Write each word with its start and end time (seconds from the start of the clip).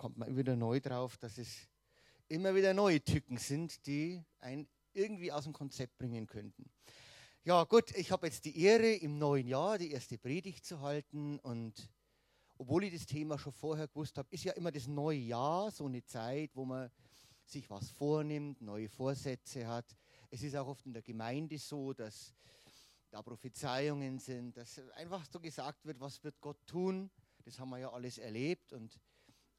kommt 0.00 0.16
man 0.16 0.34
wieder 0.34 0.56
neu 0.56 0.80
drauf, 0.80 1.18
dass 1.18 1.36
es 1.36 1.68
immer 2.26 2.54
wieder 2.54 2.72
neue 2.72 3.04
Tücken 3.04 3.36
sind, 3.36 3.84
die 3.84 4.24
einen 4.38 4.66
irgendwie 4.94 5.30
aus 5.30 5.44
dem 5.44 5.52
Konzept 5.52 5.98
bringen 5.98 6.26
könnten. 6.26 6.70
Ja, 7.44 7.64
gut, 7.64 7.94
ich 7.94 8.10
habe 8.10 8.26
jetzt 8.26 8.46
die 8.46 8.58
Ehre, 8.62 8.94
im 8.94 9.18
neuen 9.18 9.46
Jahr 9.46 9.76
die 9.76 9.90
erste 9.90 10.16
Predigt 10.16 10.64
zu 10.64 10.80
halten 10.80 11.38
und 11.40 11.90
obwohl 12.56 12.84
ich 12.84 12.94
das 12.94 13.04
Thema 13.04 13.38
schon 13.38 13.52
vorher 13.52 13.88
gewusst 13.88 14.16
habe, 14.16 14.26
ist 14.30 14.42
ja 14.44 14.54
immer 14.54 14.72
das 14.72 14.86
neue 14.86 15.18
Jahr 15.18 15.70
so 15.70 15.84
eine 15.84 16.02
Zeit, 16.02 16.52
wo 16.54 16.64
man 16.64 16.90
sich 17.44 17.68
was 17.68 17.90
vornimmt, 17.90 18.62
neue 18.62 18.88
Vorsätze 18.88 19.66
hat. 19.66 19.94
Es 20.30 20.42
ist 20.42 20.56
auch 20.56 20.68
oft 20.68 20.86
in 20.86 20.94
der 20.94 21.02
Gemeinde 21.02 21.58
so, 21.58 21.92
dass 21.92 22.32
da 23.10 23.20
Prophezeiungen 23.20 24.18
sind, 24.18 24.56
dass 24.56 24.78
einfach 24.94 25.26
so 25.30 25.38
gesagt 25.40 25.84
wird, 25.84 26.00
was 26.00 26.24
wird 26.24 26.40
Gott 26.40 26.66
tun. 26.66 27.10
Das 27.44 27.58
haben 27.58 27.68
wir 27.68 27.78
ja 27.78 27.92
alles 27.92 28.16
erlebt 28.16 28.72
und 28.72 28.98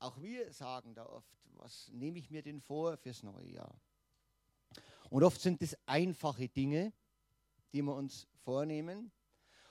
auch 0.02 0.20
wir 0.22 0.52
sagen 0.52 0.96
da 0.96 1.06
oft, 1.06 1.38
was 1.58 1.90
nehme 1.94 2.20
ich 2.20 2.30
mir 2.32 2.42
denn 2.42 2.60
vor 2.60 2.98
fürs 2.98 3.24
neue 3.24 3.50
Jahr. 3.50 3.80
Und 5.10 5.24
oft 5.24 5.40
sind 5.42 5.62
es 5.62 5.78
einfache 5.86 6.48
Dinge, 6.50 6.94
die 7.74 7.82
wir 7.82 7.94
uns 7.96 8.28
vornehmen. 8.44 9.12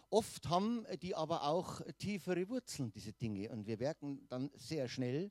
Oft 0.08 0.48
haben 0.48 0.86
die 1.02 1.14
aber 1.14 1.44
auch 1.44 1.80
tiefere 1.98 2.48
Wurzeln, 2.48 2.90
diese 2.90 3.12
Dinge. 3.12 3.50
Und 3.50 3.66
wir 3.66 3.78
merken 3.78 4.26
dann 4.28 4.50
sehr 4.54 4.88
schnell, 4.88 5.30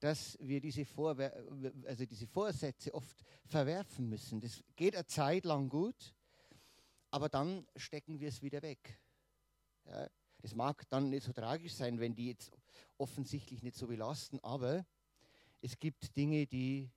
dass 0.00 0.38
wir 0.40 0.60
diese, 0.60 0.84
Vorwer 0.84 1.34
also 1.84 2.06
diese 2.06 2.26
Vorsätze 2.26 2.92
oft 2.94 3.24
verwerfen 3.44 4.08
müssen. 4.08 4.40
Das 4.40 4.62
geht 4.76 4.94
eine 4.94 5.06
Zeit 5.06 5.44
lang 5.44 5.68
gut, 5.68 6.14
aber 7.10 7.28
dann 7.28 7.66
stecken 7.76 8.18
wir 8.18 8.28
es 8.28 8.40
wieder 8.42 8.62
weg. 8.62 8.98
Ja, 9.84 10.08
das 10.38 10.54
mag 10.54 10.88
dann 10.88 11.10
nicht 11.10 11.24
so 11.24 11.32
tragisch 11.32 11.74
sein, 11.74 12.00
wenn 12.00 12.14
die 12.14 12.28
jetzt 12.28 12.50
offensichtlich 13.00 13.62
nicht 13.62 13.76
so 13.76 13.86
belasten, 13.86 14.38
aber 14.40 14.86
es 15.60 15.78
gibt 15.78 16.16
Dinge, 16.16 16.46
die 16.46 16.90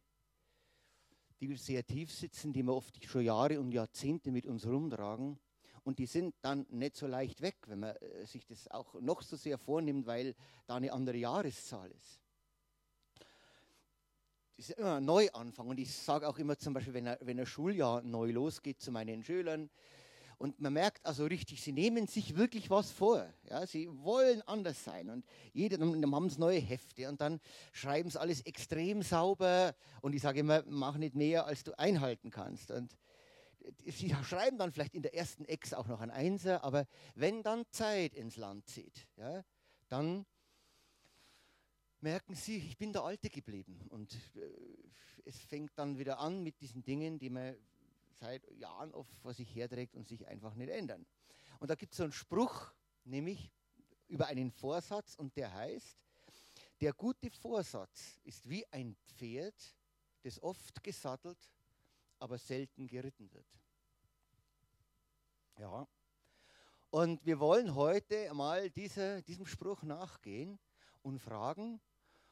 die 1.39 1.55
sehr 1.57 1.85
tief 1.85 2.11
sitzen, 2.11 2.53
die 2.53 2.63
wir 2.63 2.73
oft 2.73 3.03
schon 3.05 3.23
Jahre 3.23 3.59
und 3.59 3.71
Jahrzehnte 3.71 4.31
mit 4.31 4.45
uns 4.45 4.65
rumtragen. 4.65 5.37
Und 5.83 5.99
die 5.99 6.05
sind 6.05 6.33
dann 6.41 6.65
nicht 6.69 6.95
so 6.95 7.07
leicht 7.07 7.41
weg, 7.41 7.57
wenn 7.67 7.79
man 7.79 7.95
äh, 7.97 8.25
sich 8.25 8.45
das 8.45 8.69
auch 8.69 8.93
noch 9.01 9.21
so 9.21 9.35
sehr 9.35 9.57
vornimmt, 9.57 10.07
weil 10.07 10.35
da 10.65 10.75
eine 10.75 10.93
andere 10.93 11.17
Jahreszahl 11.17 11.91
ist. 11.91 12.21
Das 14.55 14.69
ist 14.69 14.77
immer 14.77 14.95
ein 14.95 15.05
Neuanfang. 15.05 15.67
Und 15.67 15.79
ich 15.79 15.93
sage 15.93 16.27
auch 16.29 16.37
immer 16.37 16.57
zum 16.57 16.73
Beispiel, 16.73 16.93
wenn 16.93 17.07
ein, 17.07 17.17
wenn 17.21 17.39
ein 17.39 17.45
Schuljahr 17.45 18.01
neu 18.03 18.31
losgeht 18.31 18.79
zu 18.79 18.91
meinen 18.91 19.23
Schülern, 19.23 19.69
und 20.37 20.59
man 20.59 20.73
merkt 20.73 21.05
also 21.05 21.25
richtig, 21.25 21.61
sie 21.61 21.71
nehmen 21.71 22.07
sich 22.07 22.35
wirklich 22.35 22.69
was 22.69 22.91
vor. 22.91 23.31
Ja, 23.49 23.65
sie 23.65 23.89
wollen 23.89 24.41
anders 24.43 24.83
sein. 24.83 25.09
Und 25.09 25.25
jeder, 25.53 25.77
dann 25.77 26.13
haben 26.13 26.29
sie 26.29 26.39
neue 26.39 26.59
Hefte 26.59 27.09
und 27.09 27.21
dann 27.21 27.39
schreiben 27.71 28.09
sie 28.09 28.19
alles 28.19 28.41
extrem 28.41 29.01
sauber. 29.01 29.75
Und 30.01 30.13
ich 30.13 30.21
sage 30.21 30.39
immer, 30.39 30.63
mach 30.67 30.97
nicht 30.97 31.15
mehr, 31.15 31.45
als 31.45 31.63
du 31.63 31.77
einhalten 31.77 32.29
kannst. 32.29 32.71
Und 32.71 32.97
sie 33.85 34.15
schreiben 34.23 34.57
dann 34.57 34.71
vielleicht 34.71 34.95
in 34.95 35.01
der 35.01 35.15
ersten 35.15 35.45
Ex 35.45 35.73
auch 35.73 35.87
noch 35.87 36.01
ein 36.01 36.11
Einser, 36.11 36.63
aber 36.63 36.85
wenn 37.15 37.43
dann 37.43 37.63
Zeit 37.71 38.13
ins 38.15 38.37
Land 38.37 38.67
zieht, 38.67 39.07
ja, 39.17 39.43
dann 39.87 40.25
merken 42.01 42.35
sie, 42.35 42.57
ich 42.57 42.77
bin 42.77 42.91
der 42.91 43.03
Alte 43.03 43.29
geblieben. 43.29 43.79
Und 43.89 44.13
äh, 44.35 44.39
es 45.25 45.37
fängt 45.37 45.71
dann 45.75 45.97
wieder 45.97 46.19
an 46.19 46.43
mit 46.43 46.59
diesen 46.59 46.83
Dingen, 46.83 47.17
die 47.17 47.29
man 47.29 47.55
seit 48.13 48.49
Jahren 48.51 48.93
oft 48.93 49.15
vor 49.17 49.33
sich 49.33 49.53
herträgt 49.55 49.95
und 49.95 50.07
sich 50.07 50.27
einfach 50.27 50.55
nicht 50.55 50.69
ändern. 50.69 51.05
Und 51.59 51.69
da 51.69 51.75
gibt 51.75 51.93
es 51.93 51.97
so 51.97 52.03
einen 52.03 52.13
Spruch, 52.13 52.73
nämlich 53.03 53.51
über 54.07 54.27
einen 54.27 54.51
Vorsatz 54.51 55.15
und 55.15 55.35
der 55.35 55.53
heißt, 55.53 55.97
der 56.81 56.93
gute 56.93 57.29
Vorsatz 57.31 58.19
ist 58.23 58.49
wie 58.49 58.65
ein 58.71 58.95
Pferd, 59.05 59.55
das 60.21 60.41
oft 60.41 60.83
gesattelt, 60.83 61.37
aber 62.19 62.37
selten 62.37 62.87
geritten 62.87 63.31
wird. 63.31 63.47
Ja. 65.57 65.87
Und 66.89 67.25
wir 67.25 67.39
wollen 67.39 67.73
heute 67.73 68.33
mal 68.33 68.69
dieser, 68.69 69.21
diesem 69.21 69.45
Spruch 69.45 69.83
nachgehen 69.83 70.59
und 71.01 71.19
fragen, 71.19 71.81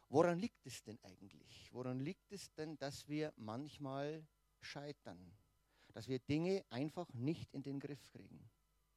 woran 0.09 0.37
liegt 0.37 0.65
es 0.65 0.83
denn 0.83 0.99
eigentlich? 1.03 1.69
Woran 1.71 1.99
liegt 1.99 2.31
es 2.31 2.51
denn, 2.53 2.77
dass 2.77 3.07
wir 3.07 3.33
manchmal 3.37 4.25
scheitern? 4.59 5.31
Dass 5.91 6.07
wir 6.07 6.19
Dinge 6.19 6.65
einfach 6.69 7.11
nicht 7.13 7.53
in 7.53 7.63
den 7.63 7.79
Griff 7.79 8.09
kriegen. 8.11 8.49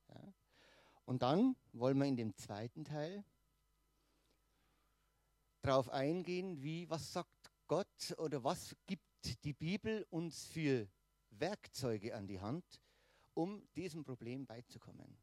Ja? 0.08 0.32
Und 1.04 1.22
dann 1.22 1.56
wollen 1.72 1.98
wir 1.98 2.06
in 2.06 2.16
dem 2.16 2.36
zweiten 2.36 2.84
Teil 2.84 3.24
darauf 5.60 5.88
eingehen, 5.90 6.62
wie, 6.62 6.88
was 6.90 7.12
sagt 7.12 7.52
Gott 7.66 8.14
oder 8.18 8.44
was 8.44 8.76
gibt 8.86 9.44
die 9.44 9.54
Bibel 9.54 10.06
uns 10.10 10.46
für 10.46 10.88
Werkzeuge 11.30 12.14
an 12.14 12.26
die 12.26 12.40
Hand, 12.40 12.80
um 13.32 13.66
diesem 13.74 14.04
Problem 14.04 14.46
beizukommen. 14.46 15.18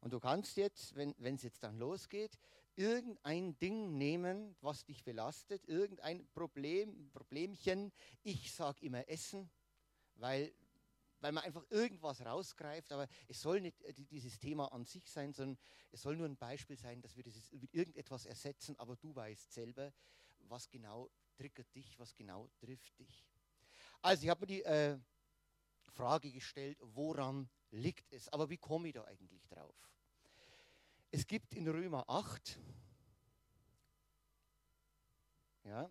Und 0.00 0.12
du 0.12 0.20
kannst 0.20 0.56
jetzt, 0.56 0.94
wenn 0.96 1.14
es 1.18 1.42
jetzt 1.42 1.62
dann 1.62 1.78
losgeht, 1.78 2.38
irgendein 2.76 3.58
Ding 3.58 3.96
nehmen, 3.96 4.54
was 4.60 4.84
dich 4.84 5.02
belastet, 5.02 5.64
irgendein 5.66 6.26
Problem, 6.32 7.10
Problemchen. 7.10 7.92
Ich 8.22 8.52
sage 8.52 8.84
immer 8.84 9.08
Essen, 9.08 9.50
weil 10.16 10.52
weil 11.24 11.32
man 11.32 11.42
einfach 11.42 11.64
irgendwas 11.70 12.20
rausgreift, 12.20 12.92
aber 12.92 13.08
es 13.28 13.40
soll 13.40 13.62
nicht 13.62 13.80
äh, 13.80 13.94
dieses 13.94 14.38
Thema 14.38 14.70
an 14.72 14.84
sich 14.84 15.10
sein, 15.10 15.32
sondern 15.32 15.56
es 15.90 16.02
soll 16.02 16.18
nur 16.18 16.26
ein 16.26 16.36
Beispiel 16.36 16.76
sein, 16.76 17.00
dass 17.00 17.16
wir 17.16 17.22
dieses 17.22 17.50
mit 17.52 17.72
irgendetwas 17.72 18.26
ersetzen, 18.26 18.78
aber 18.78 18.94
du 18.96 19.14
weißt 19.14 19.50
selber, 19.50 19.94
was 20.40 20.68
genau 20.68 21.10
triggert 21.34 21.74
dich, 21.74 21.98
was 21.98 22.14
genau 22.14 22.50
trifft 22.58 22.98
dich. 22.98 23.24
Also 24.02 24.24
ich 24.24 24.28
habe 24.28 24.40
mir 24.40 24.48
die 24.48 24.62
äh, 24.64 24.98
Frage 25.94 26.30
gestellt, 26.30 26.76
woran 26.82 27.48
liegt 27.70 28.12
es? 28.12 28.28
Aber 28.28 28.50
wie 28.50 28.58
komme 28.58 28.88
ich 28.88 28.92
da 28.92 29.04
eigentlich 29.04 29.46
drauf? 29.46 29.90
Es 31.10 31.26
gibt 31.26 31.54
in 31.54 31.66
Römer 31.66 32.04
8, 32.06 32.60
ja, 35.62 35.90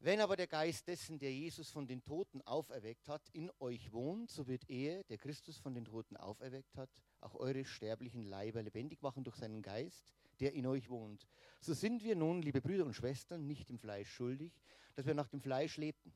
wenn 0.00 0.20
aber 0.20 0.36
der 0.36 0.46
Geist 0.46 0.86
dessen, 0.86 1.18
der 1.18 1.32
Jesus 1.32 1.70
von 1.70 1.88
den 1.88 2.04
Toten 2.04 2.40
auferweckt 2.42 3.08
hat, 3.08 3.28
in 3.32 3.50
euch 3.58 3.92
wohnt, 3.92 4.30
so 4.30 4.46
wird 4.46 4.68
er, 4.70 5.02
der 5.04 5.18
Christus 5.18 5.58
von 5.58 5.74
den 5.74 5.84
Toten 5.84 6.16
auferweckt 6.16 6.76
hat, 6.76 6.90
auch 7.20 7.34
eure 7.34 7.64
sterblichen 7.64 8.22
Leiber 8.22 8.62
lebendig 8.62 9.02
machen 9.02 9.24
durch 9.24 9.36
seinen 9.36 9.60
Geist, 9.60 10.14
der 10.38 10.52
in 10.52 10.66
euch 10.66 10.88
wohnt. 10.88 11.26
So 11.60 11.74
sind 11.74 12.04
wir 12.04 12.14
nun, 12.14 12.42
liebe 12.42 12.60
Brüder 12.60 12.86
und 12.86 12.94
Schwestern, 12.94 13.48
nicht 13.48 13.70
im 13.70 13.78
Fleisch 13.78 14.08
schuldig, 14.08 14.52
dass 14.94 15.04
wir 15.04 15.14
nach 15.14 15.28
dem 15.28 15.40
Fleisch 15.40 15.76
lebten. 15.76 16.12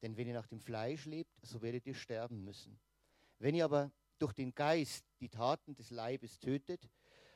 Denn 0.00 0.16
wenn 0.16 0.26
ihr 0.26 0.34
nach 0.34 0.48
dem 0.48 0.60
Fleisch 0.60 1.04
lebt, 1.04 1.38
so 1.42 1.60
werdet 1.60 1.86
ihr 1.86 1.94
sterben 1.94 2.42
müssen. 2.44 2.80
Wenn 3.38 3.54
ihr 3.54 3.66
aber 3.66 3.92
durch 4.18 4.32
den 4.32 4.54
Geist 4.54 5.04
die 5.20 5.28
Taten 5.28 5.74
des 5.74 5.90
Leibes 5.90 6.38
tötet, 6.38 6.88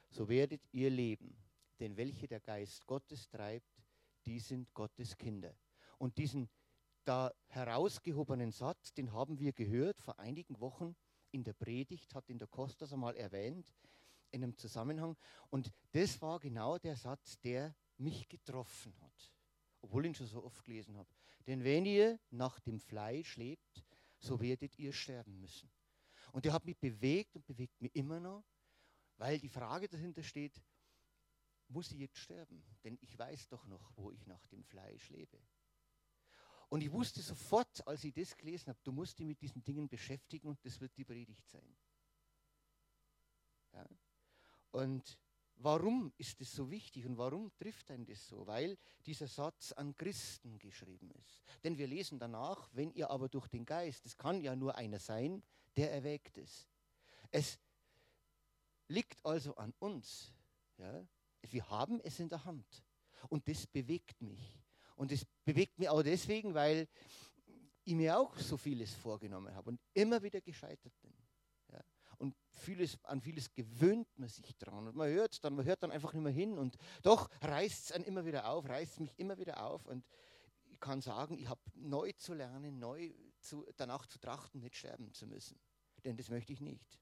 so 0.09 0.29
werdet 0.29 0.63
ihr 0.73 0.89
leben. 0.89 1.37
Denn 1.81 1.99
welche 1.99 2.27
der 2.27 2.41
Geist 2.41 2.87
Gottes 2.87 3.29
treibt, 3.29 3.83
die 4.25 4.41
sind 4.41 4.73
Gottes 4.73 5.17
Kinder. 5.19 5.55
Und 5.99 6.19
diesen 6.19 6.49
da 7.05 7.33
herausgehobenen 7.47 8.51
Satz, 8.51 8.93
den 8.93 9.13
haben 9.13 9.39
wir 9.39 9.53
gehört 9.53 10.01
vor 10.01 10.19
einigen 10.19 10.61
Wochen 10.61 10.97
in 11.31 11.45
der 11.45 11.53
Predigt, 11.53 12.15
hat 12.15 12.29
in 12.29 12.39
der 12.39 12.49
Kostas 12.49 12.93
einmal 12.93 13.17
erwähnt, 13.17 13.73
in 14.33 14.43
einem 14.43 14.57
Zusammenhang. 14.57 15.17
Und 15.51 15.73
das 15.93 16.21
war 16.21 16.41
genau 16.41 16.79
der 16.79 16.97
Satz, 16.97 17.39
der 17.41 17.75
mich 17.97 18.29
getroffen 18.29 18.95
hat, 19.01 19.33
obwohl 19.81 20.05
ich 20.05 20.11
ihn 20.11 20.15
schon 20.15 20.27
so 20.27 20.45
oft 20.45 20.65
gelesen 20.65 20.97
habe. 20.97 21.09
Denn 21.47 21.63
wenn 21.63 21.87
ihr 21.87 22.19
nach 22.31 22.59
dem 22.61 22.81
Fleisch 22.81 23.37
lebt, 23.37 23.85
so 24.19 24.41
werdet 24.41 24.77
ihr 24.79 24.93
sterben 24.93 25.39
müssen. 25.41 25.71
Und 26.33 26.45
der 26.45 26.53
hat 26.53 26.65
mich 26.65 26.79
bewegt 26.79 27.37
und 27.37 27.47
bewegt 27.47 27.81
mich 27.81 27.95
immer 27.95 28.19
noch, 28.19 28.45
weil 29.17 29.39
die 29.39 29.49
Frage 29.49 29.89
dahinter 29.89 30.23
steht, 30.23 30.61
muss 31.69 31.91
ich 31.93 31.99
jetzt 31.99 32.19
sterben? 32.19 32.65
Denn 32.85 32.99
ich 33.01 33.19
weiß 33.19 33.49
doch 33.49 33.67
noch, 33.67 33.93
wo 33.97 34.11
ich 34.11 34.27
nach 34.27 34.47
dem 34.49 34.65
Fleisch 34.65 35.09
lebe. 35.11 35.39
Und 36.77 36.83
ich 36.83 36.93
wusste 36.93 37.23
sofort, 37.23 37.89
als 37.89 38.05
ich 38.05 38.13
das 38.13 38.37
gelesen 38.37 38.69
habe, 38.69 38.79
du 38.85 38.93
musst 38.93 39.19
dich 39.19 39.25
mit 39.25 39.41
diesen 39.41 39.65
Dingen 39.65 39.89
beschäftigen 39.89 40.47
und 40.47 40.63
das 40.63 40.79
wird 40.79 40.95
die 40.95 41.07
Predigt 41.07 41.49
sein. 41.49 41.75
Ja? 43.73 43.87
Und 44.73 45.19
warum 45.55 46.13
ist 46.19 46.39
das 46.39 46.53
so 46.53 46.71
wichtig 46.71 47.07
und 47.07 47.17
warum 47.17 47.51
trifft 47.57 47.91
einen 47.91 48.05
das 48.05 48.29
so? 48.29 48.47
Weil 48.47 48.77
dieser 49.07 49.27
Satz 49.27 49.73
an 49.73 49.97
Christen 49.97 50.59
geschrieben 50.59 51.11
ist. 51.13 51.43
Denn 51.65 51.79
wir 51.79 51.87
lesen 51.87 52.19
danach, 52.19 52.69
wenn 52.75 52.93
ihr 52.93 53.09
aber 53.09 53.31
durch 53.31 53.49
den 53.49 53.65
Geist, 53.65 54.05
es 54.05 54.15
kann 54.15 54.43
ja 54.43 54.55
nur 54.55 54.75
einer 54.75 54.99
sein, 54.99 55.43
der 55.79 55.91
erwägt 55.93 56.37
ist. 56.37 56.69
Es 57.31 57.59
liegt 58.89 59.25
also 59.25 59.57
an 59.57 59.73
uns. 59.79 60.31
Ja? 60.77 61.07
Wir 61.41 61.71
haben 61.71 62.03
es 62.03 62.21
in 62.21 62.29
der 62.29 62.45
Hand. 62.45 62.85
Und 63.31 63.49
das 63.49 63.67
bewegt 63.67 64.21
mich. 64.21 64.66
Und 64.97 65.13
es 65.13 65.25
bewegt 65.45 65.79
mich 65.79 65.89
auch 65.89 66.03
deswegen, 66.03 66.55
weil 66.55 66.89
ich 67.85 67.95
mir 67.95 68.19
auch 68.19 68.37
so 68.39 68.57
vieles 68.57 68.93
vorgenommen 68.95 69.55
habe 69.55 69.71
und 69.71 69.81
immer 69.95 70.23
wieder 70.23 70.41
gescheitert 70.41 70.93
bin. 71.01 71.13
Ja. 71.73 71.81
und 72.19 72.35
vieles, 72.51 72.99
an 73.05 73.21
vieles 73.21 73.53
gewöhnt 73.53 74.09
man 74.19 74.29
sich 74.29 74.57
dran. 74.57 74.89
Und 74.89 74.97
man 74.97 75.09
hört 75.09 75.45
dann, 75.45 75.55
man 75.55 75.65
hört 75.65 75.83
dann 75.83 75.93
einfach 75.93 76.13
nicht 76.13 76.23
mehr 76.23 76.33
hin. 76.33 76.59
Und 76.59 76.77
doch 77.03 77.31
reißt 77.43 77.85
es 77.85 77.93
einen 77.93 78.05
immer 78.05 78.25
wieder 78.25 78.49
auf, 78.49 78.69
reißt 78.69 79.01
mich 79.01 79.13
immer 79.19 79.39
wieder 79.39 79.63
auf. 79.63 79.87
Und 79.87 80.05
ich 80.65 80.81
kann 80.81 81.01
sagen, 81.01 81.39
ich 81.39 81.49
habe 81.49 81.61
neu 81.75 82.13
zu 82.13 82.35
lernen, 82.35 82.79
neu 82.79 83.13
zu, 83.41 83.67
danach 83.77 84.07
zu 84.07 84.19
trachten, 84.19 84.61
nicht 84.61 84.77
sterben 84.77 85.13
zu 85.13 85.27
müssen. 85.27 85.59
Denn 86.05 86.17
das 86.17 86.29
möchte 86.29 86.53
ich 86.53 86.61
nicht. 86.61 86.99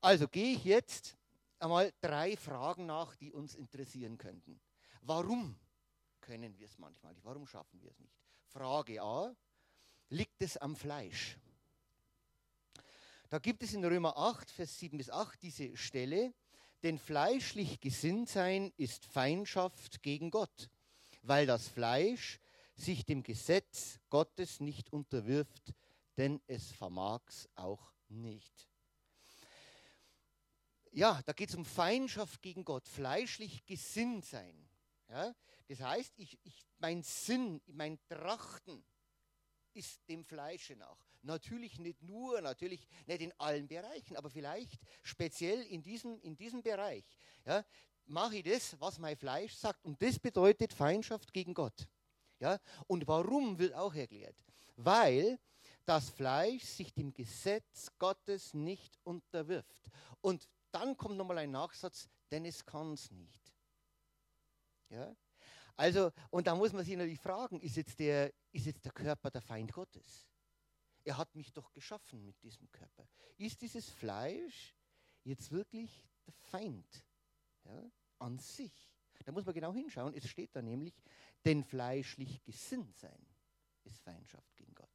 Also 0.00 0.28
gehe 0.28 0.54
ich 0.54 0.64
jetzt 0.64 1.16
einmal 1.58 1.92
drei 2.00 2.36
Fragen 2.36 2.86
nach, 2.86 3.16
die 3.16 3.32
uns 3.32 3.54
interessieren 3.54 4.18
könnten. 4.18 4.60
Warum 5.02 5.56
können 6.26 6.58
wir 6.58 6.66
es 6.66 6.76
manchmal 6.78 7.14
nicht? 7.14 7.24
Warum 7.24 7.46
schaffen 7.46 7.80
wir 7.80 7.90
es 7.90 8.00
nicht? 8.00 8.12
Frage 8.48 9.00
A, 9.00 9.34
liegt 10.08 10.42
es 10.42 10.56
am 10.56 10.74
Fleisch? 10.74 11.38
Da 13.30 13.38
gibt 13.38 13.62
es 13.62 13.72
in 13.74 13.84
Römer 13.84 14.16
8, 14.16 14.50
Vers 14.50 14.78
7 14.78 14.98
bis 14.98 15.08
8 15.08 15.40
diese 15.40 15.76
Stelle, 15.76 16.34
denn 16.82 16.98
fleischlich 16.98 17.80
gesinnt 17.80 18.28
sein 18.28 18.72
ist 18.76 19.04
Feindschaft 19.04 20.02
gegen 20.02 20.30
Gott, 20.30 20.68
weil 21.22 21.46
das 21.46 21.68
Fleisch 21.68 22.40
sich 22.74 23.04
dem 23.04 23.22
Gesetz 23.22 24.00
Gottes 24.10 24.60
nicht 24.60 24.92
unterwirft, 24.92 25.72
denn 26.16 26.40
es 26.46 26.72
vermag's 26.72 27.48
auch 27.54 27.92
nicht. 28.08 28.68
Ja, 30.90 31.20
da 31.24 31.32
geht 31.32 31.50
es 31.50 31.54
um 31.54 31.64
Feindschaft 31.64 32.42
gegen 32.42 32.64
Gott, 32.64 32.88
fleischlich 32.88 33.64
gesinnt 33.64 34.24
sein. 34.24 34.68
Ja, 35.08 35.34
das 35.68 35.80
heißt, 35.80 36.12
ich, 36.16 36.38
ich, 36.44 36.66
mein 36.78 37.02
Sinn, 37.02 37.60
mein 37.66 37.98
Trachten 38.08 38.84
ist 39.72 40.08
dem 40.08 40.24
Fleische 40.24 40.76
nach. 40.76 40.98
Natürlich 41.22 41.78
nicht 41.78 42.02
nur, 42.02 42.40
natürlich 42.40 42.86
nicht 43.06 43.20
in 43.20 43.32
allen 43.38 43.66
Bereichen, 43.66 44.16
aber 44.16 44.30
vielleicht 44.30 44.80
speziell 45.02 45.62
in 45.62 45.82
diesem, 45.82 46.20
in 46.20 46.36
diesem 46.36 46.62
Bereich. 46.62 47.04
Ja, 47.44 47.64
mache 48.06 48.36
ich 48.36 48.44
das, 48.44 48.80
was 48.80 48.98
mein 48.98 49.16
Fleisch 49.16 49.54
sagt. 49.54 49.84
Und 49.84 50.00
das 50.00 50.18
bedeutet 50.18 50.72
Feindschaft 50.72 51.32
gegen 51.32 51.52
Gott. 51.52 51.88
Ja, 52.38 52.60
und 52.86 53.06
warum 53.08 53.58
wird 53.58 53.74
auch 53.74 53.94
erklärt? 53.94 54.36
Weil 54.76 55.38
das 55.84 56.10
Fleisch 56.10 56.64
sich 56.64 56.92
dem 56.92 57.12
Gesetz 57.12 57.90
Gottes 57.98 58.54
nicht 58.54 58.98
unterwirft. 59.04 59.90
Und 60.20 60.48
dann 60.70 60.96
kommt 60.96 61.16
nochmal 61.16 61.38
ein 61.38 61.50
Nachsatz, 61.50 62.08
denn 62.30 62.44
es 62.44 62.64
kann 62.64 62.92
es 62.92 63.10
nicht. 63.10 63.52
Ja? 64.90 65.16
Also, 65.76 66.10
und 66.30 66.46
da 66.46 66.54
muss 66.54 66.72
man 66.72 66.84
sich 66.84 66.96
natürlich 66.96 67.20
fragen, 67.20 67.60
ist 67.60 67.76
jetzt, 67.76 67.98
der, 67.98 68.32
ist 68.52 68.66
jetzt 68.66 68.84
der 68.84 68.92
Körper 68.92 69.30
der 69.30 69.42
Feind 69.42 69.72
Gottes? 69.72 70.26
Er 71.04 71.18
hat 71.18 71.34
mich 71.34 71.52
doch 71.52 71.72
geschaffen 71.72 72.24
mit 72.24 72.42
diesem 72.42 72.70
Körper. 72.72 73.06
Ist 73.36 73.60
dieses 73.60 73.88
Fleisch 73.90 74.74
jetzt 75.22 75.52
wirklich 75.52 76.08
der 76.26 76.32
Feind 76.32 77.04
ja, 77.64 77.90
an 78.18 78.38
sich? 78.38 78.90
Da 79.24 79.32
muss 79.32 79.44
man 79.44 79.54
genau 79.54 79.72
hinschauen. 79.72 80.14
Es 80.14 80.28
steht 80.28 80.54
da 80.54 80.62
nämlich, 80.62 80.94
denn 81.44 81.64
fleischlich 81.64 82.42
gesinnt 82.44 82.96
sein 82.96 83.26
ist 83.84 84.00
Feindschaft 84.00 84.56
gegen 84.56 84.74
Gott. 84.74 84.88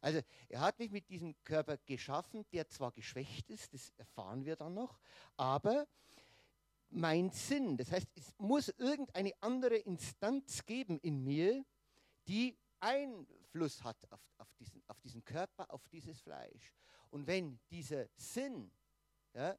Also 0.00 0.20
er 0.48 0.60
hat 0.60 0.78
mich 0.78 0.90
mit 0.90 1.08
diesem 1.08 1.34
Körper 1.44 1.78
geschaffen, 1.78 2.44
der 2.52 2.68
zwar 2.68 2.92
geschwächt 2.92 3.50
ist, 3.50 3.72
das 3.72 3.90
erfahren 3.96 4.44
wir 4.44 4.56
dann 4.56 4.74
noch, 4.74 4.98
aber 5.36 5.86
mein 6.94 7.30
Sinn, 7.30 7.76
das 7.76 7.90
heißt, 7.90 8.08
es 8.14 8.32
muss 8.38 8.68
irgendeine 8.78 9.32
andere 9.40 9.76
Instanz 9.76 10.64
geben 10.64 10.98
in 11.00 11.22
mir, 11.22 11.64
die 12.28 12.56
Einfluss 12.80 13.82
hat 13.82 13.96
auf, 14.10 14.20
auf, 14.38 14.52
diesen, 14.54 14.82
auf 14.86 15.00
diesen 15.00 15.24
Körper, 15.24 15.70
auf 15.72 15.86
dieses 15.88 16.20
Fleisch. 16.20 16.72
Und 17.10 17.26
wenn 17.26 17.58
dieser 17.70 18.06
Sinn 18.16 18.70
ja, 19.34 19.58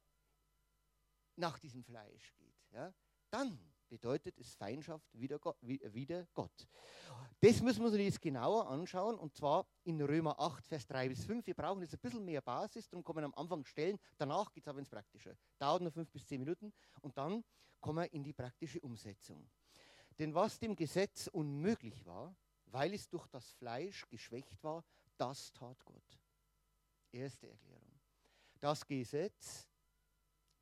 nach 1.36 1.58
diesem 1.58 1.84
Fleisch 1.84 2.34
geht, 2.36 2.56
ja, 2.70 2.92
dann 3.30 3.58
bedeutet 3.88 4.38
es 4.38 4.54
Feindschaft 4.54 5.06
wieder 5.18 5.38
Gott, 5.38 5.56
wieder 5.60 6.26
Gott. 6.34 6.68
Das 7.40 7.60
müssen 7.62 7.80
wir 7.80 7.86
uns 7.86 7.96
jetzt 7.96 8.20
genauer 8.20 8.68
anschauen 8.68 9.18
und 9.18 9.34
zwar 9.34 9.66
in 9.84 10.00
Römer 10.00 10.38
8, 10.38 10.66
Vers 10.66 10.86
3 10.86 11.08
bis 11.08 11.24
5. 11.24 11.46
Wir 11.46 11.54
brauchen 11.54 11.82
jetzt 11.82 11.94
ein 11.94 12.00
bisschen 12.00 12.24
mehr 12.24 12.40
Basis, 12.40 12.88
darum 12.88 13.04
kommen 13.04 13.20
wir 13.20 13.26
am 13.26 13.34
Anfang 13.34 13.64
stellen, 13.64 13.98
danach 14.16 14.52
geht 14.52 14.64
es 14.64 14.68
aber 14.68 14.78
ins 14.78 14.90
Praktische. 14.90 15.36
Dauert 15.58 15.82
nur 15.82 15.92
fünf 15.92 16.10
bis 16.10 16.26
zehn 16.26 16.40
Minuten 16.40 16.72
und 17.02 17.16
dann 17.16 17.44
kommen 17.80 18.04
wir 18.04 18.12
in 18.12 18.24
die 18.24 18.32
praktische 18.32 18.80
Umsetzung. 18.80 19.48
Denn 20.18 20.34
was 20.34 20.58
dem 20.58 20.74
Gesetz 20.74 21.28
unmöglich 21.28 22.04
war, 22.06 22.34
weil 22.66 22.94
es 22.94 23.08
durch 23.08 23.26
das 23.28 23.50
Fleisch 23.52 24.08
geschwächt 24.08 24.62
war, 24.62 24.84
das 25.16 25.52
tat 25.52 25.84
Gott. 25.84 26.20
Erste 27.12 27.48
Erklärung. 27.48 28.00
Das 28.60 28.86
Gesetz, 28.86 29.68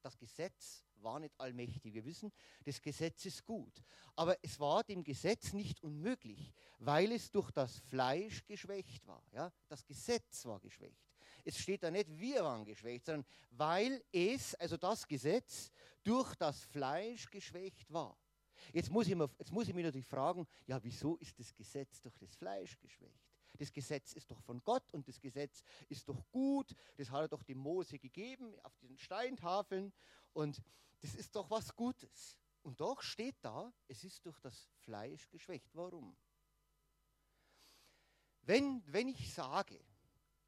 das 0.03 0.19
Gesetz 0.19 0.85
war 1.05 1.21
nicht 1.21 1.39
allmächtig. 1.39 1.95
Wir 1.95 2.05
wissen, 2.05 2.33
das 2.65 2.81
Gesetz 2.81 3.25
ist 3.27 3.45
gut. 3.45 3.83
Aber 4.17 4.37
es 4.43 4.59
war 4.59 4.83
dem 4.83 5.05
Gesetz 5.05 5.53
nicht 5.53 5.83
unmöglich, 5.83 6.53
weil 6.79 7.13
es 7.13 7.31
durch 7.31 7.51
das 7.51 7.79
Fleisch 7.79 8.45
geschwächt 8.45 9.07
war. 9.07 9.23
Ja? 9.33 9.53
Das 9.69 9.85
Gesetz 9.85 10.45
war 10.47 10.59
geschwächt. 10.61 11.05
Es 11.45 11.59
steht 11.59 11.83
da 11.83 11.91
nicht, 11.91 12.09
wir 12.19 12.43
waren 12.43 12.65
geschwächt, 12.65 13.07
sondern 13.07 13.27
weil 13.51 14.03
es, 14.11 14.55
also 14.55 14.77
das 14.77 15.07
Gesetz, 15.07 15.71
durch 16.03 16.35
das 16.37 16.65
Fleisch 16.65 17.31
geschwächt 17.31 17.93
war. 17.93 18.17
Jetzt 18.73 18.91
muss, 18.91 19.07
ich 19.07 19.15
mir, 19.15 19.29
jetzt 19.39 19.53
muss 19.53 19.69
ich 19.69 19.75
mich 19.75 19.85
natürlich 19.85 20.07
fragen, 20.07 20.47
ja, 20.67 20.83
wieso 20.83 21.17
ist 21.17 21.39
das 21.39 21.55
Gesetz 21.55 22.01
durch 22.01 22.17
das 22.17 22.35
Fleisch 22.35 22.79
geschwächt? 22.79 23.21
Das 23.57 23.73
Gesetz 23.73 24.15
ist 24.15 24.31
doch 24.31 24.41
von 24.41 24.63
Gott 24.65 24.93
und 24.93 25.07
das 25.07 25.21
Gesetz 25.21 25.63
ist 25.89 26.09
doch 26.09 26.29
gut. 26.31 26.75
Das 26.97 27.11
hat 27.11 27.23
er 27.23 27.29
doch 27.29 27.43
dem 27.43 27.59
Mose 27.59 27.99
gegeben 27.99 28.53
auf 28.65 28.77
diesen 28.79 28.99
Steintafeln. 28.99 29.93
Und 30.35 30.63
das 31.01 31.15
ist 31.15 31.35
doch 31.35 31.49
was 31.51 31.75
Gutes. 31.75 32.39
Und 32.63 32.81
doch 32.81 33.03
steht 33.03 33.37
da, 33.43 33.73
es 33.89 34.05
ist 34.05 34.25
durch 34.27 34.39
das 34.41 34.69
Fleisch 34.81 35.29
geschwächt. 35.31 35.75
Warum? 35.75 36.17
Wenn, 38.43 38.83
wenn 38.87 39.09
ich 39.09 39.33
sage, 39.33 39.83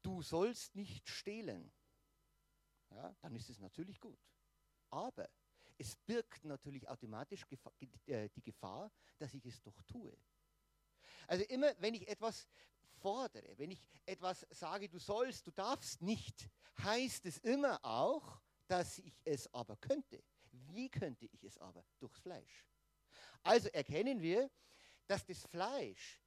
du 0.01 0.21
sollst 0.21 0.75
nicht 0.75 1.09
stehlen, 1.09 1.71
ja, 2.91 3.15
dann 3.21 3.35
ist 3.35 3.49
es 3.49 3.59
natürlich 3.59 3.99
gut. 3.99 4.19
Aber 4.89 5.29
es 5.77 5.95
birgt 5.95 6.43
natürlich 6.45 6.87
automatisch 6.87 7.45
äh, 8.05 8.29
die 8.29 8.41
Gefahr, 8.41 8.91
dass 9.17 9.33
ich 9.33 9.45
es 9.45 9.61
doch 9.61 9.79
tue. 9.83 10.15
Also 11.27 11.43
immer, 11.45 11.73
wenn 11.79 11.93
ich 11.93 12.07
etwas 12.07 12.47
fordere, 12.99 13.57
wenn 13.57 13.71
ich 13.71 13.83
etwas 14.05 14.45
sage, 14.49 14.89
du 14.89 14.97
sollst, 14.97 15.45
du 15.45 15.51
darfst 15.51 16.01
nicht, 16.01 16.49
heißt 16.79 17.25
es 17.25 17.37
immer 17.39 17.83
auch, 17.83 18.41
dass 18.67 18.99
ich 18.99 19.21
es 19.23 19.51
aber 19.53 19.77
könnte. 19.77 20.23
Wie 20.51 20.89
könnte 20.89 21.25
ich 21.25 21.43
es 21.43 21.57
aber? 21.57 21.83
Durchs 21.99 22.19
Fleisch. 22.19 22.65
Also 23.43 23.69
erkennen 23.69 24.21
wir, 24.21 24.49
dass 25.07 25.25
das 25.25 25.45
Fleisch 25.45 26.21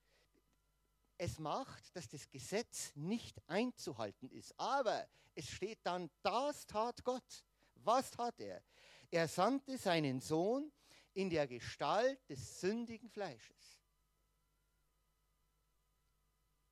es 1.19 1.39
macht, 1.39 1.95
dass 1.95 2.09
das 2.09 2.29
Gesetz 2.31 2.93
nicht 2.95 3.37
einzuhalten 3.47 4.31
ist. 4.31 4.59
Aber 4.59 5.07
es 5.35 5.49
steht 5.49 5.81
dann, 5.83 6.11
das 6.23 6.67
tat 6.67 7.05
Gott. 7.05 7.45
Was 7.75 8.11
tat 8.11 8.41
er? 8.41 8.63
Er 9.11 9.29
sandte 9.29 9.77
seinen 9.77 10.21
Sohn 10.21 10.73
in 11.13 11.29
der 11.29 11.47
Gestalt 11.47 12.19
des 12.29 12.61
sündigen 12.61 13.11
Fleisches. 13.11 13.80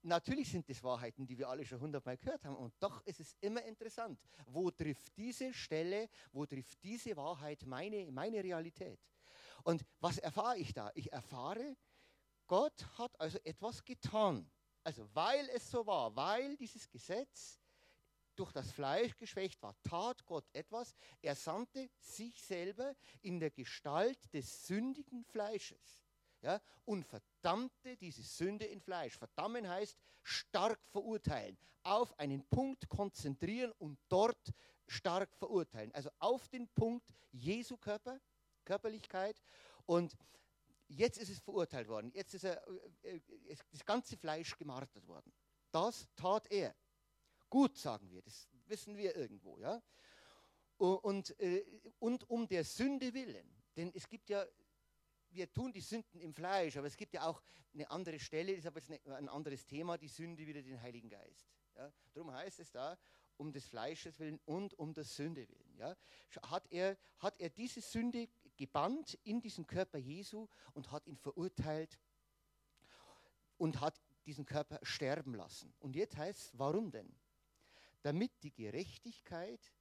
Natürlich 0.08 0.50
sind 0.50 0.68
das 0.68 0.82
Wahrheiten, 0.82 1.26
die 1.26 1.36
wir 1.36 1.48
alle 1.48 1.64
schon 1.64 1.80
hundertmal 1.80 2.16
gehört 2.16 2.44
haben. 2.44 2.56
Und 2.56 2.74
doch 2.80 3.04
ist 3.06 3.20
es 3.20 3.36
immer 3.40 3.62
interessant, 3.64 4.18
wo 4.46 4.70
trifft 4.70 5.16
diese 5.16 5.52
Stelle, 5.52 6.08
wo 6.32 6.46
trifft 6.46 6.82
diese 6.82 7.16
Wahrheit 7.16 7.64
meine, 7.66 8.10
meine 8.10 8.42
Realität? 8.42 9.00
Und 9.64 9.84
was 10.00 10.18
erfahre 10.18 10.56
ich 10.56 10.72
da? 10.72 10.90
Ich 10.94 11.12
erfahre, 11.12 11.76
Gott 12.46 12.86
hat 12.96 13.20
also 13.20 13.38
etwas 13.44 13.84
getan. 13.84 14.50
Also 14.82 15.08
weil 15.14 15.48
es 15.50 15.70
so 15.70 15.86
war, 15.86 16.16
weil 16.16 16.56
dieses 16.56 16.88
Gesetz 16.88 17.60
durch 18.34 18.52
das 18.52 18.70
Fleisch 18.70 19.16
geschwächt 19.16 19.60
war, 19.62 19.74
tat 19.82 20.24
Gott 20.24 20.48
etwas. 20.52 20.94
Er 21.20 21.34
sandte 21.34 21.90
sich 21.98 22.40
selber 22.42 22.94
in 23.20 23.40
der 23.40 23.50
Gestalt 23.50 24.32
des 24.32 24.66
sündigen 24.66 25.24
Fleisches 25.24 26.06
ja, 26.40 26.60
und 26.84 27.06
verdammte 27.40 27.96
diese 27.96 28.22
Sünde 28.22 28.64
in 28.66 28.80
Fleisch. 28.80 29.16
Verdammen 29.16 29.68
heißt 29.68 29.96
stark 30.22 30.80
verurteilen, 30.86 31.56
auf 31.82 32.18
einen 32.18 32.44
Punkt 32.48 32.88
konzentrieren 32.88 33.72
und 33.78 33.98
dort 34.08 34.52
stark 34.86 35.34
verurteilen. 35.36 35.92
Also 35.94 36.10
auf 36.18 36.48
den 36.48 36.68
Punkt 36.68 37.08
Jesu 37.32 37.76
Körper, 37.76 38.20
Körperlichkeit 38.64 39.40
und 39.86 40.16
jetzt 40.88 41.18
ist 41.18 41.30
es 41.30 41.38
verurteilt 41.38 41.88
worden. 41.88 42.10
Jetzt 42.12 42.34
ist 42.34 42.44
er, 42.44 42.66
äh, 43.02 43.20
äh, 43.46 43.56
das 43.70 43.84
ganze 43.84 44.16
Fleisch 44.16 44.56
gemartert 44.56 45.06
worden. 45.06 45.32
Das 45.70 46.08
tat 46.16 46.50
er. 46.50 46.74
Gut, 47.48 47.76
sagen 47.76 48.10
wir, 48.10 48.22
das 48.22 48.48
wissen 48.66 48.96
wir 48.96 49.14
irgendwo. 49.16 49.58
Ja? 49.58 49.82
Und, 50.76 51.38
äh, 51.40 51.64
und 51.98 52.28
um 52.28 52.48
der 52.48 52.64
Sünde 52.64 53.14
willen. 53.14 53.54
Denn 53.76 53.92
es 53.94 54.08
gibt 54.08 54.28
ja 54.28 54.44
wir 55.30 55.52
tun 55.52 55.72
die 55.72 55.80
Sünden 55.80 56.20
im 56.20 56.34
Fleisch, 56.34 56.76
aber 56.76 56.86
es 56.86 56.96
gibt 56.96 57.14
ja 57.14 57.26
auch 57.26 57.42
eine 57.74 57.90
andere 57.90 58.18
Stelle, 58.18 58.52
das 58.52 58.60
ist 58.60 58.66
aber 58.66 58.80
jetzt 58.80 59.08
ein 59.08 59.28
anderes 59.28 59.66
Thema, 59.66 59.98
die 59.98 60.08
Sünde 60.08 60.46
wieder 60.46 60.62
den 60.62 60.80
Heiligen 60.80 61.08
Geist. 61.08 61.52
Ja? 61.76 61.92
Darum 62.12 62.32
heißt 62.32 62.60
es 62.60 62.70
da, 62.70 62.98
um 63.36 63.52
des 63.52 63.66
Fleisches 63.66 64.18
willen 64.18 64.40
und 64.44 64.74
um 64.74 64.92
der 64.92 65.04
Sünde 65.04 65.48
willen. 65.48 65.76
Ja? 65.78 65.96
Hat, 66.42 66.66
er, 66.70 66.96
hat 67.18 67.38
er 67.40 67.50
diese 67.50 67.80
Sünde 67.80 68.28
gebannt 68.56 69.18
in 69.24 69.40
diesen 69.40 69.66
Körper 69.66 69.98
Jesu 69.98 70.48
und 70.74 70.90
hat 70.90 71.06
ihn 71.06 71.16
verurteilt 71.16 71.98
und 73.56 73.80
hat 73.80 74.00
diesen 74.26 74.44
Körper 74.44 74.78
sterben 74.82 75.34
lassen. 75.34 75.72
Und 75.78 75.96
jetzt 75.96 76.16
heißt 76.16 76.40
es, 76.40 76.58
warum 76.58 76.90
denn? 76.90 77.14
Damit 78.02 78.42
die 78.42 78.52
Gerechtigkeit, 78.52 79.72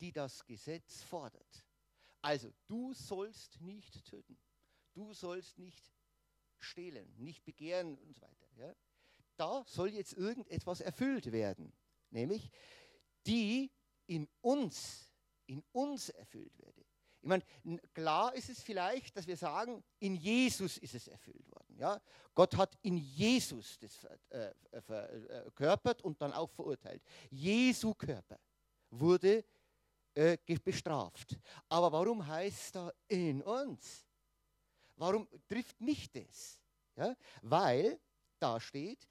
die 0.00 0.12
das 0.12 0.44
Gesetz 0.44 1.02
fordert. 1.02 1.64
Also, 2.22 2.52
du 2.66 2.92
sollst 2.92 3.60
nicht 3.60 4.04
töten. 4.04 4.38
Du 4.92 5.12
sollst 5.12 5.58
nicht 5.58 5.92
stehlen, 6.58 7.12
nicht 7.18 7.44
begehren 7.44 7.96
und 7.98 8.14
so 8.14 8.22
weiter. 8.22 8.46
Ja? 8.56 8.74
Da 9.36 9.64
soll 9.66 9.90
jetzt 9.90 10.12
irgendetwas 10.12 10.80
erfüllt 10.80 11.32
werden, 11.32 11.72
nämlich 12.10 12.50
die 13.26 13.70
in 14.06 14.28
uns, 14.40 15.10
in 15.46 15.62
uns 15.72 16.08
erfüllt 16.10 16.58
werde. 16.58 16.84
Ich 17.22 17.28
meine, 17.28 17.44
klar 17.92 18.34
ist 18.34 18.48
es 18.48 18.62
vielleicht, 18.62 19.14
dass 19.16 19.26
wir 19.26 19.36
sagen, 19.36 19.84
in 19.98 20.14
Jesus 20.14 20.78
ist 20.78 20.94
es 20.94 21.06
erfüllt 21.06 21.46
worden. 21.50 21.76
Ja? 21.76 22.00
Gott 22.34 22.56
hat 22.56 22.78
in 22.82 22.96
Jesus 22.96 23.78
das 23.78 24.04
äh, 24.30 24.52
äh, 24.70 24.80
verkörpert 24.80 26.02
und 26.02 26.20
dann 26.20 26.32
auch 26.32 26.50
verurteilt. 26.50 27.02
Jesu 27.30 27.94
Körper 27.94 28.40
wurde 28.90 29.44
äh, 30.14 30.38
bestraft. 30.64 31.38
Aber 31.68 31.92
warum 31.92 32.26
heißt 32.26 32.74
da 32.74 32.92
in 33.06 33.42
uns? 33.42 34.09
Warum 35.00 35.26
trifft 35.48 35.80
mich 35.80 36.10
das? 36.12 36.60
Ja? 36.94 37.16
Weil 37.40 37.98
da 38.38 38.60
steht, 38.60 39.08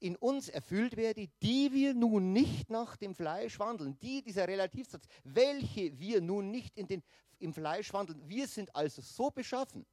in 0.00 0.16
uns 0.16 0.48
erfüllt 0.48 0.96
werde, 0.96 1.28
die 1.40 1.72
wir 1.72 1.94
nun 1.94 2.32
nicht 2.32 2.68
nach 2.68 2.96
dem 2.96 3.14
Fleisch 3.14 3.58
wandeln. 3.60 3.96
Die, 4.00 4.22
dieser 4.22 4.48
Relativsatz, 4.48 5.06
welche 5.22 5.96
wir 6.00 6.20
nun 6.20 6.50
nicht 6.50 6.76
in 6.76 6.88
den, 6.88 7.02
im 7.38 7.54
Fleisch 7.54 7.92
wandeln. 7.92 8.28
Wir 8.28 8.48
sind 8.48 8.74
also 8.74 9.02
so 9.02 9.30
beschaffen, 9.30 9.86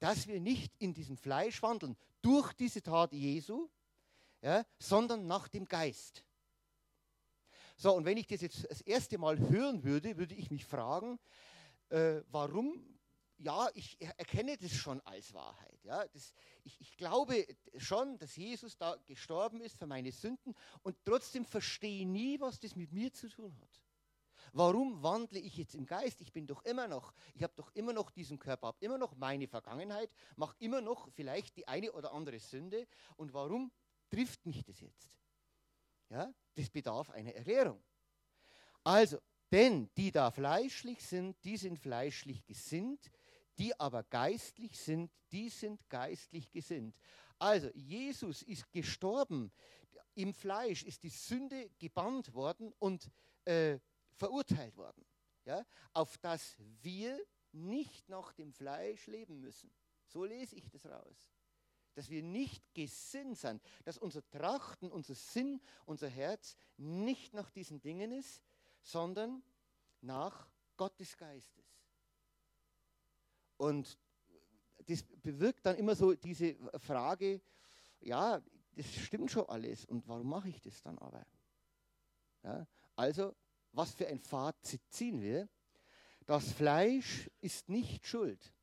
dass 0.00 0.26
wir 0.26 0.40
nicht 0.40 0.72
in 0.78 0.92
diesem 0.92 1.16
Fleisch 1.16 1.62
wandeln 1.62 1.96
durch 2.20 2.52
diese 2.52 2.82
Tat 2.82 3.12
Jesu, 3.12 3.68
ja, 4.42 4.64
sondern 4.78 5.28
nach 5.28 5.46
dem 5.46 5.66
Geist. 5.66 6.24
So, 7.76 7.94
und 7.94 8.04
wenn 8.04 8.16
ich 8.16 8.26
das 8.26 8.40
jetzt 8.40 8.68
das 8.68 8.80
erste 8.80 9.18
Mal 9.18 9.38
hören 9.38 9.84
würde, 9.84 10.16
würde 10.16 10.34
ich 10.34 10.50
mich 10.50 10.64
fragen, 10.64 11.20
äh, 11.90 12.22
warum 12.30 12.97
ja, 13.38 13.68
ich 13.74 13.96
erkenne 14.00 14.56
das 14.56 14.72
schon 14.72 15.00
als 15.02 15.32
Wahrheit. 15.32 15.82
Ja. 15.84 16.06
Das, 16.08 16.32
ich, 16.64 16.80
ich, 16.80 16.96
glaube 16.96 17.46
schon, 17.76 18.18
dass 18.18 18.36
Jesus 18.36 18.76
da 18.76 18.96
gestorben 19.06 19.60
ist 19.60 19.78
für 19.78 19.86
meine 19.86 20.12
Sünden 20.12 20.54
und 20.82 20.96
trotzdem 21.04 21.44
verstehe 21.44 22.06
nie, 22.06 22.40
was 22.40 22.58
das 22.58 22.74
mit 22.74 22.92
mir 22.92 23.12
zu 23.12 23.28
tun 23.28 23.56
hat. 23.60 23.82
Warum 24.52 25.02
wandle 25.02 25.38
ich 25.38 25.56
jetzt 25.56 25.74
im 25.74 25.86
Geist? 25.86 26.20
Ich 26.20 26.32
bin 26.32 26.46
doch 26.46 26.64
immer 26.64 26.88
noch, 26.88 27.12
ich 27.34 27.42
habe 27.42 27.52
doch 27.54 27.70
immer 27.74 27.92
noch 27.92 28.10
diesen 28.10 28.38
Körper, 28.38 28.68
habe 28.68 28.84
immer 28.84 28.98
noch 28.98 29.14
meine 29.16 29.46
Vergangenheit, 29.46 30.10
mache 30.36 30.56
immer 30.58 30.80
noch 30.80 31.08
vielleicht 31.10 31.56
die 31.56 31.68
eine 31.68 31.92
oder 31.92 32.12
andere 32.12 32.38
Sünde. 32.38 32.86
Und 33.16 33.34
warum 33.34 33.70
trifft 34.10 34.46
mich 34.46 34.64
das 34.64 34.80
jetzt? 34.80 35.16
Ja, 36.08 36.32
das 36.54 36.70
bedarf 36.70 37.10
einer 37.10 37.34
Erklärung. 37.34 37.82
Also, 38.82 39.18
denn 39.52 39.90
die 39.96 40.10
da 40.10 40.30
fleischlich 40.30 41.02
sind, 41.02 41.36
die 41.44 41.56
sind 41.56 41.78
fleischlich 41.78 42.44
gesinnt, 42.44 43.10
die 43.58 43.78
aber 43.78 44.04
geistlich 44.04 44.78
sind, 44.78 45.10
die 45.32 45.48
sind 45.48 45.88
geistlich 45.88 46.50
gesinnt. 46.50 46.96
Also 47.38 47.68
Jesus 47.74 48.42
ist 48.42 48.70
gestorben, 48.72 49.52
im 50.14 50.34
Fleisch 50.34 50.82
ist 50.82 51.02
die 51.02 51.10
Sünde 51.10 51.70
gebannt 51.78 52.34
worden 52.34 52.72
und 52.78 53.10
äh, 53.44 53.78
verurteilt 54.14 54.76
worden, 54.76 55.04
ja, 55.44 55.64
auf 55.92 56.18
dass 56.18 56.56
wir 56.82 57.20
nicht 57.52 58.08
nach 58.08 58.32
dem 58.32 58.52
Fleisch 58.52 59.06
leben 59.06 59.40
müssen. 59.40 59.70
So 60.06 60.24
lese 60.24 60.56
ich 60.56 60.68
das 60.70 60.86
raus. 60.86 61.30
Dass 61.94 62.10
wir 62.10 62.22
nicht 62.22 62.62
gesinnt 62.74 63.38
sind, 63.38 63.62
dass 63.84 63.98
unser 63.98 64.28
Trachten, 64.30 64.90
unser 64.90 65.14
Sinn, 65.14 65.60
unser 65.84 66.08
Herz 66.08 66.56
nicht 66.76 67.34
nach 67.34 67.50
diesen 67.50 67.80
Dingen 67.80 68.12
ist, 68.12 68.42
sondern 68.82 69.42
nach 70.00 70.48
Gottes 70.76 71.16
Geistes. 71.16 71.67
Und 73.58 73.98
das 74.86 75.02
bewirkt 75.02 75.66
dann 75.66 75.76
immer 75.76 75.94
so 75.94 76.14
diese 76.14 76.56
Frage, 76.78 77.42
ja, 78.00 78.40
das 78.74 78.94
stimmt 78.94 79.30
schon 79.30 79.46
alles 79.46 79.84
und 79.84 80.06
warum 80.08 80.28
mache 80.28 80.48
ich 80.48 80.60
das 80.62 80.80
dann 80.82 80.98
aber? 80.98 81.26
Ja, 82.44 82.66
also, 82.96 83.34
was 83.72 83.92
für 83.92 84.06
ein 84.06 84.20
Fazit 84.20 84.80
ziehen 84.88 85.20
wir? 85.20 85.48
Das 86.26 86.52
Fleisch 86.52 87.30
ist 87.40 87.68
nicht 87.68 88.06
schuld, 88.06 88.54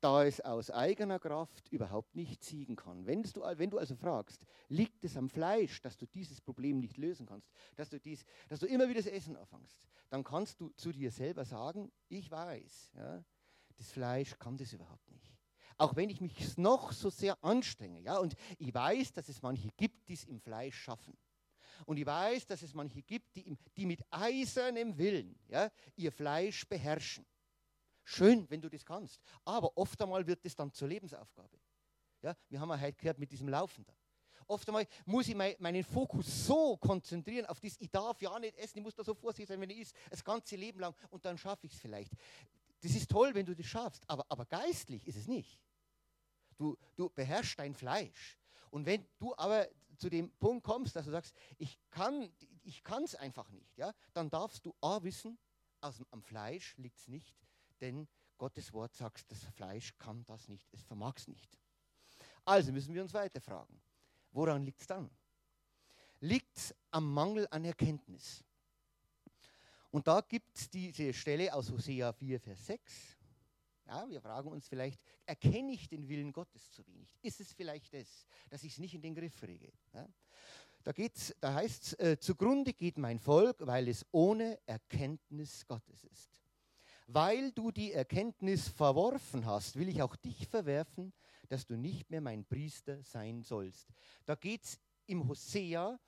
da 0.00 0.24
es 0.24 0.40
aus 0.40 0.70
eigener 0.70 1.18
Kraft 1.18 1.68
überhaupt 1.68 2.14
nicht 2.14 2.44
siegen 2.44 2.76
kann. 2.76 3.06
Wenn 3.06 3.22
du, 3.22 3.40
wenn 3.40 3.70
du 3.70 3.78
also 3.78 3.96
fragst, 3.96 4.44
liegt 4.68 5.02
es 5.04 5.16
am 5.16 5.30
Fleisch, 5.30 5.80
dass 5.80 5.96
du 5.96 6.06
dieses 6.06 6.40
Problem 6.40 6.78
nicht 6.78 6.98
lösen 6.98 7.26
kannst, 7.26 7.50
dass 7.76 7.88
du, 7.88 7.98
dies, 7.98 8.24
dass 8.48 8.60
du 8.60 8.66
immer 8.66 8.88
wieder 8.88 9.00
das 9.00 9.10
Essen 9.10 9.36
anfängst, 9.36 9.80
dann 10.10 10.22
kannst 10.22 10.60
du 10.60 10.70
zu 10.76 10.92
dir 10.92 11.10
selber 11.10 11.44
sagen, 11.44 11.90
ich 12.08 12.30
weiß, 12.30 12.92
ja, 12.96 13.24
das 13.76 13.90
Fleisch 13.90 14.38
kann 14.38 14.56
das 14.56 14.72
überhaupt 14.72 15.10
nicht. 15.10 15.32
Auch 15.76 15.96
wenn 15.96 16.08
ich 16.08 16.20
mich 16.20 16.56
noch 16.56 16.92
so 16.92 17.10
sehr 17.10 17.42
anstrenge. 17.42 18.00
Ja, 18.00 18.18
und 18.18 18.34
ich 18.58 18.72
weiß, 18.72 19.12
dass 19.12 19.28
es 19.28 19.42
manche 19.42 19.68
gibt, 19.76 20.08
die 20.08 20.14
es 20.14 20.24
im 20.24 20.40
Fleisch 20.40 20.76
schaffen. 20.76 21.16
Und 21.86 21.96
ich 21.96 22.06
weiß, 22.06 22.46
dass 22.46 22.62
es 22.62 22.74
manche 22.74 23.02
gibt, 23.02 23.34
die, 23.34 23.56
die 23.76 23.86
mit 23.86 24.00
eisernem 24.10 24.96
Willen 24.96 25.36
ja, 25.48 25.70
ihr 25.96 26.12
Fleisch 26.12 26.66
beherrschen. 26.68 27.26
Schön, 28.04 28.48
wenn 28.50 28.60
du 28.60 28.68
das 28.68 28.84
kannst. 28.84 29.20
Aber 29.44 29.76
oft 29.76 30.00
einmal 30.00 30.26
wird 30.26 30.44
das 30.44 30.54
dann 30.54 30.70
zur 30.72 30.88
Lebensaufgabe. 30.88 31.58
Ja, 32.22 32.36
wir 32.48 32.60
haben 32.60 32.68
ja 32.70 32.80
heute 32.80 32.96
gehört 32.96 33.18
mit 33.18 33.32
diesem 33.32 33.48
Laufen 33.48 33.84
da. 33.84 33.94
Oft 34.46 34.68
einmal 34.68 34.86
muss 35.06 35.28
ich 35.28 35.34
mein, 35.34 35.54
meinen 35.58 35.82
Fokus 35.82 36.46
so 36.46 36.76
konzentrieren 36.76 37.46
auf 37.46 37.60
das, 37.60 37.76
ich 37.78 37.90
darf 37.90 38.20
ja 38.20 38.38
nicht 38.38 38.56
essen, 38.58 38.78
ich 38.78 38.84
muss 38.84 38.94
da 38.94 39.02
so 39.02 39.14
vorsichtig 39.14 39.48
sein, 39.48 39.60
wenn 39.60 39.70
ich 39.70 39.80
esse, 39.80 39.94
das 40.10 40.22
ganze 40.22 40.56
Leben 40.56 40.80
lang 40.80 40.94
und 41.10 41.24
dann 41.24 41.38
schaffe 41.38 41.66
ich 41.66 41.72
es 41.72 41.80
vielleicht. 41.80 42.12
Das 42.84 42.94
ist 42.94 43.10
toll, 43.10 43.34
wenn 43.34 43.46
du 43.46 43.56
das 43.56 43.64
schaffst, 43.64 44.04
aber, 44.10 44.26
aber 44.28 44.44
geistlich 44.44 45.06
ist 45.06 45.16
es 45.16 45.26
nicht. 45.26 45.58
Du, 46.58 46.76
du 46.96 47.08
beherrschst 47.08 47.58
dein 47.58 47.74
Fleisch. 47.74 48.38
Und 48.70 48.84
wenn 48.84 49.06
du 49.18 49.34
aber 49.38 49.66
zu 49.96 50.10
dem 50.10 50.30
Punkt 50.36 50.66
kommst, 50.66 50.94
dass 50.94 51.06
du 51.06 51.10
sagst, 51.10 51.34
ich 51.56 51.78
kann 51.88 52.30
ich 52.62 52.82
es 53.04 53.14
einfach 53.14 53.48
nicht, 53.48 53.74
ja, 53.78 53.94
dann 54.12 54.28
darfst 54.28 54.66
du 54.66 54.74
A 54.82 55.02
wissen, 55.02 55.38
aus, 55.80 56.02
am 56.10 56.22
Fleisch 56.22 56.76
liegt 56.76 56.98
es 56.98 57.08
nicht, 57.08 57.34
denn 57.80 58.06
Gottes 58.36 58.70
Wort 58.74 58.94
sagt, 58.94 59.30
das 59.30 59.42
Fleisch 59.44 59.96
kann 59.96 60.22
das 60.26 60.48
nicht, 60.48 60.68
es 60.70 60.82
vermag 60.82 61.14
es 61.16 61.26
nicht. 61.26 61.58
Also 62.44 62.70
müssen 62.70 62.92
wir 62.92 63.00
uns 63.00 63.14
weiter 63.14 63.40
fragen, 63.40 63.80
woran 64.30 64.62
liegt 64.62 64.82
es 64.82 64.86
dann? 64.86 65.10
Liegt 66.20 66.54
es 66.58 66.74
am 66.90 67.14
Mangel 67.14 67.48
an 67.50 67.64
Erkenntnis? 67.64 68.44
Und 69.94 70.08
da 70.08 70.22
gibt 70.22 70.56
es 70.56 70.68
diese 70.68 71.12
Stelle 71.12 71.54
aus 71.54 71.70
Hosea 71.70 72.12
4, 72.12 72.40
Vers 72.40 72.66
6. 72.66 73.16
Ja, 73.86 74.08
wir 74.08 74.20
fragen 74.20 74.50
uns 74.50 74.66
vielleicht, 74.66 75.00
erkenne 75.24 75.70
ich 75.70 75.88
den 75.88 76.08
Willen 76.08 76.32
Gottes 76.32 76.68
zu 76.72 76.84
wenig? 76.84 77.16
Ist 77.22 77.40
es 77.40 77.52
vielleicht 77.52 77.94
das, 77.94 78.26
dass 78.50 78.64
ich 78.64 78.72
es 78.72 78.78
nicht 78.80 78.94
in 78.96 79.02
den 79.02 79.14
Griff 79.14 79.36
kriege? 79.36 79.72
Ja? 79.92 80.08
Da, 80.82 80.92
da 81.40 81.54
heißt 81.54 81.82
es, 81.84 81.92
äh, 82.00 82.18
zugrunde 82.18 82.72
geht 82.72 82.98
mein 82.98 83.20
Volk, 83.20 83.64
weil 83.68 83.86
es 83.86 84.04
ohne 84.10 84.58
Erkenntnis 84.66 85.64
Gottes 85.64 86.02
ist. 86.02 86.42
Weil 87.06 87.52
du 87.52 87.70
die 87.70 87.92
Erkenntnis 87.92 88.66
verworfen 88.66 89.46
hast, 89.46 89.76
will 89.76 89.88
ich 89.88 90.02
auch 90.02 90.16
dich 90.16 90.48
verwerfen, 90.48 91.12
dass 91.48 91.66
du 91.66 91.76
nicht 91.76 92.10
mehr 92.10 92.20
mein 92.20 92.44
Priester 92.44 93.00
sein 93.04 93.44
sollst. 93.44 93.86
Da 94.26 94.34
geht 94.34 94.64
es 94.64 94.80
im 95.06 95.28
Hosea 95.28 96.00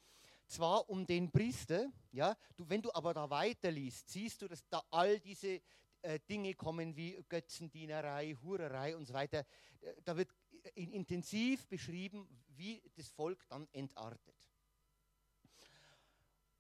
zwar 0.46 0.88
um 0.88 1.06
den 1.06 1.30
Priester, 1.30 1.90
ja, 2.12 2.36
du, 2.56 2.68
wenn 2.68 2.82
du 2.82 2.92
aber 2.92 3.14
da 3.14 3.28
weiterliest, 3.28 4.08
siehst 4.08 4.42
du, 4.42 4.48
dass 4.48 4.66
da 4.68 4.82
all 4.90 5.18
diese 5.20 5.60
äh, 6.02 6.20
Dinge 6.28 6.54
kommen 6.54 6.94
wie 6.94 7.22
Götzendienerei, 7.28 8.36
Hurerei 8.42 8.96
und 8.96 9.06
so 9.06 9.14
weiter. 9.14 9.44
Äh, 9.80 9.94
da 10.04 10.16
wird 10.16 10.30
intensiv 10.74 11.66
beschrieben, 11.68 12.28
wie 12.48 12.82
das 12.94 13.08
Volk 13.08 13.46
dann 13.48 13.68
entartet. 13.72 14.36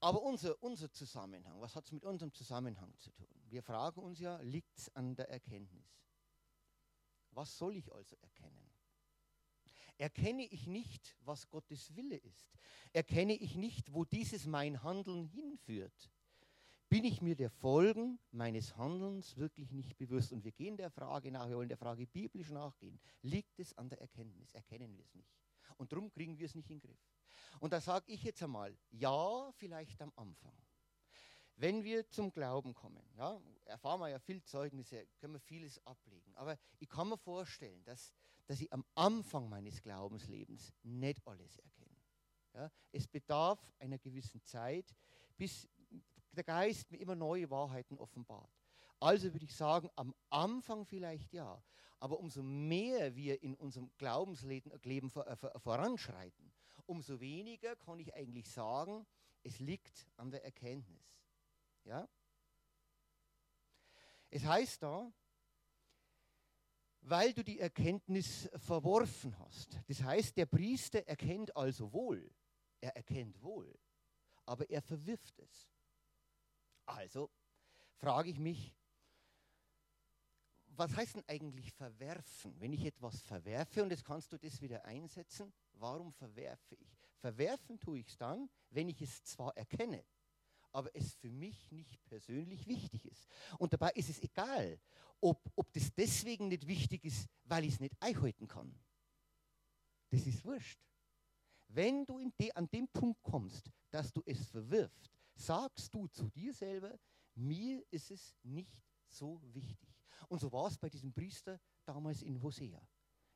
Aber 0.00 0.22
unser, 0.22 0.62
unser 0.62 0.92
Zusammenhang, 0.92 1.60
was 1.60 1.74
hat 1.74 1.86
es 1.86 1.92
mit 1.92 2.04
unserem 2.04 2.32
Zusammenhang 2.32 2.96
zu 2.98 3.10
tun? 3.12 3.28
Wir 3.48 3.62
fragen 3.62 4.00
uns 4.02 4.20
ja, 4.20 4.38
liegt 4.40 4.76
es 4.78 4.94
an 4.94 5.16
der 5.16 5.28
Erkenntnis? 5.30 5.98
Was 7.30 7.56
soll 7.56 7.76
ich 7.76 7.92
also 7.92 8.16
erkennen? 8.16 8.65
Erkenne 9.98 10.46
ich 10.46 10.66
nicht, 10.66 11.16
was 11.20 11.48
Gottes 11.48 11.94
Wille 11.96 12.16
ist, 12.16 12.58
erkenne 12.92 13.34
ich 13.34 13.56
nicht, 13.56 13.92
wo 13.92 14.04
dieses 14.04 14.46
mein 14.46 14.82
Handeln 14.82 15.24
hinführt, 15.24 16.10
bin 16.88 17.04
ich 17.04 17.20
mir 17.20 17.34
der 17.34 17.50
Folgen 17.50 18.18
meines 18.30 18.76
Handelns 18.76 19.36
wirklich 19.36 19.72
nicht 19.72 19.96
bewusst. 19.96 20.32
Und 20.32 20.44
wir 20.44 20.52
gehen 20.52 20.76
der 20.76 20.90
Frage 20.90 21.32
nach, 21.32 21.48
wir 21.48 21.56
wollen 21.56 21.68
der 21.68 21.76
Frage 21.76 22.06
biblisch 22.06 22.50
nachgehen. 22.50 23.00
Liegt 23.22 23.58
es 23.58 23.76
an 23.76 23.88
der 23.88 24.00
Erkenntnis? 24.00 24.54
Erkennen 24.54 24.96
wir 24.96 25.04
es 25.04 25.14
nicht? 25.14 25.28
Und 25.78 25.90
darum 25.92 26.10
kriegen 26.10 26.38
wir 26.38 26.46
es 26.46 26.54
nicht 26.54 26.70
in 26.70 26.78
den 26.78 26.88
Griff. 26.88 27.00
Und 27.58 27.72
da 27.72 27.80
sage 27.80 28.12
ich 28.12 28.22
jetzt 28.22 28.42
einmal, 28.42 28.76
ja, 28.90 29.50
vielleicht 29.56 30.00
am 30.00 30.12
Anfang. 30.16 30.56
Wenn 31.56 31.82
wir 31.82 32.08
zum 32.08 32.30
Glauben 32.32 32.74
kommen, 32.74 33.02
ja, 33.16 33.40
erfahren 33.64 34.00
wir 34.00 34.10
ja 34.10 34.18
viel 34.18 34.42
Zeugnisse, 34.42 35.06
können 35.18 35.34
wir 35.34 35.40
vieles 35.40 35.84
ablegen. 35.86 36.34
Aber 36.36 36.56
ich 36.78 36.88
kann 36.88 37.08
mir 37.08 37.18
vorstellen, 37.18 37.82
dass, 37.84 38.12
dass 38.46 38.60
ich 38.60 38.72
am 38.72 38.84
Anfang 38.94 39.48
meines 39.48 39.82
Glaubenslebens 39.82 40.72
nicht 40.82 41.26
alles 41.26 41.58
erkenne. 41.58 41.96
Ja, 42.54 42.70
es 42.92 43.06
bedarf 43.06 43.60
einer 43.78 43.98
gewissen 43.98 44.42
Zeit, 44.42 44.94
bis 45.36 45.68
der 46.32 46.44
Geist 46.44 46.90
mir 46.90 46.98
immer 46.98 47.14
neue 47.14 47.50
Wahrheiten 47.50 47.98
offenbart. 47.98 48.50
Also 48.98 49.32
würde 49.32 49.44
ich 49.44 49.54
sagen, 49.54 49.90
am 49.96 50.14
Anfang 50.30 50.86
vielleicht 50.86 51.32
ja, 51.32 51.62
aber 52.00 52.18
umso 52.18 52.42
mehr 52.42 53.14
wir 53.14 53.42
in 53.42 53.54
unserem 53.54 53.90
Glaubensleben 53.98 54.72
äh, 54.72 55.58
voranschreiten, 55.58 56.52
umso 56.86 57.20
weniger 57.20 57.76
kann 57.76 57.98
ich 57.98 58.14
eigentlich 58.14 58.50
sagen, 58.50 59.06
es 59.42 59.58
liegt 59.58 60.06
an 60.16 60.30
der 60.30 60.44
Erkenntnis. 60.44 61.04
Ja? 61.84 62.08
Es 64.30 64.44
heißt 64.44 64.82
da, 64.82 65.12
weil 67.08 67.32
du 67.32 67.44
die 67.44 67.60
Erkenntnis 67.60 68.48
verworfen 68.56 69.38
hast. 69.38 69.80
Das 69.86 70.02
heißt, 70.02 70.36
der 70.36 70.46
Priester 70.46 71.06
erkennt 71.06 71.56
also 71.56 71.92
wohl, 71.92 72.28
er 72.80 72.96
erkennt 72.96 73.40
wohl, 73.42 73.72
aber 74.44 74.68
er 74.68 74.82
verwirft 74.82 75.38
es. 75.38 75.70
Also 76.84 77.30
frage 77.94 78.30
ich 78.30 78.40
mich, 78.40 78.74
was 80.66 80.94
heißt 80.96 81.14
denn 81.14 81.24
eigentlich 81.28 81.72
verwerfen? 81.72 82.60
Wenn 82.60 82.72
ich 82.72 82.84
etwas 82.84 83.22
verwerfe 83.22 83.84
und 83.84 83.90
jetzt 83.90 84.04
kannst 84.04 84.32
du 84.32 84.36
das 84.36 84.60
wieder 84.60 84.84
einsetzen, 84.84 85.52
warum 85.74 86.12
verwerfe 86.12 86.74
ich? 86.74 86.98
Verwerfen 87.20 87.78
tue 87.78 88.00
ich 88.00 88.08
es 88.08 88.16
dann, 88.16 88.50
wenn 88.70 88.88
ich 88.88 89.00
es 89.00 89.22
zwar 89.22 89.56
erkenne, 89.56 90.04
aber 90.76 90.94
es 90.94 91.14
für 91.14 91.30
mich 91.30 91.72
nicht 91.72 92.04
persönlich 92.04 92.66
wichtig 92.66 93.06
ist. 93.06 93.26
Und 93.58 93.72
dabei 93.72 93.92
ist 93.92 94.10
es 94.10 94.22
egal, 94.22 94.78
ob, 95.22 95.50
ob 95.56 95.72
das 95.72 95.90
deswegen 95.94 96.48
nicht 96.48 96.66
wichtig 96.66 97.02
ist, 97.06 97.26
weil 97.44 97.64
ich 97.64 97.72
es 97.72 97.80
nicht 97.80 97.94
einhalten 97.98 98.46
kann. 98.46 98.78
Das 100.10 100.26
ist 100.26 100.44
wurscht. 100.44 100.78
Wenn 101.68 102.04
du 102.04 102.20
de, 102.38 102.52
an 102.52 102.68
dem 102.68 102.86
Punkt 102.88 103.22
kommst, 103.22 103.70
dass 103.90 104.12
du 104.12 104.22
es 104.26 104.46
verwirfst, 104.48 105.18
sagst 105.34 105.94
du 105.94 106.08
zu 106.08 106.28
dir 106.28 106.52
selber, 106.52 106.98
mir 107.34 107.82
ist 107.90 108.10
es 108.10 108.36
nicht 108.42 108.84
so 109.08 109.40
wichtig. 109.54 109.88
Und 110.28 110.40
so 110.40 110.52
war 110.52 110.68
es 110.68 110.76
bei 110.76 110.90
diesem 110.90 111.10
Priester 111.10 111.58
damals 111.86 112.20
in 112.20 112.42
Hosea. 112.42 112.86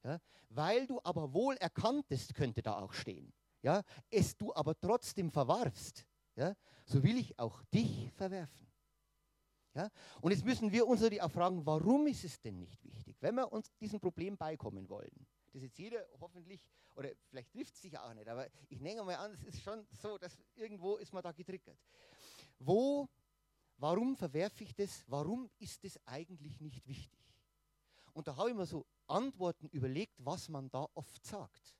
Ja, 0.05 0.21
weil 0.51 0.87
du 0.87 1.01
aber 1.05 1.33
wohl 1.33 1.57
erkanntest, 1.57 2.35
könnte 2.35 2.61
da 2.61 2.79
auch 2.79 2.93
stehen, 2.93 3.33
ja, 3.63 3.83
es 4.11 4.37
du 4.37 4.55
aber 4.55 4.79
trotzdem 4.79 5.31
verwarfst, 5.31 6.07
ja, 6.41 6.57
so 6.85 7.03
will 7.03 7.17
ich 7.17 7.39
auch 7.39 7.63
dich 7.65 8.11
verwerfen. 8.13 8.67
Ja? 9.75 9.91
Und 10.21 10.33
jetzt 10.33 10.45
müssen 10.45 10.73
wir 10.73 10.87
uns 10.87 11.01
natürlich 11.01 11.23
auch 11.23 11.31
fragen, 11.31 11.65
warum 11.65 12.07
ist 12.07 12.25
es 12.25 12.41
denn 12.41 12.59
nicht 12.59 12.83
wichtig, 12.85 13.17
wenn 13.21 13.35
wir 13.35 13.53
uns 13.53 13.71
diesem 13.77 14.01
Problem 14.01 14.37
beikommen 14.37 14.89
wollen? 14.89 15.27
Das 15.53 15.63
jetzt 15.63 15.79
jeder 15.79 16.07
hoffentlich, 16.21 16.61
oder 16.95 17.11
vielleicht 17.29 17.53
trifft 17.53 17.75
es 17.75 17.83
sich 17.83 17.99
auch 17.99 18.15
nicht, 18.15 18.29
aber 18.29 18.47
ich 18.69 18.81
nehme 18.81 19.05
mal 19.05 19.17
an, 19.17 19.33
es 19.33 19.45
ist 19.45 19.63
schon 19.63 19.87
so, 19.91 20.19
dass 20.19 20.37
irgendwo 20.55 20.97
ist 20.97 21.13
man 21.13 21.23
da 21.23 21.33
getriggert. 21.33 21.79
Wo 22.59 23.09
Warum 23.81 24.15
verwerfe 24.15 24.63
ich 24.63 24.75
das? 24.75 25.03
Warum 25.07 25.49
ist 25.59 25.83
das 25.83 25.99
eigentlich 26.05 26.61
nicht 26.61 26.87
wichtig? 26.87 27.19
Und 28.13 28.29
da 28.29 28.37
habe 28.37 28.51
ich 28.51 28.55
mir 28.55 28.67
so 28.67 28.85
Antworten 29.07 29.71
überlegt, 29.71 30.13
was 30.19 30.51
man 30.51 30.71
da 30.71 30.87
oft 30.93 31.25
sagt. 31.25 31.75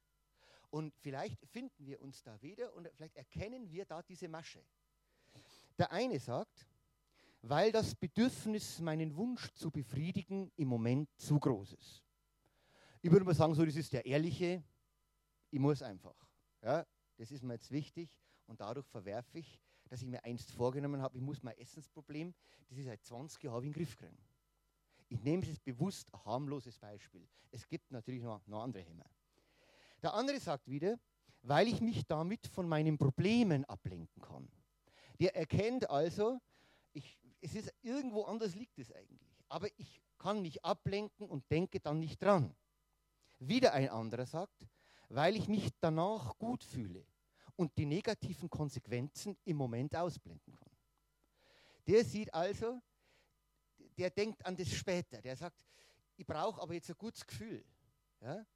Und 0.71 0.95
vielleicht 0.97 1.45
finden 1.47 1.87
wir 1.87 2.01
uns 2.01 2.23
da 2.23 2.41
wieder 2.43 2.73
und 2.75 2.89
vielleicht 2.95 3.17
erkennen 3.17 3.71
wir 3.71 3.85
da 3.85 4.03
diese 4.03 4.29
Masche. 4.29 4.65
Der 5.79 5.91
eine 5.93 6.19
sagt, 6.19 6.67
weil 7.43 7.73
das 7.73 7.95
Bedürfnis, 7.95 8.81
meinen 8.81 9.17
Wunsch 9.17 9.51
zu 9.53 9.71
befriedigen, 9.71 10.53
im 10.57 10.69
Moment 10.69 11.09
zu 11.17 11.39
groß 11.39 11.73
ist. 11.73 12.05
Ich 13.03 13.11
würde 13.11 13.25
mal 13.25 13.35
sagen, 13.35 13.55
so, 13.55 13.65
das 13.65 13.77
ist 13.77 13.93
der 13.93 14.05
ehrliche, 14.05 14.63
ich 15.51 15.59
muss 15.59 15.83
einfach. 15.83 16.15
Ja, 16.63 16.87
das 17.17 17.31
ist 17.31 17.43
mir 17.43 17.55
jetzt 17.55 17.71
wichtig 17.71 18.11
und 18.47 18.61
dadurch 18.61 18.87
verwerfe 18.87 19.39
ich 19.39 19.61
dass 19.91 20.03
ich 20.03 20.09
mir 20.09 20.25
einst 20.25 20.53
vorgenommen 20.53 21.03
habe, 21.03 21.17
ich 21.17 21.23
muss 21.23 21.43
mein 21.43 21.59
Essensproblem, 21.59 22.33
das 22.69 22.79
ich 22.79 22.85
seit 22.85 23.05
20 23.05 23.43
Jahren 23.43 23.65
in 23.65 23.71
den 23.71 23.75
Griff 23.75 23.97
kriegen. 23.97 24.17
Ich 25.09 25.21
nehme 25.23 25.43
es 25.43 25.59
bewusst 25.59 26.15
ein 26.15 26.25
harmloses 26.25 26.79
Beispiel. 26.79 27.29
Es 27.51 27.67
gibt 27.67 27.91
natürlich 27.91 28.23
noch, 28.23 28.47
noch 28.47 28.63
andere 28.63 28.85
Hämmer. 28.85 29.05
Der 30.03 30.15
andere 30.15 30.41
sagt 30.41 30.69
wieder, 30.69 30.99
weil 31.43 31.69
ich 31.69 31.81
mich 31.81 32.05
damit 32.07 32.47
von 32.47 32.69
meinen 32.69 32.99
Problemen 32.99 33.65
ablenken 33.65 34.23
kann. 34.23 34.49
Der 35.19 35.37
erkennt 35.37 35.89
also, 35.89 36.41
ich, 36.93 37.19
es 37.41 37.55
ist 37.55 37.73
irgendwo 37.83 38.25
anders 38.25 38.55
liegt 38.55 38.79
es 38.79 38.93
eigentlich. 38.93 39.21
Aber 39.49 39.69
ich 39.79 40.01
kann 40.19 40.43
mich 40.43 40.65
ablenken 40.65 41.29
und 41.29 41.51
denke 41.51 41.81
dann 41.81 41.99
nicht 41.99 42.23
dran. 42.23 42.55
Wieder 43.39 43.73
ein 43.73 43.89
anderer 43.89 44.27
sagt, 44.27 44.67
weil 45.09 45.37
ich 45.37 45.49
mich 45.49 45.71
danach 45.81 46.37
gut 46.39 46.63
fühle 46.63 47.05
und 47.57 47.77
die 47.77 47.87
negativen 47.87 48.49
Konsequenzen 48.49 49.37
im 49.45 49.57
Moment 49.57 49.97
ausblenden 49.97 50.57
kann. 50.57 50.73
Der 51.87 52.05
sieht 52.05 52.33
also, 52.33 52.81
der 53.99 54.11
denkt 54.11 54.45
an 54.47 54.57
das 54.57 54.71
später. 54.71 55.21
Der 55.21 55.37
sagt, 55.37 55.65
ich 56.17 56.27
brauche 56.27 56.61
aber 56.61 56.75
jetzt 56.75 56.91
ein 56.91 56.97
gutes 56.97 57.27
Gefühl. 57.27 57.65
Ja? 58.21 58.47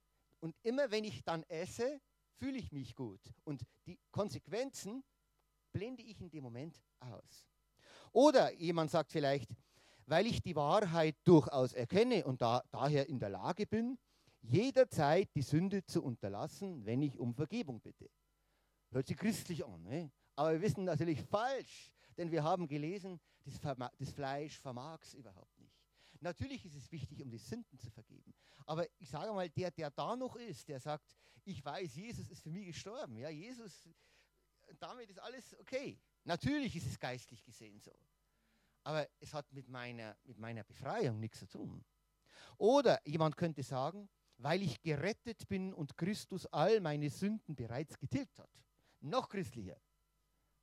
Und 0.44 0.54
immer 0.62 0.90
wenn 0.90 1.04
ich 1.04 1.24
dann 1.24 1.42
esse, 1.44 2.02
fühle 2.36 2.58
ich 2.58 2.70
mich 2.70 2.94
gut. 2.94 3.18
Und 3.44 3.64
die 3.86 3.98
Konsequenzen 4.10 5.02
blende 5.72 6.02
ich 6.02 6.20
in 6.20 6.28
dem 6.28 6.42
Moment 6.42 6.82
aus. 7.00 7.46
Oder 8.12 8.52
jemand 8.52 8.90
sagt 8.90 9.10
vielleicht, 9.10 9.48
weil 10.04 10.26
ich 10.26 10.42
die 10.42 10.54
Wahrheit 10.54 11.16
durchaus 11.24 11.72
erkenne 11.72 12.26
und 12.26 12.42
da, 12.42 12.62
daher 12.70 13.08
in 13.08 13.18
der 13.18 13.30
Lage 13.30 13.66
bin, 13.66 13.98
jederzeit 14.42 15.34
die 15.34 15.40
Sünde 15.40 15.82
zu 15.86 16.04
unterlassen, 16.04 16.84
wenn 16.84 17.00
ich 17.00 17.18
um 17.18 17.34
Vergebung 17.34 17.80
bitte. 17.80 18.10
Hört 18.90 19.06
sich 19.06 19.16
christlich 19.16 19.64
an, 19.64 19.82
ne? 19.84 20.12
aber 20.36 20.52
wir 20.52 20.60
wissen 20.60 20.84
natürlich 20.84 21.22
falsch, 21.22 21.90
denn 22.18 22.30
wir 22.30 22.44
haben 22.44 22.68
gelesen, 22.68 23.18
das, 23.46 23.58
das 23.98 24.10
Fleisch 24.12 24.60
vermag 24.60 25.00
es 25.04 25.14
überhaupt 25.14 25.58
nicht. 25.58 25.63
Natürlich 26.24 26.64
ist 26.64 26.74
es 26.74 26.90
wichtig, 26.90 27.22
um 27.22 27.30
die 27.30 27.38
Sünden 27.38 27.78
zu 27.78 27.90
vergeben. 27.90 28.34
Aber 28.66 28.86
ich 28.98 29.08
sage 29.08 29.32
mal, 29.32 29.48
der, 29.48 29.70
der 29.70 29.90
da 29.90 30.16
noch 30.16 30.36
ist, 30.36 30.68
der 30.68 30.80
sagt, 30.80 31.16
ich 31.44 31.64
weiß, 31.64 31.94
Jesus 31.94 32.28
ist 32.30 32.42
für 32.42 32.50
mich 32.50 32.66
gestorben. 32.66 33.16
Ja, 33.16 33.28
Jesus, 33.28 33.88
damit 34.78 35.10
ist 35.10 35.20
alles 35.20 35.58
okay. 35.60 36.00
Natürlich 36.24 36.74
ist 36.76 36.86
es 36.86 36.98
geistlich 36.98 37.44
gesehen 37.44 37.78
so. 37.78 37.96
Aber 38.82 39.08
es 39.20 39.32
hat 39.32 39.50
mit 39.52 39.68
meiner, 39.68 40.16
mit 40.24 40.38
meiner 40.38 40.64
Befreiung 40.64 41.20
nichts 41.20 41.38
zu 41.38 41.46
tun. 41.46 41.84
Oder 42.58 43.00
jemand 43.06 43.36
könnte 43.36 43.62
sagen, 43.62 44.08
weil 44.38 44.62
ich 44.62 44.82
gerettet 44.82 45.46
bin 45.48 45.72
und 45.72 45.96
Christus 45.96 46.46
all 46.46 46.80
meine 46.80 47.08
Sünden 47.08 47.54
bereits 47.54 47.98
getilgt 47.98 48.38
hat 48.38 48.50
noch 49.04 49.28
christlicher. 49.28 49.76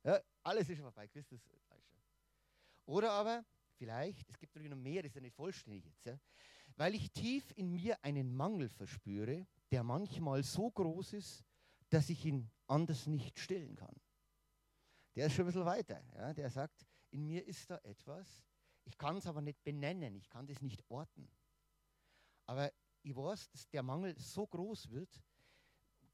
Ja, 0.04 0.20
alles 0.42 0.68
ist 0.68 0.76
schon 0.76 0.84
vorbei, 0.84 1.08
Christus 1.08 1.40
Oder 2.86 3.12
aber, 3.12 3.44
vielleicht, 3.82 4.30
es 4.30 4.38
gibt 4.38 4.54
natürlich 4.54 4.70
noch 4.70 4.80
mehr, 4.80 5.04
ist 5.04 5.16
ja 5.16 5.20
nicht 5.20 5.34
vollständig 5.34 5.84
jetzt, 5.84 6.04
ja, 6.04 6.16
weil 6.76 6.94
ich 6.94 7.10
tief 7.10 7.52
in 7.56 7.72
mir 7.72 7.98
einen 8.04 8.32
Mangel 8.32 8.68
verspüre, 8.68 9.44
der 9.72 9.82
manchmal 9.82 10.44
so 10.44 10.70
groß 10.70 11.14
ist, 11.14 11.44
dass 11.90 12.08
ich 12.08 12.24
ihn 12.24 12.48
anders 12.68 13.08
nicht 13.08 13.40
stillen 13.40 13.74
kann. 13.74 14.00
Der 15.16 15.26
ist 15.26 15.32
schon 15.32 15.44
ein 15.44 15.46
bisschen 15.46 15.64
weiter. 15.64 16.00
Ja, 16.14 16.32
der 16.32 16.48
sagt, 16.48 16.86
in 17.10 17.26
mir 17.26 17.44
ist 17.44 17.68
da 17.68 17.78
etwas, 17.82 18.44
ich 18.84 18.96
kann 18.96 19.16
es 19.16 19.26
aber 19.26 19.40
nicht 19.40 19.60
benennen, 19.64 20.14
ich 20.14 20.30
kann 20.30 20.46
das 20.46 20.62
nicht 20.62 20.88
orten. 20.88 21.28
Aber 22.46 22.72
ich 23.02 23.16
weiß, 23.16 23.50
dass 23.50 23.68
der 23.68 23.82
Mangel 23.82 24.16
so 24.16 24.46
groß 24.46 24.90
wird, 24.90 25.10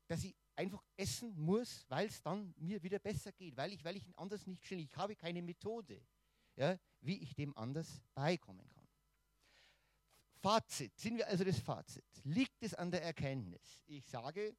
dass 0.06 0.24
ich 0.24 0.34
einfach 0.56 0.82
essen 0.96 1.38
muss, 1.38 1.84
weil 1.90 2.08
es 2.08 2.22
dann 2.22 2.54
mir 2.56 2.82
wieder 2.82 2.98
besser 2.98 3.30
geht, 3.32 3.58
weil 3.58 3.74
ich, 3.74 3.84
weil 3.84 3.96
ich 3.98 4.04
anders 4.16 4.46
nicht 4.46 4.64
stelle. 4.64 4.80
Ich 4.80 4.96
habe 4.96 5.14
keine 5.14 5.42
Methode, 5.42 6.00
ja, 6.58 6.78
wie 7.00 7.18
ich 7.22 7.34
dem 7.34 7.56
anders 7.56 8.02
beikommen 8.14 8.68
kann. 8.70 8.86
Fazit, 10.40 10.96
sind 10.98 11.16
wir 11.16 11.28
also 11.28 11.44
das 11.44 11.58
Fazit. 11.58 12.04
Liegt 12.24 12.62
es 12.62 12.74
an 12.74 12.90
der 12.90 13.02
Erkenntnis? 13.02 13.82
Ich 13.86 14.04
sage, 14.06 14.56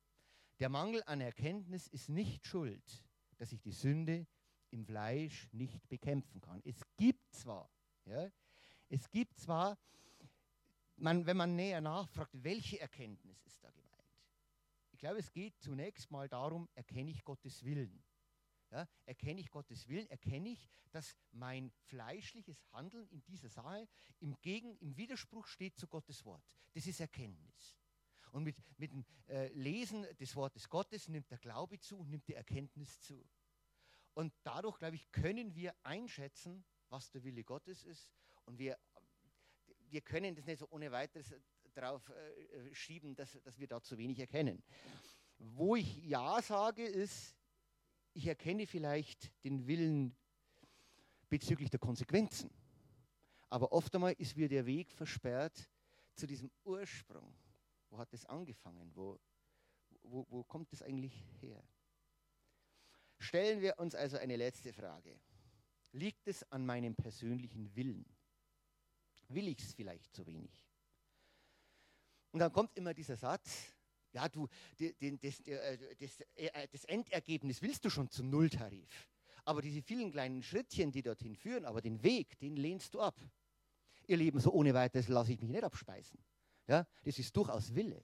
der 0.59 0.69
Mangel 0.69 1.03
an 1.05 1.21
Erkenntnis 1.21 1.88
ist 1.88 2.09
nicht 2.09 2.45
schuld, 2.45 3.03
dass 3.38 3.51
ich 3.51 3.62
die 3.62 3.71
Sünde 3.71 4.25
im 4.71 4.85
Fleisch 4.85 5.47
nicht 5.51 5.88
bekämpfen 5.89 6.41
kann. 6.41 6.62
Es 6.63 6.81
gibt 6.97 7.33
zwar, 7.33 7.69
ja, 8.05 8.29
es 8.89 9.09
gibt 9.09 9.38
zwar, 9.38 9.77
man, 10.95 11.25
wenn 11.25 11.38
man 11.38 11.55
näher 11.55 11.81
nachfragt, 11.81 12.31
welche 12.33 12.79
Erkenntnis 12.79 13.41
ist 13.43 13.63
da 13.63 13.71
gemeint? 13.71 13.89
Ich 14.91 14.99
glaube, 14.99 15.19
es 15.19 15.31
geht 15.31 15.57
zunächst 15.59 16.12
mal 16.12 16.27
darum, 16.27 16.67
erkenne 16.75 17.12
ich 17.12 17.23
Gottes 17.23 17.63
Willen. 17.63 18.03
Ja, 18.71 18.88
erkenne 19.05 19.41
ich 19.41 19.49
Gottes 19.49 19.88
Willen, 19.88 20.08
erkenne 20.08 20.49
ich, 20.49 20.69
dass 20.91 21.15
mein 21.32 21.71
fleischliches 21.86 22.63
Handeln 22.71 23.08
in 23.10 23.23
dieser 23.23 23.49
Sache 23.49 23.88
im, 24.19 24.39
Gegen, 24.41 24.77
im 24.77 24.95
Widerspruch 24.95 25.47
steht 25.47 25.77
zu 25.77 25.88
Gottes 25.88 26.23
Wort. 26.23 26.43
Das 26.73 26.86
ist 26.86 26.99
Erkenntnis. 26.99 27.75
Und 28.32 28.43
mit, 28.43 28.58
mit 28.77 28.91
dem 28.91 29.05
äh, 29.27 29.47
Lesen 29.53 30.05
des 30.19 30.36
Wortes 30.36 30.69
Gottes 30.69 31.08
nimmt 31.08 31.32
der 31.32 31.39
Glaube 31.39 31.79
zu 31.79 31.97
und 31.97 32.10
nimmt 32.10 32.27
die 32.27 32.36
Erkenntnis 32.36 33.01
zu. 33.01 33.27
Und 34.13 34.34
dadurch, 34.43 34.77
glaube 34.77 34.95
ich, 34.95 35.12
können 35.12 35.55
wir 35.55 35.73
einschätzen, 35.84 36.63
was 36.89 37.10
der 37.10 37.23
Wille 37.23 37.43
Gottes 37.43 37.84
ist. 37.84 38.12
Und 38.45 38.60
wir, 38.60 38.77
wir 39.89 40.01
können 40.01 40.36
das 40.36 40.45
nicht 40.45 40.60
so 40.60 40.67
ohne 40.69 40.91
weiteres 40.91 41.34
darauf 41.73 42.08
äh, 42.10 42.75
schieben, 42.75 43.15
dass, 43.15 43.41
dass 43.43 43.58
wir 43.58 43.67
da 43.67 43.82
zu 43.82 43.97
wenig 43.97 44.19
erkennen. 44.19 44.62
Wo 45.38 45.75
ich 45.75 46.03
Ja 46.03 46.41
sage, 46.41 46.86
ist, 46.86 47.36
ich 48.13 48.27
erkenne 48.27 48.67
vielleicht 48.67 49.31
den 49.43 49.67
Willen 49.67 50.15
bezüglich 51.29 51.69
der 51.69 51.79
Konsequenzen. 51.79 52.49
Aber 53.49 53.71
oft 53.71 53.93
einmal 53.95 54.13
ist 54.13 54.37
mir 54.37 54.47
der 54.47 54.65
Weg 54.65 54.91
versperrt 54.91 55.69
zu 56.15 56.27
diesem 56.27 56.51
Ursprung. 56.63 57.33
Wo 57.89 57.97
hat 57.97 58.13
es 58.13 58.25
angefangen? 58.25 58.91
Wo, 58.93 59.19
wo, 60.03 60.25
wo 60.29 60.43
kommt 60.43 60.71
es 60.73 60.81
eigentlich 60.81 61.13
her? 61.41 61.63
Stellen 63.17 63.61
wir 63.61 63.77
uns 63.79 63.95
also 63.95 64.17
eine 64.17 64.35
letzte 64.35 64.71
Frage. 64.71 65.19
Liegt 65.91 66.27
es 66.27 66.49
an 66.51 66.65
meinem 66.65 66.95
persönlichen 66.95 67.75
Willen? 67.75 68.05
Will 69.29 69.47
ich 69.47 69.59
es 69.59 69.73
vielleicht 69.73 70.13
zu 70.13 70.25
wenig? 70.25 70.65
Und 72.31 72.39
dann 72.39 72.53
kommt 72.53 72.75
immer 72.77 72.93
dieser 72.93 73.15
Satz, 73.15 73.73
ja, 74.13 74.27
du, 74.29 74.47
den, 74.79 75.19
das, 75.19 75.39
äh, 75.41 75.77
das, 75.99 76.19
äh, 76.35 76.67
das 76.71 76.85
Endergebnis 76.85 77.61
willst 77.61 77.85
du 77.85 77.89
schon 77.89 78.09
zum 78.09 78.29
Nulltarif. 78.29 79.09
Aber 79.45 79.61
diese 79.61 79.81
vielen 79.81 80.11
kleinen 80.11 80.43
Schrittchen, 80.43 80.91
die 80.91 81.01
dorthin 81.01 81.35
führen, 81.35 81.65
aber 81.65 81.81
den 81.81 82.03
Weg, 82.03 82.37
den 82.39 82.55
lehnst 82.55 82.93
du 82.93 83.01
ab. 83.01 83.19
Ihr 84.07 84.17
Leben, 84.17 84.39
so 84.39 84.51
ohne 84.51 84.73
weiteres 84.73 85.07
lasse 85.07 85.33
ich 85.33 85.41
mich 85.41 85.49
nicht 85.49 85.63
abspeisen. 85.63 86.23
Ja, 86.67 86.85
das 87.03 87.17
ist 87.17 87.35
durchaus 87.35 87.73
Wille. 87.73 88.03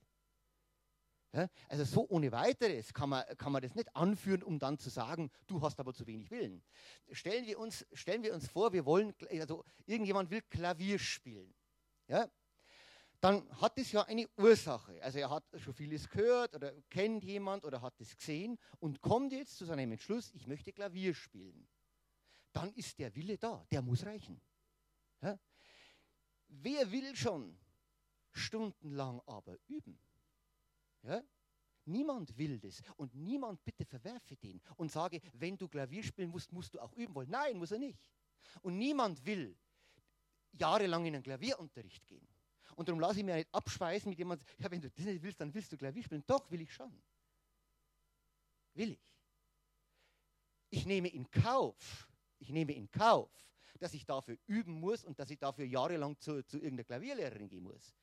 Ja, 1.33 1.49
also 1.67 1.83
so 1.83 2.07
ohne 2.07 2.31
weiteres 2.31 2.93
kann 2.93 3.09
man, 3.09 3.23
kann 3.37 3.51
man 3.51 3.61
das 3.61 3.75
nicht 3.75 3.93
anführen, 3.93 4.41
um 4.41 4.57
dann 4.57 4.77
zu 4.79 4.89
sagen, 4.89 5.29
du 5.47 5.61
hast 5.61 5.79
aber 5.79 5.93
zu 5.93 6.07
wenig 6.07 6.31
Willen. 6.31 6.63
Stellen 7.11 7.45
wir 7.45 7.59
uns, 7.59 7.85
stellen 7.91 8.23
wir 8.23 8.33
uns 8.33 8.47
vor, 8.47 8.71
wir 8.71 8.85
wollen, 8.85 9.13
also 9.29 9.65
irgendjemand 9.85 10.31
will 10.31 10.41
Klavier 10.43 10.97
spielen. 10.97 11.53
Ja, 12.07 12.29
dann 13.25 13.43
hat 13.59 13.75
es 13.79 13.91
ja 13.91 14.03
eine 14.03 14.29
Ursache. 14.37 15.01
Also 15.01 15.17
er 15.17 15.31
hat 15.31 15.43
schon 15.59 15.73
vieles 15.73 16.07
gehört 16.07 16.53
oder 16.53 16.71
kennt 16.91 17.23
jemand 17.23 17.65
oder 17.65 17.81
hat 17.81 17.99
es 17.99 18.15
gesehen 18.15 18.59
und 18.77 19.01
kommt 19.01 19.31
jetzt 19.33 19.57
zu 19.57 19.65
seinem 19.65 19.93
Entschluss, 19.93 20.31
ich 20.35 20.45
möchte 20.45 20.71
Klavier 20.71 21.11
spielen. 21.15 21.67
Dann 22.53 22.71
ist 22.73 22.99
der 22.99 23.15
Wille 23.15 23.39
da, 23.39 23.65
der 23.71 23.81
muss 23.81 24.05
reichen. 24.05 24.39
Ja? 25.21 25.39
Wer 26.49 26.91
will 26.91 27.15
schon 27.15 27.57
stundenlang 28.29 29.19
aber 29.25 29.57
üben? 29.65 29.99
Ja? 31.01 31.23
Niemand 31.85 32.37
will 32.37 32.59
das 32.59 32.83
und 32.95 33.15
niemand 33.15 33.63
bitte 33.63 33.85
verwerfe 33.85 34.35
den 34.35 34.61
und 34.75 34.91
sage, 34.91 35.19
wenn 35.33 35.57
du 35.57 35.67
Klavier 35.67 36.03
spielen 36.03 36.29
musst, 36.29 36.51
musst 36.51 36.75
du 36.75 36.79
auch 36.79 36.93
üben 36.93 37.15
wollen. 37.15 37.31
Nein, 37.31 37.57
muss 37.57 37.71
er 37.71 37.79
nicht. 37.79 38.07
Und 38.61 38.77
niemand 38.77 39.25
will 39.25 39.57
jahrelang 40.51 41.07
in 41.07 41.15
einen 41.15 41.23
Klavierunterricht 41.23 42.05
gehen. 42.05 42.34
Und 42.75 42.87
darum 42.87 42.99
lasse 42.99 43.19
ich 43.19 43.25
mir 43.25 43.35
nicht 43.35 43.53
abspeisen 43.53 44.09
mit 44.09 44.19
jemandem, 44.19 44.45
ja, 44.59 44.69
wenn 44.69 44.81
du 44.81 44.89
das 44.89 45.05
nicht 45.05 45.23
willst, 45.23 45.39
dann 45.39 45.53
willst 45.53 45.71
du 45.71 45.77
Klavier 45.77 46.03
spielen. 46.03 46.23
Doch, 46.27 46.49
will 46.51 46.61
ich 46.61 46.73
schon. 46.73 46.91
Will 48.73 48.91
ich. 48.91 49.05
Ich 50.69 50.85
nehme 50.85 51.07
in 51.07 51.29
Kauf, 51.31 52.09
ich 52.37 52.49
nehme 52.49 52.73
in 52.73 52.91
Kauf, 52.91 53.29
dass 53.79 53.93
ich 53.93 54.05
dafür 54.05 54.37
üben 54.45 54.73
muss 54.73 55.05
und 55.05 55.17
dass 55.19 55.29
ich 55.29 55.39
dafür 55.39 55.65
jahrelang 55.65 56.19
zu, 56.19 56.43
zu 56.45 56.57
irgendeiner 56.57 56.83
Klavierlehrerin 56.83 57.47
gehen 57.47 57.63
muss. 57.63 57.95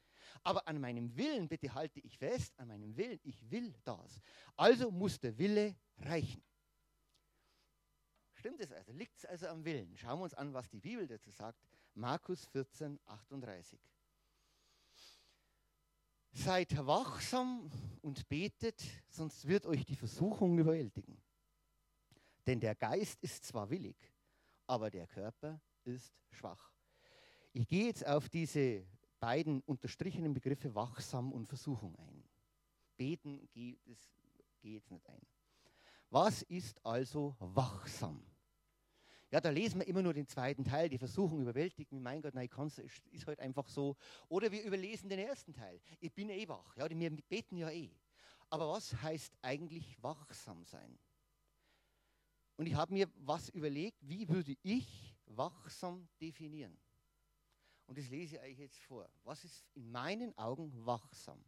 Aber 0.42 0.66
an 0.66 0.80
meinem 0.80 1.14
Willen, 1.16 1.48
bitte 1.48 1.74
halte 1.74 2.00
ich 2.00 2.16
fest, 2.16 2.58
an 2.58 2.68
meinem 2.68 2.96
Willen, 2.96 3.20
ich 3.22 3.50
will 3.50 3.74
das. 3.84 4.20
Also 4.56 4.90
muss 4.90 5.20
der 5.20 5.36
Wille 5.36 5.76
reichen. 5.98 6.42
Stimmt 8.34 8.60
es 8.60 8.72
also? 8.72 8.92
Liegt 8.92 9.16
es 9.18 9.24
also 9.26 9.48
am 9.48 9.64
Willen? 9.64 9.96
Schauen 9.96 10.18
wir 10.18 10.24
uns 10.24 10.34
an, 10.34 10.52
was 10.54 10.68
die 10.70 10.80
Bibel 10.80 11.06
dazu 11.06 11.30
sagt. 11.30 11.60
Markus 11.94 12.46
14, 12.46 12.98
38. 13.04 13.78
Seid 16.32 16.74
wachsam 16.86 17.70
und 18.00 18.28
betet, 18.28 18.82
sonst 19.08 19.46
wird 19.46 19.66
euch 19.66 19.84
die 19.84 19.96
Versuchung 19.96 20.58
überwältigen. 20.58 21.20
Denn 22.46 22.58
der 22.58 22.74
Geist 22.74 23.22
ist 23.22 23.44
zwar 23.44 23.70
willig, 23.70 23.96
aber 24.66 24.90
der 24.90 25.06
Körper 25.06 25.60
ist 25.84 26.12
schwach. 26.30 26.72
Ich 27.52 27.68
gehe 27.68 27.86
jetzt 27.86 28.06
auf 28.06 28.28
diese 28.28 28.86
beiden 29.20 29.60
unterstrichenen 29.62 30.32
Begriffe 30.32 30.74
wachsam 30.74 31.32
und 31.32 31.46
Versuchung 31.46 31.94
ein. 31.96 32.24
Beten 32.96 33.48
geht, 33.52 33.78
das 33.84 33.98
geht 34.60 34.74
jetzt 34.74 34.90
nicht 34.90 35.08
ein. 35.08 35.26
Was 36.08 36.42
ist 36.42 36.84
also 36.84 37.36
wachsam? 37.38 38.24
Ja, 39.32 39.40
da 39.40 39.48
lesen 39.48 39.80
wir 39.80 39.88
immer 39.88 40.02
nur 40.02 40.12
den 40.12 40.26
zweiten 40.26 40.62
Teil, 40.62 40.90
die 40.90 40.98
Versuchung 40.98 41.40
überwältigt 41.40 41.90
mich, 41.90 42.02
mein 42.02 42.20
Gott, 42.20 42.34
nein, 42.34 42.50
kann's, 42.50 42.78
ist 42.78 43.26
halt 43.26 43.40
einfach 43.40 43.66
so. 43.66 43.96
Oder 44.28 44.52
wir 44.52 44.62
überlesen 44.62 45.08
den 45.08 45.20
ersten 45.20 45.54
Teil. 45.54 45.80
Ich 46.00 46.12
bin 46.12 46.28
eh 46.28 46.46
wach. 46.48 46.76
Ja, 46.76 46.88
wir 46.90 47.10
beten 47.10 47.56
ja 47.56 47.70
eh. 47.70 47.90
Aber 48.50 48.68
was 48.68 48.94
heißt 49.00 49.32
eigentlich 49.40 50.00
wachsam 50.02 50.62
sein? 50.66 50.98
Und 52.56 52.66
ich 52.66 52.74
habe 52.74 52.92
mir 52.92 53.10
was 53.16 53.48
überlegt, 53.48 53.96
wie 54.02 54.28
würde 54.28 54.54
ich 54.62 55.16
wachsam 55.24 56.06
definieren? 56.20 56.76
Und 57.86 57.96
das 57.96 58.10
lese 58.10 58.36
ich 58.36 58.42
euch 58.42 58.58
jetzt 58.58 58.80
vor. 58.80 59.08
Was 59.24 59.44
ist 59.44 59.64
in 59.72 59.90
meinen 59.90 60.36
Augen 60.36 60.70
wachsam? 60.84 61.42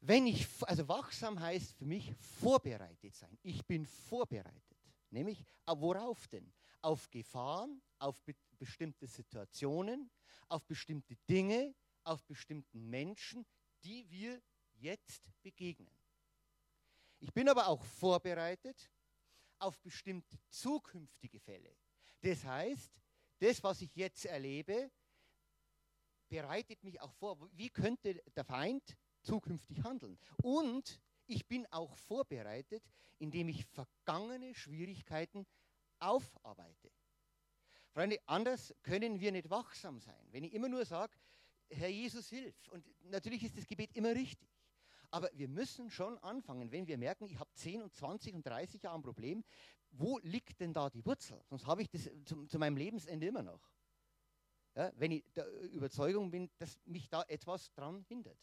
Wenn 0.00 0.26
ich, 0.26 0.46
also 0.62 0.88
wachsam 0.88 1.38
heißt 1.38 1.74
für 1.74 1.84
mich 1.84 2.14
vorbereitet 2.40 3.14
sein. 3.14 3.38
Ich 3.42 3.64
bin 3.66 3.86
vorbereitet. 3.86 4.78
Nämlich, 5.10 5.44
worauf 5.66 6.26
denn? 6.28 6.52
Auf 6.80 7.10
Gefahren, 7.10 7.82
auf 7.98 8.22
be 8.22 8.34
bestimmte 8.58 9.06
Situationen, 9.06 10.10
auf 10.48 10.66
bestimmte 10.66 11.16
Dinge, 11.28 11.74
auf 12.04 12.24
bestimmten 12.24 12.88
Menschen, 12.90 13.46
die 13.84 14.08
wir 14.10 14.42
jetzt 14.74 15.30
begegnen. 15.42 15.94
Ich 17.20 17.32
bin 17.32 17.48
aber 17.48 17.68
auch 17.68 17.82
vorbereitet 17.82 18.90
auf 19.58 19.78
bestimmte 19.80 20.38
zukünftige 20.48 21.38
Fälle. 21.38 21.74
Das 22.22 22.44
heißt, 22.44 22.90
das, 23.38 23.62
was 23.62 23.80
ich 23.82 23.94
jetzt 23.94 24.24
erlebe, 24.24 24.90
bereitet 26.28 26.82
mich 26.82 27.00
auch 27.00 27.12
vor. 27.12 27.38
Wie 27.52 27.70
könnte 27.70 28.22
der 28.34 28.44
Feind 28.44 28.96
zukünftig 29.30 29.82
handeln. 29.84 30.18
Und 30.42 31.00
ich 31.26 31.46
bin 31.46 31.64
auch 31.70 31.96
vorbereitet, 31.96 32.82
indem 33.18 33.48
ich 33.48 33.64
vergangene 33.66 34.54
Schwierigkeiten 34.54 35.46
aufarbeite. 36.00 36.90
Freunde, 37.92 38.18
anders 38.26 38.74
können 38.82 39.20
wir 39.20 39.30
nicht 39.30 39.48
wachsam 39.48 40.00
sein. 40.00 40.26
Wenn 40.32 40.44
ich 40.44 40.52
immer 40.52 40.68
nur 40.68 40.84
sage, 40.84 41.16
Herr 41.68 41.88
Jesus, 41.88 42.28
hilf. 42.28 42.56
Und 42.68 42.84
natürlich 43.04 43.44
ist 43.44 43.56
das 43.56 43.66
Gebet 43.66 43.94
immer 43.94 44.14
richtig. 44.14 44.48
Aber 45.12 45.30
wir 45.34 45.48
müssen 45.48 45.90
schon 45.90 46.18
anfangen, 46.18 46.72
wenn 46.72 46.86
wir 46.86 46.98
merken, 46.98 47.26
ich 47.26 47.38
habe 47.38 47.50
10 47.54 47.82
und 47.82 47.94
20 47.94 48.34
und 48.34 48.46
30 48.46 48.82
Jahre 48.82 48.96
ein 48.96 49.02
Problem, 49.02 49.44
wo 49.92 50.18
liegt 50.22 50.60
denn 50.60 50.72
da 50.72 50.88
die 50.90 51.04
Wurzel? 51.04 51.40
Sonst 51.48 51.66
habe 51.66 51.82
ich 51.82 51.88
das 51.88 52.08
zu, 52.24 52.46
zu 52.46 52.58
meinem 52.58 52.76
Lebensende 52.76 53.26
immer 53.26 53.42
noch. 53.42 53.60
Ja, 54.76 54.92
wenn 54.96 55.12
ich 55.12 55.24
der 55.34 55.48
Überzeugung 55.72 56.30
bin, 56.30 56.48
dass 56.58 56.78
mich 56.84 57.08
da 57.08 57.22
etwas 57.28 57.72
dran 57.72 58.04
hindert. 58.08 58.38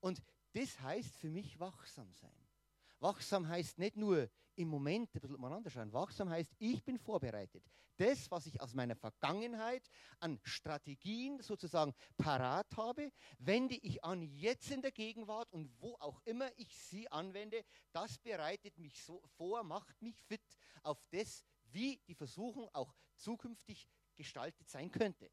Und 0.00 0.22
das 0.52 0.80
heißt 0.80 1.14
für 1.16 1.30
mich 1.30 1.58
wachsam 1.60 2.12
sein. 2.14 2.48
Wachsam 2.98 3.48
heißt 3.48 3.78
nicht 3.78 3.96
nur 3.96 4.28
im 4.56 4.68
Moment 4.68 5.14
ein 5.14 5.20
bisschen 5.20 5.40
mal 5.40 5.52
anschauen. 5.52 5.92
Wachsam 5.92 6.28
heißt, 6.28 6.52
ich 6.58 6.84
bin 6.84 6.98
vorbereitet. 6.98 7.64
Das, 7.96 8.30
was 8.30 8.46
ich 8.46 8.60
aus 8.60 8.74
meiner 8.74 8.96
Vergangenheit 8.96 9.88
an 10.18 10.38
Strategien 10.42 11.40
sozusagen 11.40 11.94
parat 12.16 12.76
habe, 12.76 13.10
wende 13.38 13.74
ich 13.76 14.04
an 14.04 14.22
jetzt 14.22 14.70
in 14.70 14.82
der 14.82 14.92
Gegenwart 14.92 15.52
und 15.52 15.70
wo 15.80 15.96
auch 16.00 16.20
immer 16.24 16.50
ich 16.56 16.76
sie 16.76 17.10
anwende, 17.10 17.64
das 17.92 18.18
bereitet 18.18 18.78
mich 18.78 19.02
so 19.02 19.22
vor, 19.36 19.62
macht 19.64 20.00
mich 20.02 20.22
fit 20.22 20.42
auf 20.82 21.06
das, 21.08 21.44
wie 21.64 22.00
die 22.06 22.14
Versuchung 22.14 22.68
auch 22.72 22.94
zukünftig 23.16 23.88
gestaltet 24.16 24.68
sein 24.68 24.90
könnte. 24.90 25.30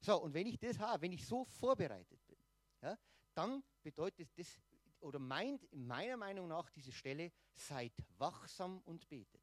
So, 0.00 0.20
und 0.20 0.34
wenn 0.34 0.46
ich 0.46 0.58
das 0.58 0.78
habe, 0.78 1.02
wenn 1.02 1.12
ich 1.12 1.26
so 1.26 1.44
vorbereitet 1.44 2.24
bin, 2.26 2.38
ja, 2.82 2.98
dann 3.34 3.62
bedeutet 3.82 4.30
das 4.36 4.60
oder 5.00 5.18
meint 5.18 5.68
meiner 5.72 6.16
Meinung 6.16 6.48
nach 6.48 6.70
diese 6.70 6.92
Stelle, 6.92 7.30
seid 7.54 7.92
wachsam 8.16 8.80
und 8.82 9.06
betet. 9.08 9.42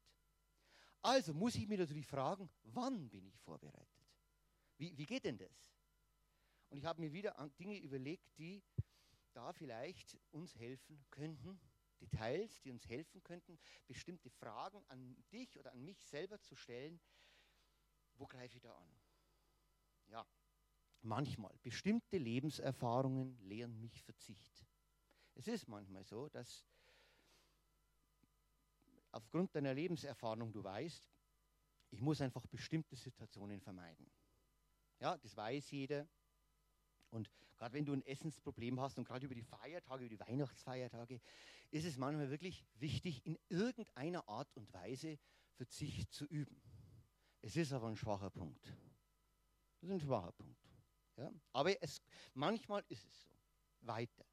Also 1.02 1.34
muss 1.34 1.54
ich 1.54 1.66
mir 1.66 1.78
natürlich 1.78 2.06
fragen, 2.06 2.50
wann 2.62 3.08
bin 3.08 3.26
ich 3.26 3.38
vorbereitet? 3.40 4.08
Wie, 4.76 4.96
wie 4.96 5.06
geht 5.06 5.24
denn 5.24 5.38
das? 5.38 5.72
Und 6.68 6.78
ich 6.78 6.84
habe 6.84 7.00
mir 7.00 7.12
wieder 7.12 7.36
Dinge 7.58 7.78
überlegt, 7.78 8.26
die 8.38 8.62
da 9.32 9.52
vielleicht 9.52 10.18
uns 10.30 10.54
helfen 10.56 11.04
könnten, 11.10 11.60
Details, 12.00 12.60
die 12.62 12.70
uns 12.70 12.88
helfen 12.88 13.22
könnten, 13.22 13.58
bestimmte 13.86 14.30
Fragen 14.30 14.84
an 14.88 15.16
dich 15.32 15.58
oder 15.58 15.72
an 15.72 15.84
mich 15.84 16.04
selber 16.04 16.40
zu 16.40 16.56
stellen. 16.56 17.00
Wo 18.14 18.26
greife 18.26 18.56
ich 18.56 18.62
da 18.62 18.74
an? 18.74 19.00
Ja, 20.08 20.26
manchmal, 21.02 21.56
bestimmte 21.62 22.18
Lebenserfahrungen 22.18 23.38
lehren 23.42 23.80
mich 23.80 24.02
Verzicht. 24.02 24.66
Es 25.34 25.48
ist 25.48 25.68
manchmal 25.68 26.04
so, 26.04 26.28
dass 26.28 26.66
aufgrund 29.10 29.54
deiner 29.54 29.74
Lebenserfahrung 29.74 30.52
du 30.52 30.62
weißt, 30.62 31.04
ich 31.90 32.00
muss 32.00 32.20
einfach 32.20 32.46
bestimmte 32.46 32.96
Situationen 32.96 33.60
vermeiden. 33.60 34.10
Ja, 35.00 35.16
das 35.18 35.36
weiß 35.36 35.70
jeder. 35.70 36.08
Und 37.10 37.30
gerade 37.56 37.74
wenn 37.74 37.84
du 37.84 37.92
ein 37.92 38.02
Essensproblem 38.02 38.80
hast 38.80 38.96
und 38.96 39.04
gerade 39.04 39.26
über 39.26 39.34
die 39.34 39.42
Feiertage, 39.42 40.06
über 40.06 40.16
die 40.16 40.20
Weihnachtsfeiertage, 40.20 41.20
ist 41.70 41.84
es 41.84 41.98
manchmal 41.98 42.30
wirklich 42.30 42.64
wichtig, 42.78 43.24
in 43.26 43.38
irgendeiner 43.48 44.26
Art 44.28 44.56
und 44.56 44.72
Weise 44.72 45.18
Verzicht 45.54 46.12
zu 46.12 46.24
üben. 46.26 46.62
Es 47.42 47.56
ist 47.56 47.72
aber 47.72 47.88
ein 47.88 47.96
schwacher 47.96 48.30
Punkt. 48.30 48.64
Das 49.80 49.90
ist 49.90 49.90
ein 49.90 50.00
schwacher 50.00 50.32
Punkt. 50.32 50.71
Ja? 51.16 51.30
Aber 51.52 51.82
es, 51.82 52.00
manchmal 52.34 52.84
ist 52.88 53.06
es 53.06 53.22
so. 53.22 53.32
Weiter. 53.86 54.24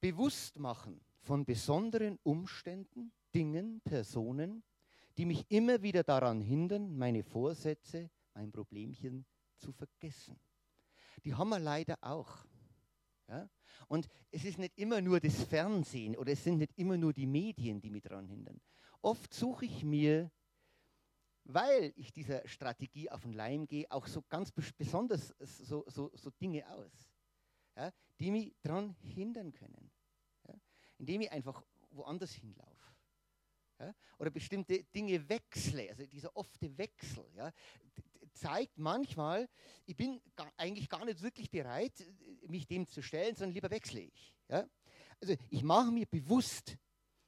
Bewusst 0.00 0.58
machen 0.58 1.00
von 1.20 1.44
besonderen 1.44 2.18
Umständen, 2.22 3.12
Dingen, 3.34 3.80
Personen, 3.80 4.62
die 5.16 5.24
mich 5.24 5.46
immer 5.48 5.82
wieder 5.82 6.02
daran 6.02 6.40
hindern, 6.40 6.96
meine 6.96 7.22
Vorsätze, 7.22 8.10
mein 8.34 8.52
Problemchen 8.52 9.24
zu 9.56 9.72
vergessen. 9.72 10.38
Die 11.24 11.34
haben 11.34 11.48
wir 11.48 11.58
leider 11.58 11.96
auch. 12.02 12.44
Ja? 13.28 13.48
Und 13.88 14.08
es 14.30 14.44
ist 14.44 14.58
nicht 14.58 14.76
immer 14.76 15.00
nur 15.00 15.20
das 15.20 15.42
Fernsehen 15.44 16.16
oder 16.16 16.32
es 16.32 16.44
sind 16.44 16.58
nicht 16.58 16.76
immer 16.76 16.96
nur 16.96 17.12
die 17.12 17.26
Medien, 17.26 17.80
die 17.80 17.90
mich 17.90 18.02
daran 18.02 18.26
hindern. 18.26 18.60
Oft 19.00 19.32
suche 19.32 19.64
ich 19.64 19.84
mir, 19.84 20.30
weil 21.44 21.92
ich 21.96 22.12
dieser 22.12 22.46
Strategie 22.48 23.10
auf 23.10 23.22
den 23.22 23.32
Leim 23.32 23.66
gehe, 23.66 23.90
auch 23.90 24.06
so 24.06 24.22
ganz 24.28 24.50
besonders 24.52 25.34
so, 25.38 25.84
so, 25.86 26.10
so 26.14 26.30
Dinge 26.30 26.68
aus, 26.70 27.10
ja, 27.76 27.92
die 28.18 28.30
mich 28.30 28.54
daran 28.62 28.96
hindern 29.00 29.52
können. 29.52 29.90
Ja? 30.48 30.54
Indem 30.98 31.22
ich 31.22 31.32
einfach 31.32 31.62
woanders 31.90 32.32
hinlaufe. 32.32 32.96
Ja? 33.78 33.94
Oder 34.18 34.30
bestimmte 34.30 34.84
Dinge 34.84 35.28
wechsle, 35.28 35.90
also 35.90 36.06
dieser 36.06 36.34
ofte 36.36 36.76
Wechsel, 36.78 37.26
ja? 37.34 37.52
zeigt 38.32 38.78
manchmal, 38.78 39.48
ich 39.86 39.96
bin 39.96 40.20
gar, 40.34 40.52
eigentlich 40.56 40.88
gar 40.88 41.04
nicht 41.04 41.22
wirklich 41.22 41.50
bereit, 41.50 41.92
mich 42.48 42.66
dem 42.66 42.86
zu 42.86 43.02
stellen, 43.02 43.34
sondern 43.34 43.54
lieber 43.54 43.70
wechsle 43.70 44.00
ich. 44.00 44.34
Ja? 44.48 44.68
Also 45.20 45.34
ich 45.50 45.62
mache 45.62 45.90
mir 45.92 46.06
bewusst, 46.06 46.76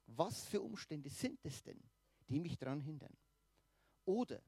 was 0.06 0.44
für 0.46 0.62
Umstände 0.62 1.10
sind 1.10 1.44
es 1.44 1.62
denn, 1.62 1.80
die 2.28 2.40
mich 2.40 2.56
daran 2.56 2.80
hindern. 2.80 3.14
Oder 4.06 4.40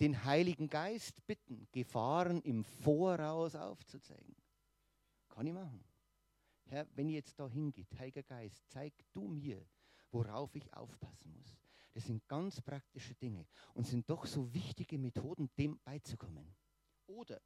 den 0.00 0.24
Heiligen 0.24 0.68
Geist 0.68 1.26
bitten, 1.26 1.66
Gefahren 1.72 2.40
im 2.42 2.64
Voraus 2.64 3.56
aufzuzeigen. 3.56 4.36
Kann 5.28 5.46
ich 5.46 5.52
machen. 5.52 5.84
Herr, 6.66 6.86
wenn 6.94 7.08
ihr 7.08 7.16
jetzt 7.16 7.38
da 7.38 7.48
hingeht, 7.48 7.88
Heiliger 7.98 8.22
Geist, 8.22 8.64
zeig 8.68 8.92
du 9.12 9.26
mir, 9.26 9.66
worauf 10.10 10.54
ich 10.54 10.72
aufpassen 10.72 11.32
muss. 11.32 11.58
Das 11.92 12.06
sind 12.06 12.26
ganz 12.28 12.60
praktische 12.60 13.14
Dinge 13.14 13.46
und 13.74 13.86
sind 13.86 14.08
doch 14.08 14.26
so 14.26 14.52
wichtige 14.52 14.98
Methoden, 14.98 15.50
dem 15.56 15.78
beizukommen. 15.84 16.54
Oder 17.06 17.40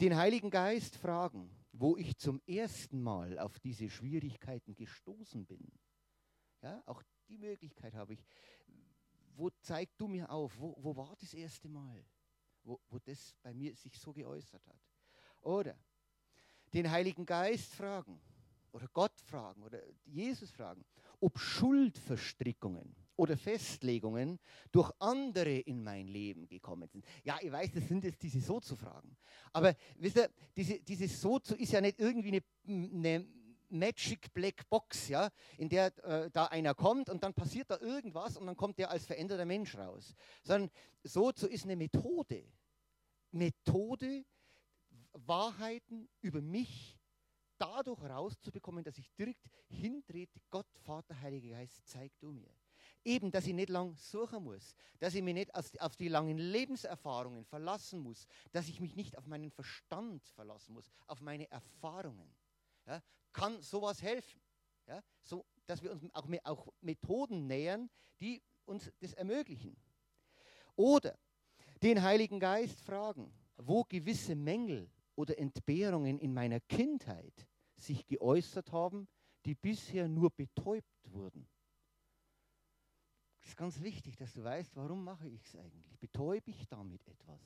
den 0.00 0.16
Heiligen 0.16 0.50
Geist 0.50 0.96
fragen, 0.96 1.50
wo 1.72 1.96
ich 1.96 2.16
zum 2.16 2.40
ersten 2.46 3.02
Mal 3.02 3.38
auf 3.38 3.58
diese 3.58 3.90
Schwierigkeiten 3.90 4.74
gestoßen 4.74 5.44
bin. 5.44 5.70
Ja, 6.62 6.82
auch 6.86 7.02
die 7.28 7.38
Möglichkeit 7.38 7.94
habe 7.94 8.14
ich. 8.14 8.24
Wo 9.38 9.50
zeig 9.60 9.96
du 9.96 10.08
mir 10.08 10.28
auf, 10.28 10.58
wo, 10.58 10.74
wo 10.78 10.96
war 10.96 11.14
das 11.14 11.32
erste 11.32 11.68
Mal, 11.68 12.04
wo, 12.64 12.80
wo 12.88 12.98
das 12.98 13.36
bei 13.40 13.54
mir 13.54 13.72
sich 13.76 13.96
so 13.96 14.12
geäußert 14.12 14.66
hat? 14.66 14.80
Oder 15.42 15.78
den 16.74 16.90
Heiligen 16.90 17.24
Geist 17.24 17.72
fragen 17.72 18.20
oder 18.72 18.88
Gott 18.88 19.12
fragen 19.20 19.62
oder 19.62 19.80
Jesus 20.04 20.50
fragen, 20.50 20.84
ob 21.20 21.38
Schuldverstrickungen 21.38 22.96
oder 23.14 23.36
Festlegungen 23.36 24.40
durch 24.72 24.90
andere 24.98 25.60
in 25.60 25.84
mein 25.84 26.08
Leben 26.08 26.48
gekommen 26.48 26.88
sind. 26.88 27.04
Ja, 27.22 27.38
ich 27.40 27.52
weiß, 27.52 27.70
das 27.70 27.86
sind 27.86 28.02
jetzt 28.02 28.20
diese 28.20 28.40
So-zu-Fragen. 28.40 29.16
Aber 29.52 29.72
wisst 29.98 30.16
ihr, 30.16 30.30
diese, 30.56 30.80
dieses 30.80 31.20
So-zu 31.20 31.54
ist 31.54 31.70
ja 31.70 31.80
nicht 31.80 32.00
irgendwie 32.00 32.42
eine, 32.66 32.90
eine 32.92 33.37
Magic 33.70 34.32
Black 34.32 34.68
Box, 34.68 35.08
ja, 35.08 35.30
in 35.56 35.68
der 35.68 35.96
äh, 36.04 36.30
da 36.30 36.46
einer 36.46 36.74
kommt 36.74 37.08
und 37.08 37.22
dann 37.22 37.34
passiert 37.34 37.70
da 37.70 37.78
irgendwas 37.78 38.36
und 38.36 38.46
dann 38.46 38.56
kommt 38.56 38.78
der 38.78 38.90
als 38.90 39.06
veränderter 39.06 39.44
Mensch 39.44 39.76
raus. 39.76 40.14
Sondern 40.42 40.70
So-zu 41.02 41.48
ist 41.48 41.64
eine 41.64 41.76
Methode. 41.76 42.44
Methode, 43.30 44.24
Wahrheiten 45.12 46.08
über 46.20 46.40
mich 46.40 46.98
dadurch 47.58 48.00
rauszubekommen, 48.02 48.84
dass 48.84 48.98
ich 48.98 49.12
direkt 49.14 49.44
hintrete, 49.68 50.40
Gott, 50.50 50.66
Vater, 50.84 51.20
Heiliger 51.20 51.56
Geist, 51.56 51.86
zeig 51.86 52.12
du 52.20 52.30
mir. 52.30 52.50
Eben, 53.04 53.30
dass 53.30 53.46
ich 53.46 53.54
nicht 53.54 53.68
lang 53.68 53.96
suchen 53.96 54.44
muss, 54.44 54.74
dass 54.98 55.14
ich 55.14 55.22
mich 55.22 55.34
nicht 55.34 55.54
auf 55.54 55.96
die 55.96 56.08
langen 56.08 56.38
Lebenserfahrungen 56.38 57.44
verlassen 57.44 58.00
muss, 58.00 58.26
dass 58.52 58.68
ich 58.68 58.80
mich 58.80 58.96
nicht 58.96 59.16
auf 59.18 59.26
meinen 59.26 59.50
Verstand 59.50 60.24
verlassen 60.28 60.74
muss, 60.74 60.90
auf 61.06 61.20
meine 61.20 61.50
Erfahrungen. 61.50 62.32
Ja, 62.88 63.02
kann 63.32 63.60
sowas 63.60 64.02
helfen? 64.02 64.40
Ja, 64.86 65.02
so, 65.22 65.44
dass 65.66 65.82
wir 65.82 65.92
uns 65.92 66.02
auch, 66.14 66.26
auch 66.44 66.68
Methoden 66.80 67.46
nähern, 67.46 67.90
die 68.18 68.42
uns 68.64 68.90
das 69.00 69.12
ermöglichen. 69.12 69.76
Oder 70.74 71.18
den 71.82 72.02
Heiligen 72.02 72.40
Geist 72.40 72.80
fragen, 72.80 73.30
wo 73.58 73.84
gewisse 73.84 74.34
Mängel 74.34 74.90
oder 75.16 75.38
Entbehrungen 75.38 76.18
in 76.18 76.32
meiner 76.32 76.60
Kindheit 76.60 77.46
sich 77.76 78.06
geäußert 78.06 78.72
haben, 78.72 79.06
die 79.44 79.54
bisher 79.54 80.08
nur 80.08 80.30
betäubt 80.30 81.12
wurden. 81.12 81.46
Es 83.42 83.48
ist 83.48 83.56
ganz 83.56 83.80
wichtig, 83.82 84.16
dass 84.16 84.32
du 84.32 84.42
weißt, 84.42 84.74
warum 84.76 85.04
mache 85.04 85.28
ich 85.28 85.44
es 85.44 85.56
eigentlich? 85.56 85.98
Betäube 85.98 86.50
ich 86.50 86.66
damit 86.68 87.06
etwas? 87.06 87.40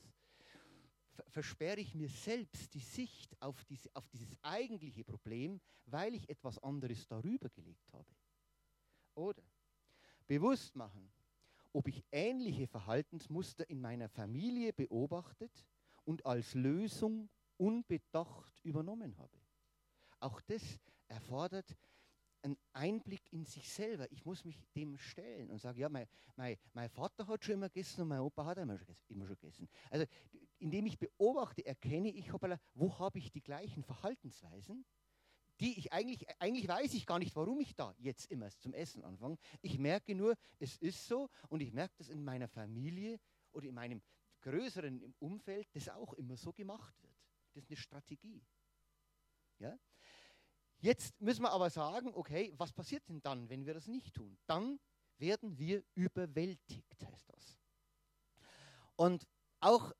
Versperre 1.29 1.79
ich 1.79 1.95
mir 1.95 2.09
selbst 2.09 2.73
die 2.73 2.79
Sicht 2.79 3.39
auf, 3.41 3.63
diese, 3.65 3.89
auf 3.93 4.07
dieses 4.09 4.35
eigentliche 4.41 5.03
Problem, 5.03 5.59
weil 5.85 6.15
ich 6.15 6.29
etwas 6.29 6.57
anderes 6.59 7.07
darüber 7.07 7.49
gelegt 7.49 7.91
habe? 7.93 8.09
Oder 9.15 9.43
bewusst 10.27 10.75
machen, 10.75 11.11
ob 11.73 11.87
ich 11.87 12.03
ähnliche 12.11 12.67
Verhaltensmuster 12.67 13.69
in 13.69 13.81
meiner 13.81 14.09
Familie 14.09 14.73
beobachtet 14.73 15.65
und 16.05 16.25
als 16.25 16.53
Lösung 16.53 17.29
unbedacht 17.57 18.59
übernommen 18.63 19.17
habe. 19.17 19.37
Auch 20.19 20.41
das 20.41 20.79
erfordert 21.07 21.75
einen 22.43 22.57
Einblick 22.73 23.31
in 23.31 23.45
sich 23.45 23.71
selber. 23.71 24.11
Ich 24.11 24.25
muss 24.25 24.43
mich 24.43 24.59
dem 24.75 24.97
stellen 24.97 25.49
und 25.49 25.59
sagen, 25.59 25.79
ja, 25.79 25.89
mein, 25.89 26.07
mein, 26.35 26.57
mein 26.73 26.89
Vater 26.89 27.25
hat 27.27 27.43
schon 27.43 27.55
immer 27.55 27.69
gegessen 27.69 28.01
und 28.01 28.09
mein 28.09 28.19
Opa 28.19 28.45
hat 28.45 28.57
immer 28.57 28.77
schon, 28.77 28.95
immer 29.07 29.25
schon 29.25 29.37
gegessen. 29.37 29.69
Also 29.89 30.05
indem 30.63 30.85
ich 30.85 30.97
beobachte, 30.97 31.65
erkenne 31.65 32.09
ich, 32.09 32.31
hoppala, 32.31 32.57
wo 32.73 32.97
habe 32.97 33.19
ich 33.19 33.31
die 33.31 33.41
gleichen 33.41 33.83
Verhaltensweisen, 33.83 34.85
die 35.59 35.77
ich 35.77 35.91
eigentlich, 35.91 36.25
eigentlich 36.39 36.67
weiß 36.67 36.93
ich 36.93 37.05
gar 37.05 37.19
nicht, 37.19 37.35
warum 37.35 37.59
ich 37.59 37.75
da 37.75 37.93
jetzt 37.99 38.31
immer 38.31 38.49
zum 38.57 38.73
Essen 38.73 39.03
anfange. 39.03 39.37
Ich 39.61 39.77
merke 39.77 40.15
nur, 40.15 40.35
es 40.59 40.77
ist 40.77 41.05
so 41.05 41.29
und 41.49 41.61
ich 41.61 41.73
merke, 41.73 41.93
dass 41.97 42.07
in 42.07 42.23
meiner 42.23 42.47
Familie 42.47 43.19
oder 43.51 43.67
in 43.67 43.75
meinem 43.75 44.01
größeren 44.41 45.13
Umfeld 45.19 45.67
das 45.73 45.89
auch 45.89 46.13
immer 46.13 46.37
so 46.37 46.53
gemacht 46.53 46.95
wird. 47.03 47.13
Das 47.53 47.63
ist 47.63 47.69
eine 47.69 47.77
Strategie. 47.77 48.41
Ja? 49.59 49.77
Jetzt 50.79 51.19
müssen 51.21 51.43
wir 51.43 51.51
aber 51.51 51.69
sagen, 51.69 52.13
okay, 52.13 52.53
was 52.57 52.71
passiert 52.71 53.07
denn 53.09 53.21
dann, 53.21 53.49
wenn 53.49 53.65
wir 53.65 53.73
das 53.73 53.87
nicht 53.87 54.15
tun? 54.15 54.37
Dann 54.47 54.79
werden 55.17 55.57
wir 55.57 55.83
überwältigt, 55.93 57.05
heißt 57.05 57.29
das. 57.29 57.59
Und 58.95 59.27
auch, 59.59 59.93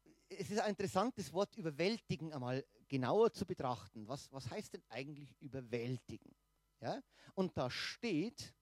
es 0.44 0.52
ist 0.52 0.60
ein 0.60 0.72
interessantes 0.72 1.32
Wort, 1.32 1.56
überwältigen 1.56 2.34
einmal 2.34 2.66
genauer 2.90 3.32
zu 3.32 3.46
betrachten. 3.46 4.08
Was, 4.08 4.32
was 4.32 4.50
heißt 4.50 4.74
denn 4.74 4.84
eigentlich 4.90 5.34
überwältigen? 5.40 6.36
Ja? 6.82 7.02
Und 7.34 7.58
da 7.58 7.70
steht, 7.70 8.54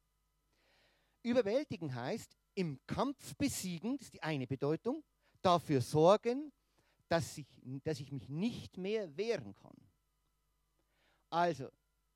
überwältigen 1.23 1.93
heißt, 1.93 2.37
im 2.53 2.79
Kampf 2.85 3.35
besiegen, 3.35 3.97
das 3.97 4.07
ist 4.07 4.13
die 4.13 4.21
eine 4.21 4.45
Bedeutung, 4.45 5.03
dafür 5.41 5.81
sorgen, 5.81 6.51
dass 7.07 7.37
ich, 7.37 7.47
dass 7.83 7.99
ich 7.99 8.11
mich 8.11 8.29
nicht 8.29 8.77
mehr 8.77 9.17
wehren 9.17 9.55
kann. 9.55 9.75
Also, 11.31 11.69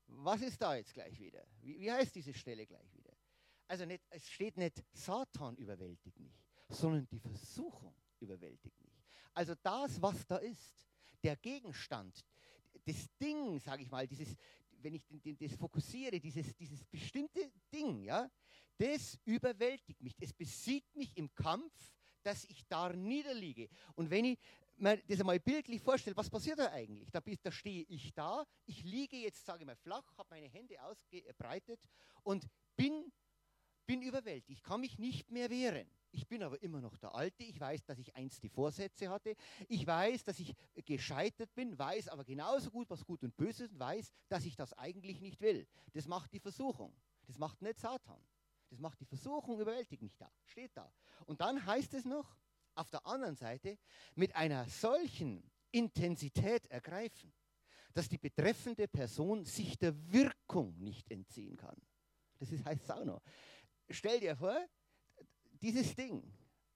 was 0.06 0.42
ist 0.42 0.62
da 0.62 0.76
jetzt 0.76 0.94
gleich 0.94 1.18
wieder? 1.18 1.44
Wie, 1.60 1.80
wie 1.80 1.90
heißt 1.90 2.14
diese 2.14 2.32
Stelle 2.32 2.66
gleich 2.66 2.94
wieder? 2.94 3.12
Also 3.66 3.84
nicht, 3.84 4.04
es 4.10 4.28
steht 4.28 4.56
nicht, 4.58 4.84
Satan 4.92 5.56
überwältigt 5.56 6.20
mich, 6.20 6.40
sondern 6.68 7.08
die 7.08 7.18
Versuchung 7.18 7.96
überwältigt 8.20 8.80
mich. 8.80 8.85
Also 9.36 9.54
das, 9.62 10.00
was 10.00 10.26
da 10.26 10.38
ist, 10.38 10.88
der 11.22 11.36
Gegenstand, 11.36 12.24
das 12.86 13.06
Ding, 13.20 13.60
sage 13.60 13.82
ich 13.82 13.90
mal, 13.90 14.06
dieses, 14.06 14.34
wenn 14.70 14.94
ich 14.94 15.02
das 15.38 15.54
fokussiere, 15.56 16.18
dieses, 16.18 16.56
dieses 16.56 16.82
bestimmte 16.84 17.52
Ding, 17.70 18.02
ja, 18.02 18.30
das 18.78 19.18
überwältigt 19.26 20.00
mich. 20.00 20.16
Es 20.18 20.32
besiegt 20.32 20.96
mich 20.96 21.14
im 21.16 21.34
Kampf, 21.34 21.72
dass 22.22 22.44
ich 22.44 22.66
da 22.66 22.90
niederliege. 22.94 23.68
Und 23.94 24.08
wenn 24.10 24.24
ich 24.24 24.38
man 24.78 25.00
das 25.06 25.20
einmal 25.20 25.38
bildlich 25.40 25.82
vorstellt, 25.82 26.16
was 26.16 26.30
passiert 26.30 26.58
da 26.58 26.70
eigentlich? 26.70 27.10
Da, 27.10 27.20
da 27.42 27.52
stehe 27.52 27.84
ich 27.88 28.12
da, 28.14 28.46
ich 28.64 28.82
liege 28.84 29.16
jetzt, 29.16 29.44
sage 29.44 29.60
ich 29.60 29.66
mal, 29.66 29.76
flach, 29.76 30.16
habe 30.16 30.28
meine 30.30 30.48
Hände 30.48 30.82
ausgebreitet 30.82 31.80
und 32.22 32.46
bin, 32.74 33.12
bin 33.86 34.02
überwältigt. 34.02 34.58
Ich 34.58 34.62
kann 34.62 34.80
mich 34.80 34.98
nicht 34.98 35.30
mehr 35.30 35.50
wehren. 35.50 35.90
Ich 36.16 36.26
bin 36.26 36.42
aber 36.42 36.60
immer 36.62 36.80
noch 36.80 36.96
der 36.96 37.14
Alte. 37.14 37.42
Ich 37.42 37.60
weiß, 37.60 37.84
dass 37.84 37.98
ich 37.98 38.16
einst 38.16 38.42
die 38.42 38.48
Vorsätze 38.48 39.10
hatte. 39.10 39.36
Ich 39.68 39.86
weiß, 39.86 40.24
dass 40.24 40.40
ich 40.40 40.54
gescheitert 40.86 41.54
bin, 41.54 41.78
weiß 41.78 42.08
aber 42.08 42.24
genauso 42.24 42.70
gut, 42.70 42.88
was 42.88 43.04
gut 43.04 43.22
und 43.22 43.36
böse 43.36 43.64
ist, 43.64 43.78
weiß, 43.78 44.10
dass 44.28 44.46
ich 44.46 44.56
das 44.56 44.72
eigentlich 44.72 45.20
nicht 45.20 45.42
will. 45.42 45.66
Das 45.92 46.08
macht 46.08 46.32
die 46.32 46.40
Versuchung. 46.40 46.96
Das 47.26 47.38
macht 47.38 47.60
nicht 47.60 47.78
Satan. 47.78 48.18
Das 48.70 48.80
macht 48.80 48.98
die 48.98 49.04
Versuchung 49.04 49.60
überwältigt 49.60 50.00
mich 50.00 50.16
da. 50.16 50.32
Steht 50.46 50.74
da. 50.74 50.90
Und 51.26 51.42
dann 51.42 51.64
heißt 51.66 51.92
es 51.92 52.06
noch, 52.06 52.34
auf 52.74 52.90
der 52.90 53.06
anderen 53.06 53.36
Seite, 53.36 53.78
mit 54.14 54.34
einer 54.34 54.66
solchen 54.68 55.50
Intensität 55.70 56.66
ergreifen, 56.68 57.32
dass 57.92 58.08
die 58.08 58.18
betreffende 58.18 58.88
Person 58.88 59.44
sich 59.44 59.78
der 59.78 59.94
Wirkung 60.10 60.78
nicht 60.78 61.10
entziehen 61.10 61.56
kann. 61.58 61.76
Das 62.38 62.52
ist, 62.52 62.64
heißt 62.64 62.88
noch. 63.04 63.20
Stell 63.90 64.20
dir 64.20 64.34
vor, 64.34 64.58
dieses 65.60 65.94
Ding, 65.94 66.22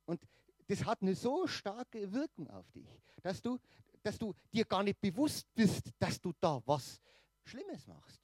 und 0.06 0.26
das 0.66 0.84
hat 0.84 1.02
eine 1.02 1.14
so 1.14 1.46
starke 1.46 2.12
Wirkung 2.12 2.48
auf 2.48 2.70
dich, 2.70 2.88
dass 3.22 3.42
du, 3.42 3.58
dass 4.02 4.18
du 4.18 4.34
dir 4.52 4.64
gar 4.64 4.82
nicht 4.82 5.00
bewusst 5.00 5.46
bist, 5.54 5.90
dass 5.98 6.20
du 6.20 6.32
da 6.40 6.62
was 6.64 7.00
Schlimmes 7.44 7.86
machst. 7.86 8.20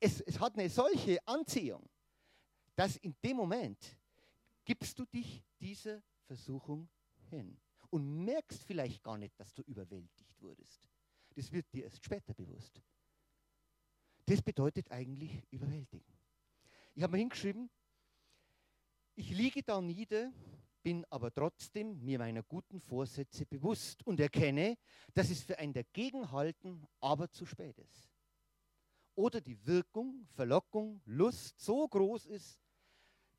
Es, 0.00 0.20
es 0.20 0.38
hat 0.38 0.56
eine 0.58 0.68
solche 0.68 1.26
Anziehung, 1.26 1.88
dass 2.76 2.96
in 2.96 3.14
dem 3.24 3.36
Moment 3.36 3.96
gibst 4.64 4.98
du 4.98 5.04
dich 5.06 5.42
dieser 5.58 6.02
Versuchung 6.26 6.88
hin 7.30 7.58
und 7.90 8.24
merkst 8.24 8.62
vielleicht 8.64 9.02
gar 9.02 9.16
nicht, 9.16 9.38
dass 9.40 9.52
du 9.54 9.62
überwältigt 9.62 10.40
wurdest. 10.40 10.88
Das 11.34 11.50
wird 11.50 11.72
dir 11.72 11.84
erst 11.84 12.04
später 12.04 12.34
bewusst. 12.34 12.80
Das 14.26 14.42
bedeutet 14.42 14.90
eigentlich 14.90 15.42
überwältigen. 15.50 16.12
Ich 16.94 17.02
habe 17.02 17.12
mal 17.12 17.18
hingeschrieben, 17.18 17.70
ich 19.18 19.30
liege 19.30 19.64
da 19.64 19.80
nieder, 19.80 20.32
bin 20.80 21.04
aber 21.10 21.34
trotzdem 21.34 22.04
mir 22.04 22.20
meiner 22.20 22.44
guten 22.44 22.80
Vorsätze 22.80 23.44
bewusst 23.44 24.06
und 24.06 24.20
erkenne, 24.20 24.78
dass 25.12 25.28
es 25.28 25.42
für 25.42 25.58
ein 25.58 25.72
Dagegenhalten 25.72 26.86
aber 27.00 27.28
zu 27.28 27.44
spät 27.44 27.76
ist. 27.78 28.08
Oder 29.16 29.40
die 29.40 29.66
Wirkung, 29.66 30.24
Verlockung, 30.36 31.02
Lust 31.04 31.58
so 31.58 31.88
groß 31.88 32.26
ist, 32.26 32.60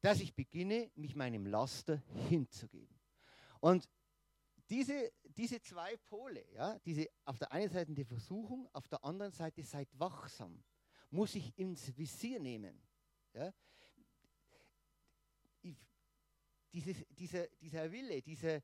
dass 0.02 0.20
ich 0.20 0.36
beginne, 0.36 0.92
mich 0.96 1.16
meinem 1.16 1.46
Laster 1.46 2.04
hinzugeben. 2.28 3.00
Und 3.62 3.90
diese, 4.70 5.14
diese 5.24 5.62
zwei 5.62 5.96
Pole, 5.96 6.46
ja, 6.52 6.78
diese, 6.80 7.08
auf 7.24 7.40
der 7.40 7.54
einen 7.54 7.70
Seite 7.70 7.94
die 7.94 8.04
Versuchung, 8.04 8.68
auf 8.74 8.90
der 8.90 9.06
anderen 9.06 9.32
Seite 9.32 9.64
seid 9.64 9.88
wachsam, 9.98 10.62
muss 11.10 11.36
ich 11.36 11.58
ins 11.58 11.98
Visier 11.98 12.42
nehmen. 12.42 12.82
Ja 13.34 13.54
dieses, 16.72 17.06
dieser, 17.10 17.48
dieser 17.62 17.92
Wille, 17.92 18.22
dieser, 18.22 18.62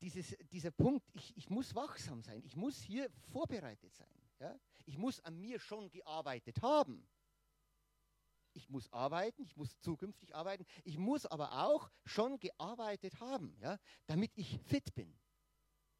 dieses, 0.00 0.36
dieser 0.50 0.70
Punkt, 0.70 1.06
ich, 1.12 1.36
ich 1.36 1.50
muss 1.50 1.74
wachsam 1.74 2.22
sein, 2.22 2.42
ich 2.44 2.56
muss 2.56 2.80
hier 2.80 3.10
vorbereitet 3.32 3.94
sein. 3.94 4.08
Ja? 4.40 4.58
Ich 4.86 4.98
muss 4.98 5.20
an 5.20 5.38
mir 5.40 5.58
schon 5.58 5.90
gearbeitet 5.90 6.62
haben. 6.62 7.06
Ich 8.54 8.68
muss 8.68 8.92
arbeiten, 8.92 9.42
ich 9.42 9.56
muss 9.56 9.78
zukünftig 9.80 10.34
arbeiten, 10.34 10.64
ich 10.82 10.98
muss 10.98 11.26
aber 11.26 11.64
auch 11.64 11.90
schon 12.04 12.40
gearbeitet 12.40 13.20
haben, 13.20 13.56
ja? 13.60 13.78
damit 14.06 14.32
ich 14.34 14.58
fit 14.60 14.94
bin 14.94 15.16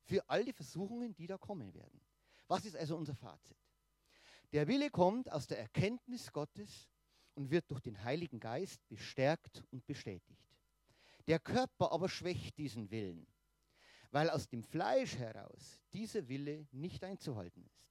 für 0.03 0.29
all 0.29 0.44
die 0.44 0.53
Versuchungen, 0.53 1.14
die 1.14 1.27
da 1.27 1.38
kommen 1.38 1.74
werden. 1.74 2.01
Was 2.48 2.64
ist 2.64 2.74
also 2.74 2.96
unser 2.96 3.14
Fazit? 3.14 3.57
Der 4.53 4.66
Wille 4.66 4.90
kommt 4.90 5.31
aus 5.31 5.46
der 5.46 5.59
Erkenntnis 5.59 6.33
Gottes 6.33 6.88
und 7.35 7.51
wird 7.51 7.70
durch 7.70 7.81
den 7.81 8.03
Heiligen 8.03 8.40
Geist 8.40 8.88
bestärkt 8.88 9.62
und 9.70 9.87
bestätigt. 9.87 10.48
Der 11.29 11.38
Körper 11.38 11.93
aber 11.93 12.09
schwächt 12.09 12.57
diesen 12.57 12.91
Willen, 12.91 13.27
weil 14.11 14.31
aus 14.31 14.49
dem 14.49 14.64
Fleisch 14.64 15.14
heraus 15.17 15.79
dieser 15.93 16.27
Wille 16.27 16.67
nicht 16.73 17.05
einzuhalten 17.05 17.62
ist. 17.67 17.87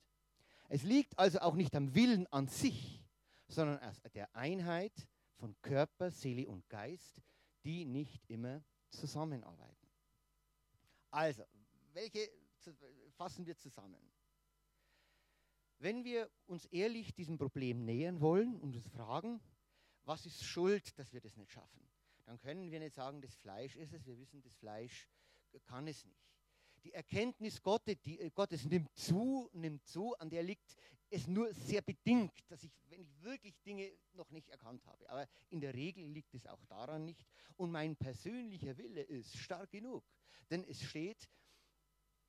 Es 0.69 0.82
liegt 0.82 1.17
also 1.19 1.39
auch 1.41 1.54
nicht 1.54 1.76
am 1.76 1.93
Willen 1.93 2.26
an 2.28 2.47
sich, 2.47 3.06
sondern 3.47 3.80
aus 3.80 4.02
der 4.15 4.36
Einheit 4.36 5.08
von 5.36 5.56
Körper, 5.62 6.10
Seele 6.10 6.50
und 6.50 6.67
Geist, 6.67 7.21
die 7.63 7.86
nicht 7.86 8.28
immer 8.28 8.63
zusammenarbeiten. 8.89 9.88
Also, 11.12 11.43
welche 11.93 12.32
fassen 13.12 13.45
wir 13.45 13.56
zusammen? 13.56 14.02
Wenn 15.78 16.04
wir 16.04 16.28
uns 16.47 16.65
ehrlich 16.65 17.13
diesem 17.13 17.38
Problem 17.38 17.86
nähern 17.86 18.19
wollen 18.19 18.60
und 18.60 18.76
uns 18.76 18.88
fragen, 18.89 19.39
was 20.06 20.26
ist 20.26 20.43
schuld, 20.43 20.97
dass 20.97 21.13
wir 21.13 21.21
das 21.21 21.38
nicht 21.38 21.52
schaffen? 21.52 21.88
Dann 22.28 22.38
können 22.40 22.70
wir 22.70 22.80
nicht 22.80 22.94
sagen, 22.94 23.22
das 23.22 23.34
Fleisch 23.36 23.78
ist 23.78 23.94
es. 23.94 24.06
Wir 24.06 24.18
wissen, 24.20 24.42
das 24.42 24.54
Fleisch 24.56 25.08
kann 25.63 25.88
es 25.88 26.04
nicht. 26.04 26.20
Die 26.84 26.94
Erkenntnis 26.94 27.62
Gottes, 27.62 27.96
die, 28.02 28.20
äh, 28.20 28.30
Gottes 28.32 28.66
nimmt 28.66 28.94
zu, 28.98 29.50
nimmt 29.54 29.88
zu, 29.88 30.13
an 30.18 30.30
der 30.30 30.44
liegt 30.44 30.76
es 31.10 31.26
nur 31.26 31.54
sehr 31.54 31.82
bedingt, 31.82 32.34
dass 32.50 32.63
ich, 32.63 32.72
wenn 32.90 33.00
ich 33.00 33.22
wirklich 33.22 33.58
Dinge 33.62 33.94
noch 34.12 34.30
nicht 34.30 34.50
erkannt 34.50 34.86
habe. 34.86 35.10
Aber 35.10 35.26
in 35.50 35.62
der 35.62 35.74
Regel 35.74 36.06
liegt 36.06 36.34
es 36.34 36.46
auch 36.46 36.63
daran 36.66 37.06
nicht. 37.06 37.26
Und 37.56 37.72
mein 37.72 37.96
persönlicher 37.96 38.78
Wille 38.78 39.04
ist 39.04 39.38
stark 39.38 39.72
genug. 39.72 40.04
Denn 40.50 40.66
es 40.66 40.84
steht, 40.84 41.30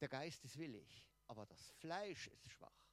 der 0.00 0.08
Geist 0.08 0.44
ist 0.44 0.58
willig, 0.58 1.08
aber 1.26 1.44
das 1.44 1.72
Fleisch 1.72 2.28
ist 2.28 2.48
schwach 2.48 2.87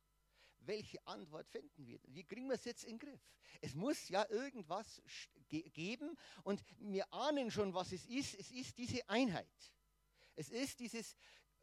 welche 0.68 1.06
Antwort 1.08 1.48
finden 1.48 1.86
wir? 1.86 2.00
Wie 2.08 2.24
kriegen 2.24 2.48
wir 2.48 2.56
es 2.56 2.66
jetzt 2.66 2.84
in 2.84 2.98
den 2.98 3.00
Griff? 3.00 3.22
Es 3.62 3.74
muss 3.74 4.10
ja 4.10 4.26
irgendwas 4.30 5.02
ge 5.48 5.70
geben 5.70 6.18
und 6.44 6.64
wir 6.80 7.12
ahnen 7.14 7.52
schon, 7.52 7.74
was 7.74 7.92
es 7.92 8.06
ist. 8.06 8.36
Es 8.36 8.52
ist 8.52 8.78
diese 8.78 9.08
Einheit. 9.10 9.74
Es 10.36 10.50
ist 10.50 10.80
dieses 10.80 11.16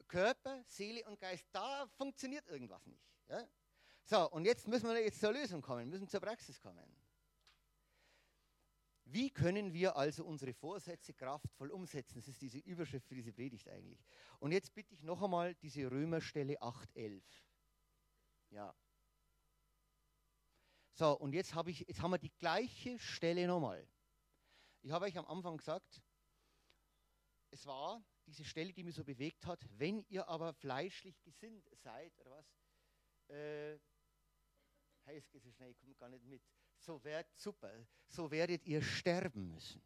Körper, 0.09 0.63
Seele 0.67 1.05
und 1.07 1.19
Geist. 1.19 1.47
Da 1.53 1.87
funktioniert 1.97 2.47
irgendwas 2.49 2.87
nicht. 2.87 3.05
Ja? 3.29 3.47
So, 4.05 4.31
und 4.31 4.45
jetzt 4.45 4.67
müssen 4.69 4.89
wir 4.89 5.03
jetzt 5.03 5.21
zur 5.21 5.33
Lösung 5.33 5.63
kommen, 5.63 5.89
müssen 5.89 6.09
zur 6.09 6.21
Praxis 6.21 6.61
kommen. 6.61 6.97
Wie 9.05 9.31
können 9.31 9.73
wir 9.73 9.97
also 9.97 10.25
unsere 10.25 10.55
Vorsätze 10.55 11.13
kraftvoll 11.13 11.71
umsetzen? 11.71 12.15
Das 12.15 12.29
ist 12.29 12.41
diese 12.41 12.59
Überschrift 12.59 13.07
für 13.07 13.15
diese 13.15 13.33
Predigt 13.33 13.69
eigentlich. 13.69 14.03
Und 14.39 14.53
jetzt 14.53 14.75
bitte 14.75 14.95
ich 14.95 15.03
noch 15.03 15.23
einmal 15.23 15.55
diese 15.57 15.91
Römerstelle 15.91 16.61
8.11. 16.63 17.23
Ja. 18.51 18.75
So, 20.95 21.17
und 21.19 21.33
jetzt, 21.33 21.55
hab 21.55 21.69
ich, 21.69 21.81
jetzt 21.81 22.01
haben 22.01 22.11
wir 22.11 22.19
die 22.19 22.33
gleiche 22.39 22.99
Stelle 22.99 23.47
nochmal. 23.47 23.87
Ich 24.83 24.91
habe 24.91 25.07
euch 25.07 25.17
am 25.17 25.27
Anfang 25.27 25.57
gesagt, 25.57 26.03
es 27.51 27.65
war 27.67 28.05
diese 28.27 28.45
Stelle, 28.45 28.73
die 28.73 28.85
mich 28.85 28.95
so 28.95 29.05
bewegt 29.05 29.47
hat, 29.47 29.61
wenn 29.79 30.05
ihr 30.09 30.29
aber 30.29 30.53
fleischlich 30.53 31.21
gesinnt 31.23 31.69
seid, 31.77 32.19
oder 32.21 32.31
was? 32.31 32.47
Äh, 33.29 33.79
hey, 35.05 35.17
es 35.19 35.29
geht 35.31 35.43
so 35.43 35.51
schnell, 35.51 35.71
ich 35.71 35.79
komme 35.79 35.95
gar 35.95 36.09
nicht 36.09 36.25
mit. 36.25 36.43
So 36.79 37.03
werdet, 37.05 37.33
super, 37.39 37.73
so 38.09 38.31
werdet 38.31 38.67
ihr 38.67 38.83
sterben 38.83 39.49
müssen. 39.49 39.83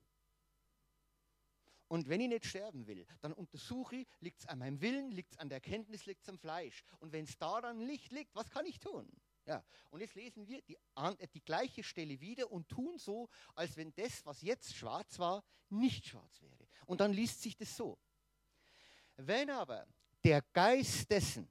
Und 1.88 2.08
wenn 2.08 2.20
ich 2.20 2.28
nicht 2.28 2.46
sterben 2.46 2.86
will, 2.86 3.06
dann 3.20 3.32
untersuche 3.32 3.96
ich, 3.96 4.08
liegt 4.18 4.40
es 4.40 4.46
an 4.46 4.58
meinem 4.58 4.80
Willen, 4.80 5.12
liegt 5.12 5.32
es 5.32 5.38
an 5.38 5.48
der 5.48 5.56
Erkenntnis, 5.56 6.04
liegt 6.06 6.22
es 6.22 6.28
am 6.28 6.38
Fleisch. 6.38 6.82
Und 6.98 7.12
wenn 7.12 7.24
es 7.24 7.38
daran 7.38 7.86
nicht 7.86 8.10
liegt, 8.10 8.34
was 8.34 8.50
kann 8.50 8.66
ich 8.66 8.80
tun? 8.80 9.08
Ja, 9.46 9.64
und 9.90 10.00
jetzt 10.00 10.16
lesen 10.16 10.46
wir 10.48 10.60
die, 10.62 10.76
die 11.32 11.44
gleiche 11.44 11.84
Stelle 11.84 12.20
wieder 12.20 12.50
und 12.50 12.68
tun 12.68 12.98
so, 12.98 13.28
als 13.54 13.76
wenn 13.76 13.94
das, 13.94 14.26
was 14.26 14.42
jetzt 14.42 14.74
schwarz 14.74 15.20
war, 15.20 15.44
nicht 15.70 16.04
schwarz 16.04 16.42
wäre. 16.42 16.66
Und 16.86 17.00
dann 17.00 17.12
liest 17.12 17.42
sich 17.42 17.56
das 17.56 17.76
so. 17.76 17.96
Wenn 19.16 19.48
aber 19.50 19.86
der 20.24 20.42
Geist 20.52 21.08
dessen, 21.10 21.48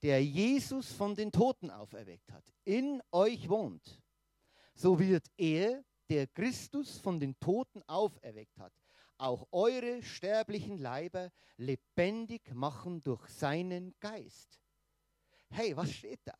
der 0.00 0.24
Jesus 0.24 0.92
von 0.92 1.16
den 1.16 1.32
Toten 1.32 1.70
auferweckt 1.70 2.30
hat, 2.30 2.44
in 2.64 3.02
euch 3.10 3.48
wohnt, 3.48 4.00
so 4.74 4.98
wird 4.98 5.26
er, 5.36 5.84
der 6.08 6.28
Christus 6.28 6.98
von 6.98 7.18
den 7.18 7.38
Toten 7.40 7.82
auferweckt 7.88 8.56
hat, 8.58 8.72
auch 9.18 9.48
eure 9.50 10.02
sterblichen 10.04 10.78
Leiber 10.78 11.32
lebendig 11.56 12.54
machen 12.54 13.02
durch 13.02 13.28
seinen 13.28 13.98
Geist. 13.98 14.60
Hey, 15.50 15.76
was 15.76 15.90
steht 15.92 16.20
da? 16.24 16.38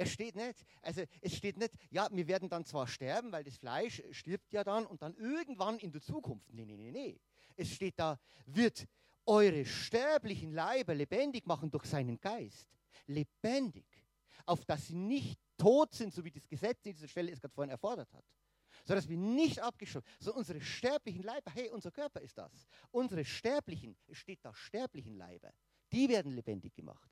Es 0.00 0.12
steht 0.12 0.34
nicht, 0.34 0.64
also 0.80 1.02
es 1.20 1.36
steht 1.36 1.58
nicht, 1.58 1.74
ja, 1.90 2.08
wir 2.10 2.26
werden 2.26 2.48
dann 2.48 2.64
zwar 2.64 2.86
sterben, 2.86 3.30
weil 3.32 3.44
das 3.44 3.58
Fleisch 3.58 4.02
stirbt 4.12 4.50
ja 4.50 4.64
dann 4.64 4.86
und 4.86 5.02
dann 5.02 5.14
irgendwann 5.16 5.78
in 5.78 5.92
der 5.92 6.00
Zukunft. 6.00 6.50
Nee, 6.54 6.64
nee, 6.64 6.78
nee, 6.78 6.90
nee. 6.90 7.20
Es 7.54 7.74
steht 7.74 7.98
da, 7.98 8.18
wird 8.46 8.86
eure 9.26 9.62
sterblichen 9.66 10.52
Leiber 10.52 10.94
lebendig 10.94 11.46
machen 11.46 11.70
durch 11.70 11.84
seinen 11.84 12.18
Geist. 12.18 12.66
Lebendig. 13.08 13.84
Auf 14.46 14.64
dass 14.64 14.86
sie 14.86 14.94
nicht 14.94 15.38
tot 15.58 15.92
sind, 15.92 16.14
so 16.14 16.24
wie 16.24 16.30
das 16.30 16.48
Gesetz 16.48 16.86
in 16.86 16.94
dieser 16.94 17.08
Stelle 17.08 17.30
es 17.30 17.38
gerade 17.38 17.52
vorhin 17.52 17.70
erfordert 17.70 18.10
hat 18.14 18.24
sodass 18.86 19.06
wir 19.08 19.18
nicht 19.18 19.58
abgeschoben, 19.60 20.08
so 20.18 20.34
unsere 20.34 20.60
sterblichen 20.60 21.22
Leiber, 21.22 21.50
hey, 21.52 21.68
unser 21.68 21.90
Körper 21.90 22.22
ist 22.22 22.38
das. 22.38 22.66
Unsere 22.90 23.26
sterblichen, 23.26 23.94
es 24.06 24.16
steht 24.16 24.38
da 24.42 24.54
sterblichen 24.54 25.16
Leiber, 25.16 25.52
die 25.92 26.08
werden 26.08 26.32
lebendig 26.32 26.72
gemacht. 26.74 27.10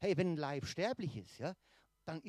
Hey, 0.00 0.16
wenn 0.18 0.32
ein 0.32 0.36
Leib 0.36 0.66
sterblich 0.66 1.16
ist, 1.16 1.38
ja, 1.38 1.54
dann 2.08 2.22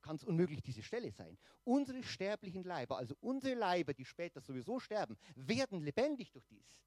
kann 0.00 0.16
es 0.16 0.24
unmöglich 0.24 0.62
diese 0.62 0.82
Stelle 0.82 1.12
sein. 1.12 1.36
Unsere 1.62 2.02
sterblichen 2.02 2.64
Leiber, 2.64 2.96
also 2.96 3.14
unsere 3.20 3.54
Leiber, 3.54 3.92
die 3.92 4.04
später 4.04 4.40
sowieso 4.40 4.80
sterben, 4.80 5.16
werden 5.34 5.82
lebendig 5.82 6.32
durch 6.32 6.46
dies. 6.46 6.82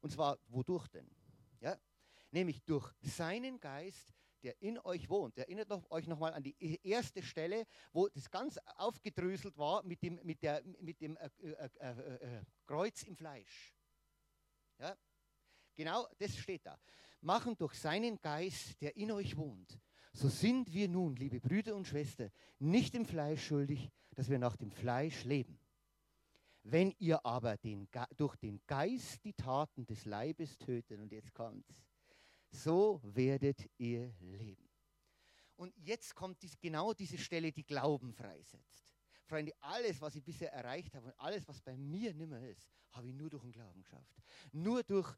Und 0.00 0.10
zwar 0.10 0.38
wodurch 0.48 0.88
denn? 0.88 1.08
Ja? 1.60 1.78
Nämlich 2.32 2.60
durch 2.64 2.92
seinen 3.02 3.60
Geist, 3.60 4.12
der 4.42 4.60
in 4.60 4.78
euch 4.80 5.08
wohnt. 5.08 5.38
Erinnert 5.38 5.68
noch, 5.68 5.88
euch 5.92 6.08
nochmal 6.08 6.34
an 6.34 6.42
die 6.42 6.56
e-, 6.58 6.80
erste 6.82 7.22
Stelle, 7.22 7.66
wo 7.92 8.08
das 8.08 8.28
ganz 8.28 8.58
aufgedröselt 8.76 9.56
war 9.56 9.84
mit 9.84 10.02
dem, 10.02 10.18
mit 10.24 10.42
der, 10.42 10.60
mit 10.80 11.00
dem 11.00 11.16
äh, 11.16 11.30
äh, 11.40 11.68
äh, 11.78 12.38
äh, 12.38 12.44
Kreuz 12.66 13.04
im 13.04 13.16
Fleisch. 13.16 13.72
Ja? 14.78 14.96
Genau 15.76 16.08
das 16.18 16.36
steht 16.36 16.66
da. 16.66 16.76
Machen 17.20 17.56
durch 17.56 17.74
seinen 17.74 18.20
Geist, 18.20 18.80
der 18.80 18.96
in 18.96 19.12
euch 19.12 19.36
wohnt. 19.36 19.78
So 20.12 20.28
sind 20.28 20.72
wir 20.72 20.88
nun, 20.88 21.16
liebe 21.16 21.40
Brüder 21.40 21.74
und 21.74 21.86
Schwestern, 21.86 22.30
nicht 22.58 22.94
im 22.94 23.06
Fleisch 23.06 23.46
schuldig, 23.46 23.90
dass 24.14 24.28
wir 24.28 24.38
nach 24.38 24.56
dem 24.56 24.70
Fleisch 24.70 25.24
leben. 25.24 25.58
Wenn 26.64 26.94
ihr 26.98 27.24
aber 27.24 27.56
den, 27.56 27.88
durch 28.16 28.36
den 28.36 28.60
Geist 28.66 29.24
die 29.24 29.32
Taten 29.32 29.86
des 29.86 30.04
Leibes 30.04 30.58
tötet, 30.58 31.00
und 31.00 31.10
jetzt 31.10 31.32
kommt's, 31.32 31.82
so 32.50 33.00
werdet 33.02 33.68
ihr 33.78 34.14
leben. 34.20 34.68
Und 35.56 35.74
jetzt 35.78 36.14
kommt 36.14 36.42
dies, 36.42 36.58
genau 36.60 36.92
diese 36.92 37.18
Stelle, 37.18 37.50
die 37.50 37.64
Glauben 37.64 38.12
freisetzt. 38.12 38.92
Freunde, 39.24 39.52
alles, 39.60 40.00
was 40.00 40.14
ich 40.14 40.22
bisher 40.22 40.52
erreicht 40.52 40.94
habe 40.94 41.06
und 41.06 41.18
alles, 41.18 41.46
was 41.48 41.60
bei 41.60 41.76
mir 41.76 42.12
nimmer 42.12 42.40
ist, 42.40 42.70
habe 42.90 43.08
ich 43.08 43.14
nur 43.14 43.30
durch 43.30 43.42
den 43.42 43.52
Glauben 43.52 43.82
geschafft. 43.82 44.22
Nur 44.52 44.82
durch, 44.82 45.16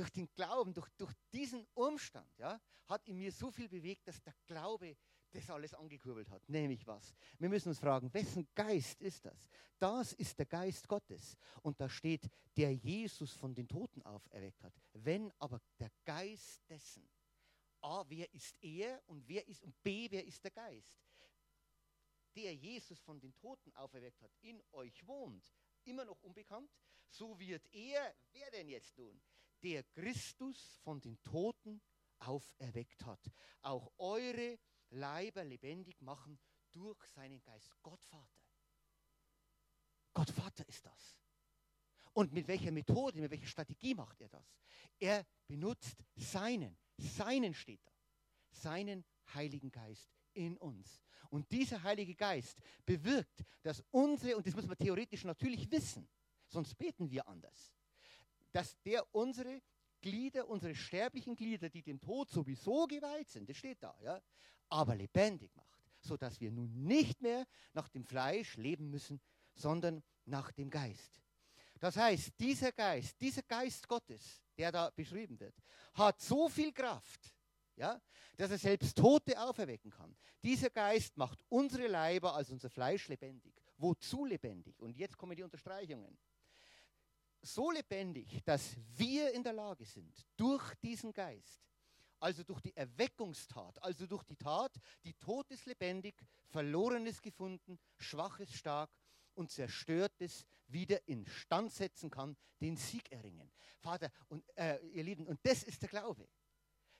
durch 0.00 0.10
den 0.10 0.32
Glauben, 0.34 0.72
durch, 0.72 0.88
durch 0.96 1.12
diesen 1.30 1.66
Umstand, 1.74 2.34
ja, 2.38 2.58
hat 2.86 3.06
in 3.06 3.18
mir 3.18 3.30
so 3.30 3.50
viel 3.50 3.68
bewegt, 3.68 4.08
dass 4.08 4.22
der 4.22 4.34
Glaube 4.46 4.96
das 5.30 5.48
alles 5.50 5.74
angekurbelt 5.74 6.28
hat. 6.30 6.48
Nämlich 6.48 6.86
was? 6.86 7.14
Wir 7.38 7.50
müssen 7.50 7.68
uns 7.68 7.78
fragen, 7.78 8.12
wessen 8.12 8.48
Geist 8.54 9.00
ist 9.02 9.24
das? 9.26 9.48
Das 9.78 10.14
ist 10.14 10.38
der 10.38 10.46
Geist 10.46 10.88
Gottes. 10.88 11.36
Und 11.62 11.78
da 11.78 11.88
steht, 11.88 12.28
der 12.56 12.74
Jesus 12.74 13.32
von 13.32 13.54
den 13.54 13.68
Toten 13.68 14.02
auferweckt 14.02 14.64
hat. 14.64 14.72
Wenn 14.94 15.30
aber 15.38 15.60
der 15.78 15.90
Geist 16.04 16.68
dessen, 16.68 17.06
A, 17.82 18.02
wer 18.08 18.32
ist 18.32 18.56
er 18.62 19.02
und 19.06 19.28
wer 19.28 19.46
ist, 19.46 19.62
und 19.62 19.80
B, 19.82 20.10
wer 20.10 20.24
ist 20.24 20.42
der 20.42 20.50
Geist? 20.50 21.04
Der 22.34 22.54
Jesus 22.54 22.98
von 23.00 23.20
den 23.20 23.36
Toten 23.36 23.72
auferweckt 23.74 24.22
hat, 24.22 24.32
in 24.40 24.62
euch 24.72 25.06
wohnt, 25.06 25.52
immer 25.84 26.06
noch 26.06 26.20
unbekannt, 26.22 26.70
so 27.10 27.38
wird 27.38 27.68
er, 27.72 28.14
wer 28.32 28.50
denn 28.50 28.68
jetzt 28.68 28.94
tun? 28.94 29.20
Der 29.62 29.82
Christus 29.84 30.78
von 30.82 31.00
den 31.00 31.22
Toten 31.22 31.80
auferweckt 32.18 33.04
hat. 33.04 33.20
Auch 33.62 33.92
eure 33.98 34.58
Leiber 34.90 35.44
lebendig 35.44 36.00
machen 36.00 36.38
durch 36.72 37.02
seinen 37.06 37.42
Geist. 37.42 37.70
Gott 37.82 38.02
Vater. 38.04 38.40
Gott 40.12 40.30
Vater 40.30 40.68
ist 40.68 40.84
das. 40.86 41.16
Und 42.12 42.32
mit 42.32 42.48
welcher 42.48 42.72
Methode, 42.72 43.20
mit 43.20 43.30
welcher 43.30 43.46
Strategie 43.46 43.94
macht 43.94 44.20
er 44.20 44.28
das? 44.28 44.58
Er 44.98 45.24
benutzt 45.46 46.04
seinen, 46.16 46.76
seinen 46.96 47.54
steht 47.54 47.80
da, 47.86 47.94
seinen 48.50 49.04
Heiligen 49.32 49.70
Geist 49.70 50.12
in 50.32 50.56
uns. 50.58 51.00
Und 51.30 51.50
dieser 51.52 51.82
Heilige 51.82 52.16
Geist 52.16 52.60
bewirkt, 52.84 53.44
dass 53.62 53.84
unsere, 53.90 54.36
und 54.36 54.46
das 54.46 54.54
muss 54.54 54.66
man 54.66 54.76
theoretisch 54.76 55.24
natürlich 55.24 55.70
wissen, 55.70 56.08
sonst 56.48 56.76
beten 56.76 57.08
wir 57.10 57.26
anders, 57.28 57.72
dass 58.52 58.80
der 58.82 59.04
unsere 59.14 59.62
Glieder, 60.00 60.48
unsere 60.48 60.74
sterblichen 60.74 61.36
Glieder, 61.36 61.68
die 61.68 61.82
dem 61.82 62.00
Tod 62.00 62.30
sowieso 62.30 62.86
geweiht 62.86 63.28
sind, 63.28 63.48
das 63.48 63.56
steht 63.56 63.82
da, 63.82 63.96
ja, 64.02 64.20
aber 64.68 64.94
lebendig 64.94 65.54
macht, 65.54 65.84
sodass 66.00 66.40
wir 66.40 66.50
nun 66.50 66.72
nicht 66.84 67.20
mehr 67.20 67.46
nach 67.72 67.88
dem 67.88 68.04
Fleisch 68.04 68.56
leben 68.56 68.90
müssen, 68.90 69.20
sondern 69.54 70.02
nach 70.24 70.52
dem 70.52 70.70
Geist. 70.70 71.20
Das 71.78 71.96
heißt, 71.96 72.32
dieser 72.38 72.72
Geist, 72.72 73.20
dieser 73.20 73.42
Geist 73.42 73.88
Gottes, 73.88 74.42
der 74.56 74.70
da 74.70 74.90
beschrieben 74.90 75.38
wird, 75.40 75.54
hat 75.94 76.20
so 76.20 76.48
viel 76.48 76.72
Kraft, 76.72 77.34
ja, 77.76 78.00
dass 78.36 78.50
er 78.50 78.58
selbst 78.58 78.96
Tote 78.96 79.40
auferwecken 79.40 79.90
kann. 79.90 80.14
Dieser 80.42 80.70
Geist 80.70 81.16
macht 81.16 81.42
unsere 81.48 81.86
Leiber, 81.86 82.34
also 82.34 82.52
unser 82.52 82.70
Fleisch, 82.70 83.08
lebendig. 83.08 83.54
Wozu 83.78 84.26
lebendig? 84.26 84.78
Und 84.80 84.96
jetzt 84.96 85.16
kommen 85.16 85.34
die 85.34 85.42
Unterstreichungen 85.42 86.18
so 87.42 87.70
lebendig, 87.70 88.42
dass 88.44 88.76
wir 88.96 89.32
in 89.32 89.42
der 89.42 89.52
Lage 89.52 89.84
sind, 89.84 90.26
durch 90.36 90.74
diesen 90.76 91.12
Geist, 91.12 91.62
also 92.18 92.42
durch 92.44 92.60
die 92.60 92.76
Erweckungstat, 92.76 93.82
also 93.82 94.06
durch 94.06 94.24
die 94.24 94.36
Tat, 94.36 94.72
die 95.04 95.14
Totes 95.14 95.64
lebendig, 95.66 96.14
Verlorenes 96.48 97.20
gefunden, 97.22 97.78
Schwaches 97.96 98.52
stark 98.52 98.90
und 99.34 99.50
Zerstörtes 99.50 100.44
wieder 100.66 101.06
instand 101.08 101.72
setzen 101.72 102.10
kann, 102.10 102.36
den 102.60 102.76
Sieg 102.76 103.10
erringen. 103.10 103.50
Vater, 103.78 104.10
und 104.28 104.44
äh, 104.56 104.78
ihr 104.88 105.02
Lieben, 105.02 105.26
und 105.26 105.40
das 105.42 105.62
ist 105.62 105.82
der 105.82 105.88
Glaube. 105.88 106.28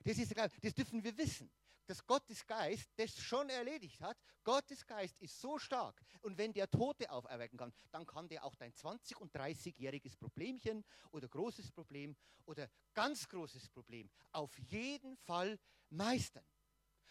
Das 0.03 0.17
ist 0.17 0.35
das 0.37 0.73
dürfen 0.73 1.03
wir 1.03 1.17
wissen 1.17 1.51
dass 1.91 2.05
Gottes 2.05 2.45
Geist 2.45 2.89
das 2.95 3.17
schon 3.17 3.49
erledigt 3.49 4.01
hat. 4.01 4.17
Gottes 4.45 4.85
Geist 4.85 5.19
ist 5.19 5.39
so 5.39 5.57
stark. 5.59 6.01
Und 6.21 6.37
wenn 6.37 6.53
der 6.53 6.69
Tote 6.69 7.11
auferwecken 7.11 7.57
kann, 7.57 7.73
dann 7.91 8.05
kann 8.05 8.29
der 8.29 8.45
auch 8.45 8.55
dein 8.55 8.71
20- 8.71 9.15
und 9.17 9.35
30-jähriges 9.35 10.17
Problemchen 10.17 10.85
oder 11.11 11.27
großes 11.27 11.69
Problem 11.71 12.15
oder 12.45 12.69
ganz 12.93 13.27
großes 13.27 13.67
Problem 13.69 14.09
auf 14.31 14.57
jeden 14.57 15.17
Fall 15.17 15.59
meistern. 15.89 16.45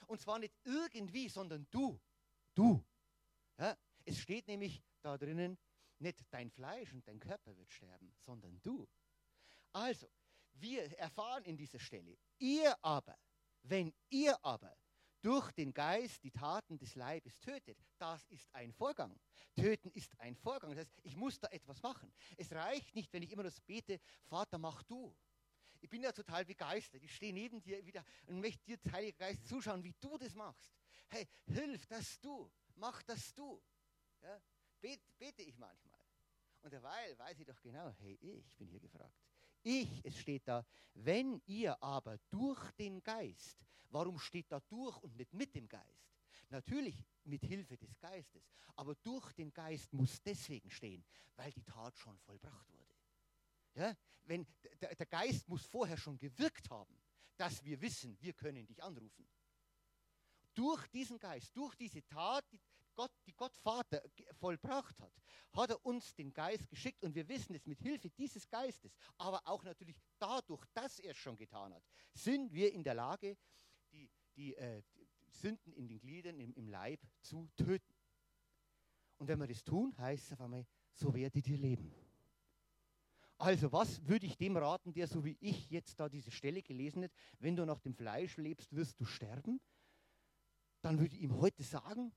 Und 0.06 0.20
zwar 0.20 0.38
nicht 0.38 0.56
irgendwie, 0.64 1.28
sondern 1.28 1.66
du. 1.70 2.00
Du. 2.54 2.82
Ja? 3.58 3.76
Es 4.06 4.18
steht 4.18 4.48
nämlich 4.48 4.82
da 5.02 5.18
drinnen, 5.18 5.58
nicht 5.98 6.24
dein 6.30 6.50
Fleisch 6.50 6.94
und 6.94 7.06
dein 7.06 7.20
Körper 7.20 7.54
wird 7.58 7.70
sterben, 7.70 8.14
sondern 8.24 8.58
du. 8.62 8.88
Also, 9.72 10.08
wir 10.54 10.96
erfahren 10.98 11.44
in 11.44 11.56
dieser 11.56 11.78
Stelle, 11.78 12.16
ihr 12.38 12.76
aber, 12.84 13.18
wenn 13.62 13.92
ihr 14.08 14.42
aber 14.44 14.76
durch 15.22 15.50
den 15.52 15.72
Geist 15.72 16.22
die 16.24 16.30
Taten 16.30 16.78
des 16.78 16.94
Leibes 16.94 17.38
tötet, 17.40 17.78
das 17.98 18.24
ist 18.28 18.52
ein 18.54 18.72
Vorgang. 18.72 19.18
Töten 19.54 19.90
ist 19.90 20.18
ein 20.18 20.34
Vorgang. 20.34 20.70
Das 20.70 20.80
heißt, 20.80 21.00
ich 21.02 21.16
muss 21.16 21.38
da 21.38 21.48
etwas 21.48 21.82
machen. 21.82 22.12
Es 22.36 22.52
reicht 22.52 22.94
nicht, 22.94 23.12
wenn 23.12 23.22
ich 23.22 23.30
immer 23.30 23.42
das 23.42 23.60
bete, 23.60 24.00
Vater, 24.24 24.58
mach 24.58 24.82
du. 24.84 25.14
Ich 25.82 25.90
bin 25.90 26.02
ja 26.02 26.12
total 26.12 26.44
begeistert. 26.44 27.02
Ich 27.02 27.14
stehe 27.14 27.32
neben 27.32 27.62
dir 27.62 27.84
wieder 27.84 28.04
und 28.26 28.40
möchte 28.40 28.64
dir, 28.64 28.78
Heiliger 28.92 29.18
Geist, 29.18 29.46
zuschauen, 29.46 29.82
wie 29.82 29.94
du 30.00 30.16
das 30.18 30.34
machst. 30.34 30.72
Hey, 31.08 31.26
hilf, 31.46 31.86
dass 31.86 32.20
du, 32.20 32.50
mach 32.76 33.02
das 33.02 33.34
du. 33.34 33.62
Ja, 34.22 34.40
bete 34.80 35.42
ich 35.42 35.58
manchmal. 35.58 36.00
Und 36.62 36.72
derweil 36.72 37.18
weiß 37.18 37.38
ich 37.38 37.46
doch 37.46 37.60
genau, 37.60 37.90
hey, 37.98 38.18
ich 38.20 38.56
bin 38.56 38.68
hier 38.68 38.80
gefragt. 38.80 39.29
Ich, 39.62 40.04
es 40.04 40.16
steht 40.16 40.48
da, 40.48 40.64
wenn 40.94 41.40
ihr 41.46 41.80
aber 41.82 42.18
durch 42.30 42.70
den 42.72 43.02
Geist, 43.02 43.66
warum 43.90 44.18
steht 44.18 44.50
da 44.50 44.60
durch 44.60 44.96
und 44.98 45.16
nicht 45.16 45.32
mit 45.34 45.54
dem 45.54 45.68
Geist? 45.68 46.10
Natürlich 46.48 47.04
mit 47.24 47.44
Hilfe 47.44 47.76
des 47.76 47.98
Geistes, 47.98 48.50
aber 48.74 48.94
durch 48.96 49.32
den 49.34 49.52
Geist 49.52 49.92
muss 49.92 50.20
deswegen 50.22 50.70
stehen, 50.70 51.04
weil 51.36 51.52
die 51.52 51.62
Tat 51.62 51.96
schon 51.96 52.18
vollbracht 52.18 52.72
wurde. 52.72 52.94
Ja? 53.74 53.96
Wenn, 54.24 54.46
der, 54.80 55.06
Geist 55.06 55.48
muss 55.48 55.64
vorher 55.66 55.96
schon 55.96 56.18
gewirkt 56.18 56.68
haben, 56.70 57.00
dass 57.36 57.64
wir 57.64 57.80
wissen, 57.80 58.20
wir 58.20 58.32
können 58.32 58.66
dich 58.66 58.82
anrufen. 58.82 59.28
Durch 60.54 60.86
diesen 60.88 61.18
Geist, 61.18 61.56
durch 61.56 61.74
diese 61.76 62.04
Tat, 62.06 62.44
die, 62.52 62.60
Gott, 63.00 63.12
die 63.26 63.32
Gott 63.32 63.56
Vater 63.56 64.02
vollbracht 64.34 65.00
hat, 65.00 65.14
hat 65.54 65.70
er 65.70 65.86
uns 65.86 66.14
den 66.14 66.34
Geist 66.34 66.68
geschickt 66.68 67.02
und 67.02 67.14
wir 67.14 67.26
wissen 67.28 67.54
es 67.54 67.64
mit 67.64 67.80
Hilfe 67.80 68.10
dieses 68.10 68.46
Geistes, 68.46 68.92
aber 69.16 69.40
auch 69.46 69.62
natürlich 69.64 69.96
dadurch, 70.18 70.62
dass 70.74 70.98
er 70.98 71.12
es 71.12 71.16
schon 71.16 71.38
getan 71.38 71.72
hat, 71.72 71.82
sind 72.12 72.52
wir 72.52 72.70
in 72.74 72.84
der 72.84 72.92
Lage, 72.92 73.38
die, 73.90 74.10
die, 74.36 74.54
äh, 74.54 74.82
die 74.94 75.08
Sünden 75.30 75.72
in 75.72 75.88
den 75.88 75.98
Gliedern, 75.98 76.38
im, 76.38 76.52
im 76.52 76.68
Leib 76.68 77.00
zu 77.22 77.48
töten. 77.56 77.94
Und 79.16 79.28
wenn 79.28 79.38
wir 79.38 79.46
das 79.46 79.64
tun, 79.64 79.96
heißt 79.96 80.26
es 80.26 80.32
auf 80.32 80.42
einmal, 80.42 80.66
so 80.92 81.14
werdet 81.14 81.48
ihr 81.48 81.56
leben. 81.56 81.94
Also 83.38 83.72
was 83.72 84.06
würde 84.06 84.26
ich 84.26 84.36
dem 84.36 84.58
raten, 84.58 84.92
der 84.92 85.06
so 85.06 85.24
wie 85.24 85.38
ich 85.40 85.70
jetzt 85.70 85.98
da 85.98 86.10
diese 86.10 86.30
Stelle 86.30 86.62
gelesen 86.62 87.04
hat, 87.04 87.12
wenn 87.38 87.56
du 87.56 87.64
nach 87.64 87.80
dem 87.80 87.94
Fleisch 87.94 88.36
lebst, 88.36 88.76
wirst 88.76 89.00
du 89.00 89.06
sterben? 89.06 89.58
Dann 90.82 90.98
würde 90.98 91.14
ich 91.14 91.22
ihm 91.22 91.40
heute 91.40 91.62
sagen, 91.62 92.12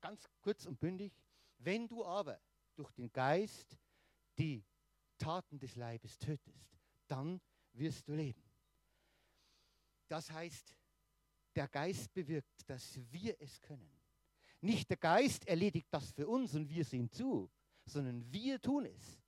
ganz 0.00 0.28
kurz 0.40 0.66
und 0.66 0.78
bündig, 0.78 1.12
wenn 1.58 1.88
du 1.88 2.04
aber 2.04 2.40
durch 2.76 2.90
den 2.92 3.12
Geist 3.12 3.76
die 4.38 4.64
Taten 5.18 5.58
des 5.58 5.74
Leibes 5.76 6.18
tötest, 6.18 6.78
dann 7.08 7.40
wirst 7.72 8.06
du 8.08 8.14
leben. 8.14 8.42
Das 10.06 10.30
heißt, 10.30 10.74
der 11.54 11.68
Geist 11.68 12.12
bewirkt, 12.14 12.68
dass 12.68 12.98
wir 13.10 13.36
es 13.40 13.60
können. 13.60 13.90
Nicht 14.60 14.88
der 14.90 14.96
Geist 14.96 15.46
erledigt 15.46 15.88
das 15.90 16.10
für 16.12 16.26
uns 16.26 16.54
und 16.54 16.68
wir 16.68 16.84
sehen 16.84 17.10
zu, 17.10 17.50
sondern 17.84 18.30
wir 18.32 18.60
tun 18.60 18.86
es. 18.86 19.20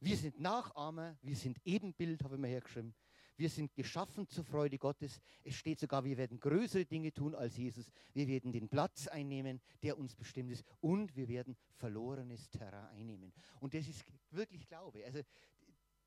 Wir 0.00 0.16
sind 0.16 0.40
Nachahmer, 0.40 1.18
wir 1.22 1.36
sind 1.36 1.58
Ebenbild, 1.64 2.22
habe 2.22 2.36
ich 2.36 2.40
mir 2.40 2.48
hergeschrieben. 2.48 2.94
Wir 3.40 3.48
sind 3.48 3.74
geschaffen 3.74 4.28
zur 4.28 4.44
Freude 4.44 4.76
Gottes. 4.76 5.18
Es 5.42 5.54
steht 5.54 5.80
sogar, 5.80 6.04
wir 6.04 6.18
werden 6.18 6.38
größere 6.38 6.84
Dinge 6.84 7.10
tun 7.10 7.34
als 7.34 7.56
Jesus. 7.56 7.90
Wir 8.12 8.28
werden 8.28 8.52
den 8.52 8.68
Platz 8.68 9.08
einnehmen, 9.08 9.62
der 9.82 9.96
uns 9.96 10.14
bestimmt 10.14 10.50
ist. 10.50 10.62
Und 10.82 11.16
wir 11.16 11.26
werden 11.26 11.56
verlorenes 11.76 12.50
Terrain 12.50 12.94
einnehmen. 12.94 13.32
Und 13.60 13.72
das 13.72 13.88
ist 13.88 14.04
wirklich 14.28 14.68
Glaube. 14.68 15.02
Also, 15.06 15.22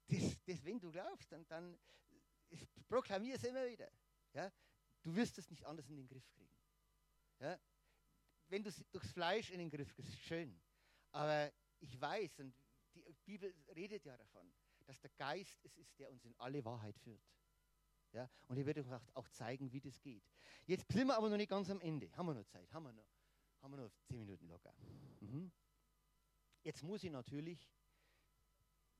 das, 0.10 0.40
das, 0.46 0.64
wenn 0.64 0.80
du 0.80 0.92
glaubst, 0.92 1.32
dann, 1.32 1.44
dann 1.48 1.76
proklamier 2.88 3.34
es 3.34 3.44
immer 3.46 3.66
wieder. 3.66 3.90
Ja? 4.34 4.54
Du 5.02 5.16
wirst 5.16 5.36
es 5.40 5.50
nicht 5.50 5.66
anders 5.66 5.90
in 5.90 5.98
den 5.98 6.08
Griff 6.08 6.30
kriegen. 6.36 6.56
Ja? 7.40 7.60
Wenn 8.48 8.62
du 8.62 8.70
es 8.70 8.86
durchs 8.92 9.12
Fleisch 9.12 9.50
in 9.50 9.58
den 9.58 9.72
Griff 9.72 9.92
kriegst, 9.96 10.20
schön. 10.20 10.62
Aber 11.12 11.52
ich 11.80 12.00
weiß, 12.00 12.42
und 12.42 12.54
die 12.94 13.04
Bibel 13.26 13.52
redet 13.76 14.06
ja 14.06 14.16
davon, 14.18 14.54
dass 14.86 15.00
der 15.00 15.12
Geist 15.12 15.60
es 15.64 15.76
ist, 15.78 15.98
der 16.00 16.12
uns 16.12 16.26
in 16.26 16.36
alle 16.38 16.64
Wahrheit 16.66 16.98
führt. 17.00 17.22
Ja? 18.12 18.30
Und 18.48 18.58
er 18.58 18.66
wird 18.66 18.78
uns 18.78 18.90
auch 19.14 19.30
zeigen, 19.30 19.72
wie 19.72 19.80
das 19.80 20.00
geht. 20.02 20.24
Jetzt 20.66 20.92
sind 20.92 21.08
wir 21.08 21.18
aber 21.18 21.30
noch 21.30 21.38
nicht 21.38 21.50
ganz 21.50 21.70
am 21.70 21.82
Ende. 21.82 22.12
Haben 22.16 22.28
wir 22.28 22.34
noch 22.34 22.46
Zeit? 22.46 22.72
Haben 22.72 22.84
wir 22.84 22.94
noch, 22.94 23.08
haben 23.62 23.72
wir 23.72 23.84
noch 23.84 23.92
zehn 24.04 24.20
Minuten 24.20 24.48
locker. 24.48 24.74
Mhm. 25.22 25.52
Jetzt 26.64 26.84
muss 26.84 27.04
ich 27.04 27.12
natürlich 27.12 27.70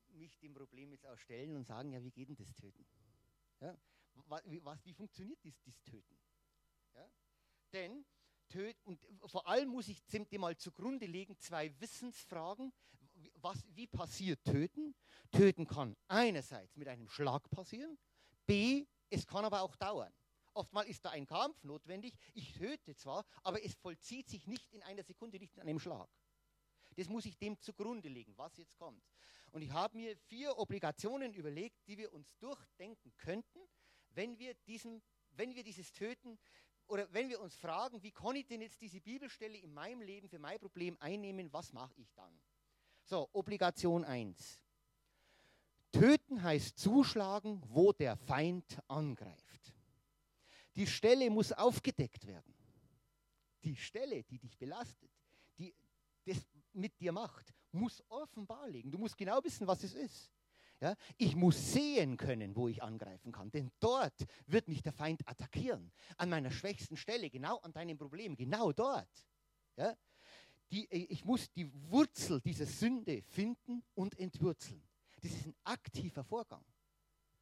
mich 0.08 0.38
dem 0.38 0.54
Problem 0.54 0.92
jetzt 0.92 1.06
auch 1.06 1.18
stellen 1.18 1.56
und 1.56 1.64
sagen, 1.66 1.92
ja, 1.92 2.02
wie 2.02 2.10
geht 2.10 2.28
denn 2.28 2.36
das 2.36 2.54
Töten? 2.54 2.86
Ja? 3.60 3.76
Was, 4.26 4.84
wie 4.84 4.94
funktioniert 4.94 5.42
dies, 5.42 5.60
dies 5.62 5.82
Töten? 5.82 6.16
Ja? 6.94 7.10
Denn 7.72 8.04
und 8.84 9.00
vor 9.26 9.46
allem 9.48 9.70
muss 9.70 9.88
ich 9.88 10.04
dem 10.06 10.26
mal 10.40 10.56
zugrunde 10.56 11.06
legen 11.06 11.36
zwei 11.38 11.72
Wissensfragen, 11.80 12.72
was, 13.36 13.64
wie 13.74 13.86
passiert 13.86 14.42
Töten? 14.44 14.94
Töten 15.30 15.66
kann 15.66 15.96
einerseits 16.08 16.76
mit 16.76 16.88
einem 16.88 17.08
Schlag 17.08 17.48
passieren, 17.50 17.98
B, 18.46 18.86
es 19.10 19.26
kann 19.26 19.44
aber 19.44 19.62
auch 19.62 19.76
dauern. 19.76 20.12
Oftmal 20.54 20.86
ist 20.86 21.04
da 21.04 21.10
ein 21.10 21.26
Kampf 21.26 21.64
notwendig. 21.64 22.14
Ich 22.32 22.52
töte 22.52 22.94
zwar, 22.94 23.24
aber 23.42 23.64
es 23.64 23.74
vollzieht 23.74 24.28
sich 24.28 24.46
nicht 24.46 24.72
in 24.72 24.82
einer 24.82 25.02
Sekunde, 25.02 25.38
nicht 25.38 25.56
in 25.56 25.62
einem 25.62 25.80
Schlag. 25.80 26.08
Das 26.96 27.08
muss 27.08 27.24
ich 27.24 27.36
dem 27.36 27.58
zugrunde 27.58 28.08
legen, 28.08 28.36
was 28.36 28.56
jetzt 28.56 28.76
kommt. 28.76 29.02
Und 29.50 29.62
ich 29.62 29.72
habe 29.72 29.96
mir 29.96 30.16
vier 30.16 30.56
Obligationen 30.58 31.34
überlegt, 31.34 31.86
die 31.88 31.98
wir 31.98 32.12
uns 32.12 32.36
durchdenken 32.38 33.12
könnten, 33.16 33.58
wenn 34.10 34.38
wir, 34.38 34.54
diesen, 34.66 35.02
wenn 35.32 35.54
wir 35.56 35.64
dieses 35.64 35.92
Töten 35.92 36.38
oder 36.86 37.12
wenn 37.12 37.28
wir 37.28 37.40
uns 37.40 37.56
fragen, 37.56 38.02
wie 38.02 38.12
kann 38.12 38.36
ich 38.36 38.46
denn 38.46 38.60
jetzt 38.60 38.80
diese 38.80 39.00
Bibelstelle 39.00 39.58
in 39.58 39.72
meinem 39.72 40.02
Leben 40.02 40.28
für 40.28 40.38
mein 40.38 40.60
Problem 40.60 40.96
einnehmen, 41.00 41.52
was 41.52 41.72
mache 41.72 41.94
ich 42.00 42.12
dann? 42.14 42.40
So, 43.04 43.28
Obligation 43.32 44.04
1. 44.04 44.60
Töten 45.92 46.42
heißt 46.42 46.78
zuschlagen, 46.78 47.62
wo 47.68 47.92
der 47.92 48.16
Feind 48.16 48.80
angreift. 48.88 49.74
Die 50.74 50.86
Stelle 50.86 51.30
muss 51.30 51.52
aufgedeckt 51.52 52.26
werden. 52.26 52.54
Die 53.62 53.76
Stelle, 53.76 54.24
die 54.24 54.38
dich 54.38 54.58
belastet, 54.58 55.10
die 55.58 55.74
das 56.24 56.38
mit 56.72 56.98
dir 56.98 57.12
macht, 57.12 57.52
muss 57.72 58.02
offenbar 58.08 58.68
liegen. 58.68 58.90
Du 58.90 58.98
musst 58.98 59.16
genau 59.16 59.42
wissen, 59.44 59.66
was 59.66 59.84
es 59.84 59.94
ist. 59.94 60.32
Ja, 60.80 60.96
ich 61.16 61.36
muss 61.36 61.72
sehen 61.72 62.16
können, 62.16 62.56
wo 62.56 62.68
ich 62.68 62.82
angreifen 62.82 63.32
kann, 63.32 63.50
denn 63.50 63.70
dort 63.80 64.26
wird 64.46 64.66
mich 64.68 64.82
der 64.82 64.92
Feind 64.92 65.26
attackieren. 65.26 65.92
An 66.16 66.28
meiner 66.28 66.50
schwächsten 66.50 66.96
Stelle, 66.96 67.30
genau 67.30 67.58
an 67.58 67.72
deinem 67.72 67.96
Problem, 67.96 68.36
genau 68.36 68.72
dort. 68.72 69.26
Ja, 69.76 69.96
die, 70.70 70.90
äh, 70.90 71.06
ich 71.08 71.24
muss 71.24 71.50
die 71.52 71.70
Wurzel 71.90 72.40
dieser 72.40 72.66
Sünde 72.66 73.22
finden 73.22 73.82
und 73.94 74.18
entwurzeln. 74.18 74.82
Das 75.20 75.32
ist 75.32 75.46
ein 75.46 75.54
aktiver 75.64 76.24
Vorgang. 76.24 76.64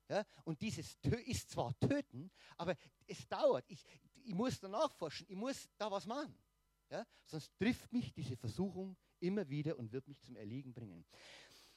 Ja? 0.09 0.25
Und 0.45 0.61
dieses 0.61 0.97
ist 1.27 1.51
zwar 1.51 1.79
töten, 1.81 2.31
aber 2.57 2.77
es 3.07 3.27
dauert. 3.29 3.65
Ich, 3.69 3.85
ich 4.25 4.35
muss 4.35 4.61
danach 4.61 4.93
forschen, 4.93 5.27
ich 5.29 5.37
muss 5.37 5.69
da 5.77 5.91
was 5.91 6.07
machen. 6.07 6.37
Ja? 6.91 7.05
Sonst 7.25 7.51
trifft 7.57 7.93
mich 7.93 8.13
diese 8.13 8.37
Versuchung 8.37 8.97
immer 9.21 9.49
wieder 9.49 9.79
und 9.79 9.91
wird 9.93 10.07
mich 10.07 10.21
zum 10.21 10.37
Erliegen 10.37 10.73
bringen. 10.73 11.05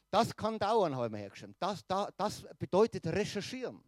Das 0.09 0.35
kann 0.35 0.59
dauern, 0.59 0.95
haben 0.95 1.13
wir 1.13 1.19
hergeschrieben. 1.19 1.55
Das, 1.59 1.85
da, 1.87 2.09
das 2.17 2.45
bedeutet 2.59 3.07
recherchieren. 3.07 3.83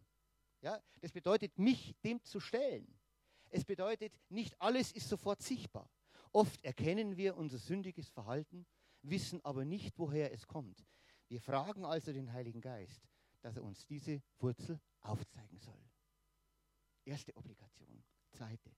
Ja? 0.60 0.82
Das 1.00 1.12
bedeutet, 1.12 1.58
mich 1.58 1.94
dem 2.02 2.22
zu 2.24 2.40
stellen. 2.40 2.86
Es 3.50 3.64
bedeutet, 3.64 4.12
nicht 4.28 4.60
alles 4.60 4.92
ist 4.92 5.08
sofort 5.08 5.42
sichtbar. 5.42 5.88
Oft 6.32 6.64
erkennen 6.64 7.16
wir 7.16 7.36
unser 7.36 7.58
sündiges 7.58 8.08
Verhalten, 8.08 8.66
wissen 9.02 9.44
aber 9.44 9.64
nicht, 9.64 9.98
woher 9.98 10.32
es 10.32 10.46
kommt. 10.46 10.86
Wir 11.28 11.40
fragen 11.40 11.84
also 11.84 12.12
den 12.12 12.32
Heiligen 12.32 12.60
Geist, 12.60 13.08
dass 13.42 13.56
er 13.56 13.64
uns 13.64 13.86
diese 13.86 14.22
Wurzel 14.38 14.80
aufzeigen 15.00 15.58
soll. 15.58 15.80
Erste 17.04 17.36
Obligation. 17.36 18.04
Zweite. 18.30 18.70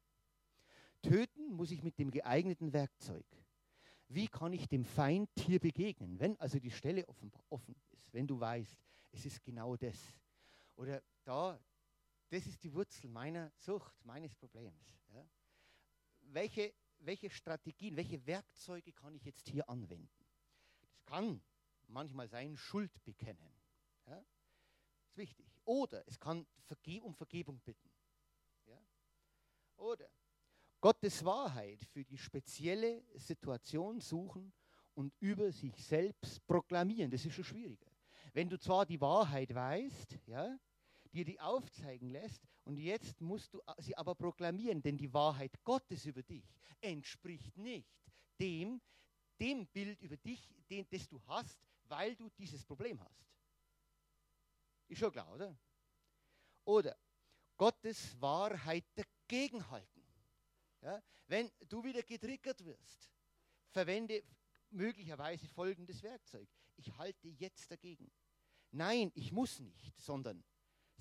Töten 1.02 1.52
muss 1.52 1.70
ich 1.70 1.82
mit 1.82 1.98
dem 1.98 2.10
geeigneten 2.10 2.72
Werkzeug. 2.72 3.24
Wie 4.08 4.28
kann 4.28 4.52
ich 4.52 4.68
dem 4.68 4.84
Feind 4.84 5.30
hier 5.38 5.60
begegnen, 5.60 6.18
wenn 6.18 6.36
also 6.38 6.58
die 6.58 6.70
Stelle 6.70 7.08
offen, 7.08 7.32
offen 7.48 7.76
ist, 7.92 8.12
wenn 8.12 8.26
du 8.26 8.38
weißt, 8.38 8.76
es 9.12 9.26
ist 9.26 9.42
genau 9.42 9.76
das. 9.76 9.96
Oder 10.76 11.02
da, 11.24 11.60
das 12.28 12.46
ist 12.46 12.62
die 12.64 12.72
Wurzel 12.72 13.08
meiner 13.08 13.52
Sucht, 13.56 13.94
meines 14.04 14.34
Problems. 14.34 14.98
Ja? 15.12 15.24
Welche 16.32 16.74
welche 17.00 17.30
Strategien, 17.30 17.96
welche 17.96 18.26
Werkzeuge 18.26 18.92
kann 18.92 19.14
ich 19.14 19.24
jetzt 19.24 19.48
hier 19.48 19.68
anwenden? 19.68 20.26
Das 20.80 21.04
kann 21.04 21.42
manchmal 21.86 22.28
sein, 22.28 22.56
Schuld 22.56 23.02
bekennen. 23.04 23.52
Ja? 24.06 24.16
Das 24.16 25.10
ist 25.10 25.16
wichtig. 25.16 25.46
Oder 25.64 26.06
es 26.06 26.18
kann 26.18 26.46
um 27.02 27.14
Vergebung 27.14 27.60
bitten. 27.60 27.90
Ja? 28.66 28.78
Oder 29.76 30.08
Gottes 30.80 31.24
Wahrheit 31.24 31.84
für 31.84 32.04
die 32.04 32.16
spezielle 32.16 33.04
Situation 33.14 34.00
suchen 34.00 34.52
und 34.94 35.12
über 35.20 35.52
sich 35.52 35.84
selbst 35.84 36.46
proklamieren. 36.46 37.10
Das 37.10 37.24
ist 37.24 37.34
schon 37.34 37.44
schwieriger. 37.44 37.90
Wenn 38.32 38.48
du 38.48 38.58
zwar 38.58 38.86
die 38.86 39.00
Wahrheit 39.00 39.54
weißt, 39.54 40.18
ja, 40.26 40.58
dir 41.12 41.24
die 41.24 41.40
aufzeigen 41.40 42.10
lässt. 42.10 42.42
Und 42.64 42.78
jetzt 42.78 43.20
musst 43.20 43.52
du 43.54 43.62
sie 43.78 43.96
aber 43.96 44.14
proklamieren, 44.14 44.82
denn 44.82 44.96
die 44.96 45.12
Wahrheit 45.12 45.52
Gottes 45.64 46.06
über 46.06 46.22
dich 46.22 46.44
entspricht 46.80 47.56
nicht 47.56 47.88
dem, 48.40 48.80
dem 49.38 49.66
Bild 49.66 50.00
über 50.02 50.16
dich, 50.16 50.54
den, 50.70 50.86
das 50.88 51.08
du 51.08 51.20
hast, 51.26 51.58
weil 51.84 52.14
du 52.16 52.28
dieses 52.30 52.64
Problem 52.64 53.00
hast. 53.02 53.26
Ist 54.88 54.98
schon 54.98 55.12
klar, 55.12 55.32
oder? 55.32 55.56
Oder 56.64 56.96
Gottes 57.56 58.20
Wahrheit 58.20 58.84
dagegenhalten. 58.94 60.02
Ja? 60.80 61.02
Wenn 61.26 61.50
du 61.68 61.84
wieder 61.84 62.02
getriggert 62.02 62.64
wirst, 62.64 63.10
verwende 63.70 64.22
möglicherweise 64.70 65.46
folgendes 65.48 66.02
Werkzeug. 66.02 66.48
Ich 66.76 66.96
halte 66.96 67.28
jetzt 67.28 67.70
dagegen. 67.70 68.10
Nein, 68.72 69.10
ich 69.14 69.32
muss 69.32 69.58
nicht, 69.58 70.00
sondern 70.00 70.44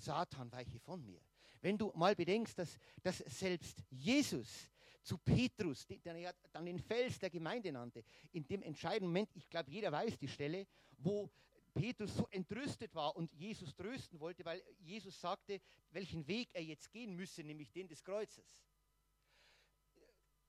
Satan, 0.00 0.50
weiche 0.50 0.80
von 0.80 1.04
mir. 1.04 1.20
Wenn 1.60 1.76
du 1.76 1.92
mal 1.94 2.14
bedenkst, 2.14 2.58
dass, 2.58 2.78
dass 3.02 3.18
selbst 3.18 3.82
Jesus 3.90 4.70
zu 5.02 5.18
Petrus, 5.18 5.86
den 5.86 6.00
er 6.04 6.34
dann 6.52 6.66
den 6.66 6.78
Fels 6.78 7.18
der 7.18 7.30
Gemeinde 7.30 7.72
nannte, 7.72 8.04
in 8.32 8.46
dem 8.46 8.62
entscheidenden 8.62 9.08
Moment, 9.08 9.30
ich 9.34 9.48
glaube, 9.48 9.70
jeder 9.70 9.92
weiß 9.92 10.18
die 10.18 10.28
Stelle, 10.28 10.66
wo 10.98 11.30
Petrus 11.72 12.16
so 12.16 12.26
entrüstet 12.30 12.94
war 12.94 13.14
und 13.16 13.32
Jesus 13.32 13.74
trösten 13.74 14.18
wollte, 14.20 14.44
weil 14.44 14.62
Jesus 14.80 15.20
sagte, 15.20 15.60
welchen 15.90 16.26
Weg 16.26 16.48
er 16.52 16.62
jetzt 16.62 16.90
gehen 16.90 17.14
müsse, 17.14 17.42
nämlich 17.42 17.70
den 17.72 17.88
des 17.88 18.02
Kreuzes. 18.02 18.64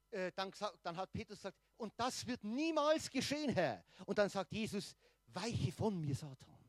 Äh, 0.09 0.31
dann, 0.35 0.51
dann 0.81 0.97
hat 0.97 1.11
Petrus 1.11 1.39
gesagt, 1.39 1.57
und 1.77 1.93
das 1.95 2.25
wird 2.25 2.43
niemals 2.43 3.09
geschehen, 3.09 3.53
Herr. 3.53 3.83
Und 4.05 4.17
dann 4.17 4.29
sagt 4.29 4.51
Jesus, 4.51 4.95
weiche 5.27 5.71
von 5.71 5.99
mir, 5.99 6.15
Satan. 6.15 6.59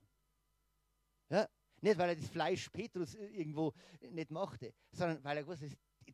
Ja, 1.28 1.48
nicht, 1.82 1.98
weil 1.98 2.10
er 2.10 2.16
das 2.16 2.28
Fleisch 2.28 2.68
Petrus 2.70 3.14
irgendwo 3.14 3.72
nicht 4.10 4.30
machte, 4.30 4.72
sondern 4.92 5.22
weil 5.24 5.38
er 5.38 5.46
wusste, 5.46 5.68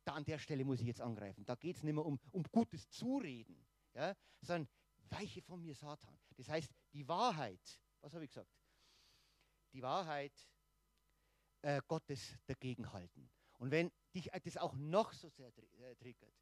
da 0.05 0.15
an 0.15 0.25
der 0.25 0.39
Stelle 0.39 0.65
muss 0.65 0.81
ich 0.81 0.87
jetzt 0.87 1.01
angreifen. 1.01 1.45
Da 1.45 1.55
geht 1.55 1.77
es 1.77 1.83
nicht 1.83 1.95
mehr 1.95 2.05
um, 2.05 2.19
um 2.33 2.43
gutes 2.51 2.89
Zureden, 2.91 3.65
ja, 3.95 4.15
sondern 4.41 4.69
weiche 5.11 5.43
von 5.43 5.61
mir 5.61 5.75
Satan. 5.75 6.19
Das 6.37 6.49
heißt, 6.49 6.71
die 6.93 7.07
Wahrheit, 7.07 7.81
was 8.01 8.15
habe 8.15 8.25
ich 8.25 8.31
gesagt? 8.31 8.51
Die 9.73 9.83
Wahrheit 9.83 10.33
äh, 11.63 11.81
Gottes 11.87 12.39
dagegen 12.47 12.93
halten. 12.93 13.31
Und 13.59 13.71
wenn 13.71 13.91
dich 14.15 14.31
das 14.45 14.57
auch 14.57 14.75
noch 14.75 15.13
so 15.13 15.29
sehr 15.29 15.53
äh, 15.81 15.95
triggert, 15.97 16.35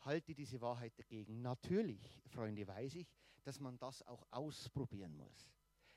halte 0.00 0.34
diese 0.34 0.60
Wahrheit 0.60 0.98
dagegen. 0.98 1.40
Natürlich, 1.40 2.20
Freunde, 2.26 2.66
weiß 2.66 2.96
ich, 2.96 3.08
dass 3.44 3.60
man 3.60 3.78
das 3.78 4.06
auch 4.06 4.26
ausprobieren 4.30 5.16
muss. 5.16 5.52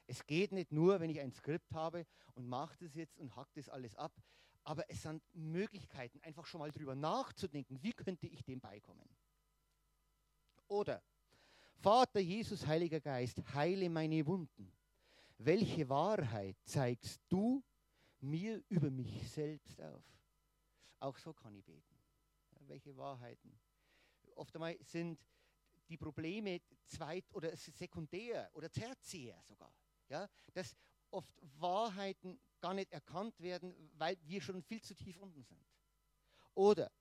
Es 0.07 0.25
geht 0.25 0.51
nicht 0.51 0.71
nur, 0.71 0.99
wenn 0.99 1.09
ich 1.09 1.19
ein 1.19 1.31
Skript 1.31 1.73
habe 1.73 2.05
und 2.33 2.47
mache 2.47 2.77
das 2.79 2.95
jetzt 2.95 3.17
und 3.17 3.35
hack 3.35 3.49
das 3.53 3.69
alles 3.69 3.95
ab, 3.95 4.13
aber 4.63 4.89
es 4.89 5.01
sind 5.01 5.23
Möglichkeiten, 5.33 6.19
einfach 6.21 6.45
schon 6.45 6.59
mal 6.59 6.71
drüber 6.71 6.95
nachzudenken, 6.95 7.81
wie 7.81 7.93
könnte 7.93 8.27
ich 8.27 8.43
dem 8.43 8.59
beikommen. 8.59 9.07
Oder 10.67 11.03
Vater 11.75 12.19
Jesus, 12.19 12.65
Heiliger 12.65 12.99
Geist, 12.99 13.41
heile 13.53 13.89
meine 13.89 14.25
Wunden. 14.25 14.71
Welche 15.37 15.87
Wahrheit 15.89 16.57
zeigst 16.63 17.21
du 17.29 17.63
mir 18.21 18.63
über 18.69 18.89
mich 18.89 19.29
selbst 19.29 19.79
auf? 19.81 20.03
Auch 20.99 21.17
so 21.17 21.33
kann 21.33 21.53
ich 21.55 21.63
beten. 21.63 21.99
Ja, 22.51 22.67
welche 22.67 22.95
Wahrheiten? 22.97 23.59
Oft 24.35 24.55
einmal 24.55 24.77
sind 24.81 25.19
die 25.87 25.97
Probleme 25.97 26.61
zweit- 26.87 27.33
oder 27.33 27.55
sekundär 27.55 28.49
oder 28.53 28.71
tertiär 28.71 29.39
sogar. 29.43 29.71
Ja, 30.09 30.29
dass 30.53 30.75
oft 31.11 31.33
Wahrheiten 31.59 32.39
gar 32.59 32.73
nicht 32.73 32.91
erkannt 32.91 33.39
werden, 33.39 33.73
weil 33.97 34.17
wir 34.23 34.41
schon 34.41 34.61
viel 34.61 34.81
zu 34.81 34.95
tief 34.95 35.17
unten 35.17 35.43
sind. 35.43 35.65
Oder 36.53 36.91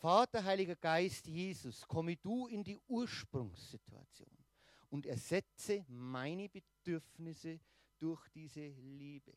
Vater, 0.00 0.42
Heiliger 0.42 0.76
Geist, 0.76 1.26
Jesus, 1.26 1.86
komme 1.86 2.16
du 2.16 2.46
in 2.46 2.64
die 2.64 2.78
Ursprungssituation 2.88 4.30
und 4.88 5.06
ersetze 5.06 5.84
meine 5.88 6.48
Bedürfnisse 6.48 7.60
durch 7.98 8.26
diese 8.30 8.66
Liebe. 8.68 9.36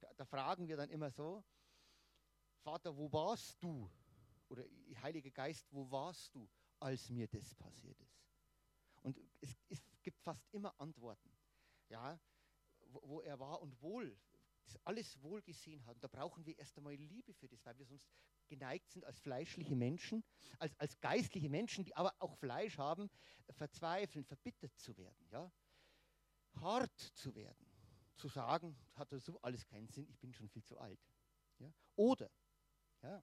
Da, 0.00 0.12
da, 0.16 0.24
fragen 0.24 0.66
wir 0.66 0.76
dann 0.76 0.90
immer 0.90 1.10
so, 1.10 1.44
Vater, 2.62 2.96
wo 2.96 3.12
warst 3.12 3.62
du? 3.62 3.88
Oder 4.48 4.64
Heiliger 5.02 5.30
Geist, 5.30 5.66
wo 5.70 5.88
warst 5.90 6.34
du, 6.34 6.48
als 6.80 7.08
mir 7.08 7.28
das 7.28 7.54
passiert 7.54 8.00
ist? 8.00 8.20
Und 9.02 9.18
es, 9.40 9.56
es 9.68 9.80
gibt 10.02 10.20
fast 10.20 10.52
immer 10.52 10.74
Antworten, 10.80 11.30
ja, 11.88 12.18
wo, 12.88 13.00
wo 13.04 13.20
er 13.20 13.38
war 13.38 13.60
und 13.62 13.80
wohl 13.82 14.18
alles 14.84 15.20
wohl 15.22 15.42
gesehen 15.42 15.84
hat. 15.86 15.94
Und 15.96 16.04
da 16.04 16.08
brauchen 16.08 16.44
wir 16.44 16.58
erst 16.58 16.76
einmal 16.76 16.94
Liebe 16.94 17.32
für 17.34 17.48
das, 17.48 17.64
weil 17.64 17.78
wir 17.78 17.86
sonst 17.86 18.08
geneigt 18.48 18.90
sind 18.90 19.04
als 19.04 19.18
fleischliche 19.18 19.76
Menschen, 19.76 20.24
als, 20.58 20.78
als 20.78 20.98
geistliche 21.00 21.48
Menschen, 21.48 21.84
die 21.84 21.94
aber 21.96 22.14
auch 22.18 22.36
Fleisch 22.36 22.78
haben, 22.78 23.10
verzweifeln, 23.50 24.24
verbittert 24.24 24.76
zu 24.78 24.96
werden, 24.96 25.28
ja? 25.30 25.50
hart 26.60 26.98
zu 26.98 27.34
werden, 27.34 27.66
zu 28.16 28.28
sagen, 28.28 28.76
hat 28.94 29.10
so 29.20 29.40
alles 29.42 29.66
keinen 29.66 29.88
Sinn, 29.88 30.08
ich 30.08 30.18
bin 30.18 30.32
schon 30.32 30.48
viel 30.48 30.64
zu 30.64 30.78
alt. 30.78 31.00
Ja? 31.58 31.72
Oder 31.96 32.30
ja, 33.02 33.22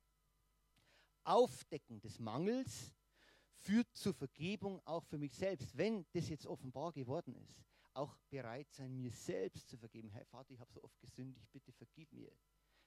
Aufdecken 1.23 1.99
des 2.01 2.19
Mangels 2.19 2.93
führt 3.55 3.87
zur 3.95 4.13
Vergebung 4.13 4.81
auch 4.85 5.03
für 5.05 5.17
mich 5.17 5.35
selbst, 5.35 5.75
wenn 5.77 6.05
das 6.11 6.29
jetzt 6.29 6.45
offenbar 6.45 6.91
geworden 6.91 7.35
ist. 7.35 7.72
Auch 7.93 8.15
bereit 8.29 8.71
sein, 8.71 8.95
mir 8.95 9.11
selbst 9.11 9.69
zu 9.69 9.77
vergeben. 9.77 10.09
Herr 10.09 10.25
Vater, 10.25 10.51
ich 10.51 10.59
habe 10.59 10.71
so 10.71 10.83
oft 10.83 10.99
gesündigt, 10.99 11.51
bitte 11.51 11.71
vergib 11.71 12.11
mir. 12.11 12.31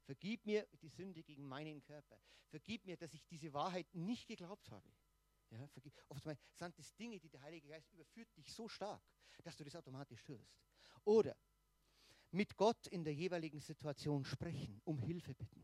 Vergib 0.04 0.44
mir 0.46 0.66
die 0.82 0.88
Sünde 0.88 1.22
gegen 1.22 1.44
meinen 1.44 1.82
Körper. 1.82 2.20
Vergib 2.48 2.84
mir, 2.86 2.96
dass 2.96 3.14
ich 3.14 3.24
diese 3.26 3.52
Wahrheit 3.52 3.86
nicht 3.94 4.26
geglaubt 4.26 4.70
habe. 4.70 4.88
Ja, 5.50 5.66
vergib. 5.68 5.92
Oftmals 6.08 6.40
sind 6.52 6.78
das 6.78 6.94
Dinge, 6.96 7.20
die 7.20 7.28
der 7.28 7.40
Heilige 7.42 7.68
Geist 7.68 7.92
überführt 7.92 8.28
dich 8.36 8.52
so 8.52 8.68
stark, 8.68 9.02
dass 9.44 9.56
du 9.56 9.64
das 9.64 9.76
automatisch 9.76 10.22
tust. 10.24 10.56
Oder 11.04 11.36
mit 12.32 12.56
Gott 12.56 12.86
in 12.88 13.04
der 13.04 13.14
jeweiligen 13.14 13.60
Situation 13.60 14.24
sprechen, 14.24 14.80
um 14.84 14.98
Hilfe 14.98 15.34
bitten. 15.34 15.62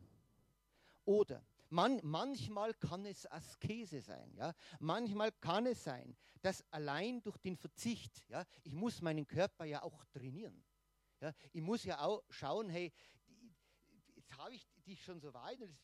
Oder 1.05 1.45
man, 1.73 2.01
manchmal 2.03 2.75
kann 2.75 3.07
es 3.07 3.31
Askese 3.31 4.01
sein. 4.01 4.33
Ja? 4.35 4.55
Manchmal 4.79 5.33
kann 5.33 5.67
es 5.67 5.83
sein, 5.83 6.17
dass 6.43 6.65
allein 6.71 7.23
durch 7.23 7.39
den 7.39 7.57
Verzicht, 7.57 8.29
ja, 8.29 8.45
ich 8.63 8.75
muss 8.75 9.01
meinen 9.01 9.27
Körper 9.27 9.65
ja 9.65 9.83
auch 9.83 10.05
trainieren. 10.07 10.63
Ja? 11.21 11.33
Ich 11.53 11.63
muss 11.63 11.85
ja 11.85 12.01
auch 12.01 12.23
schauen, 12.31 12.69
hey, 12.69 12.93
jetzt 14.15 14.37
habe 14.37 14.55
ich 14.55 14.67
dich 14.87 15.03
schon 15.03 15.21
so 15.21 15.33
weit 15.33 15.61
und 15.61 15.71
es 15.71 15.81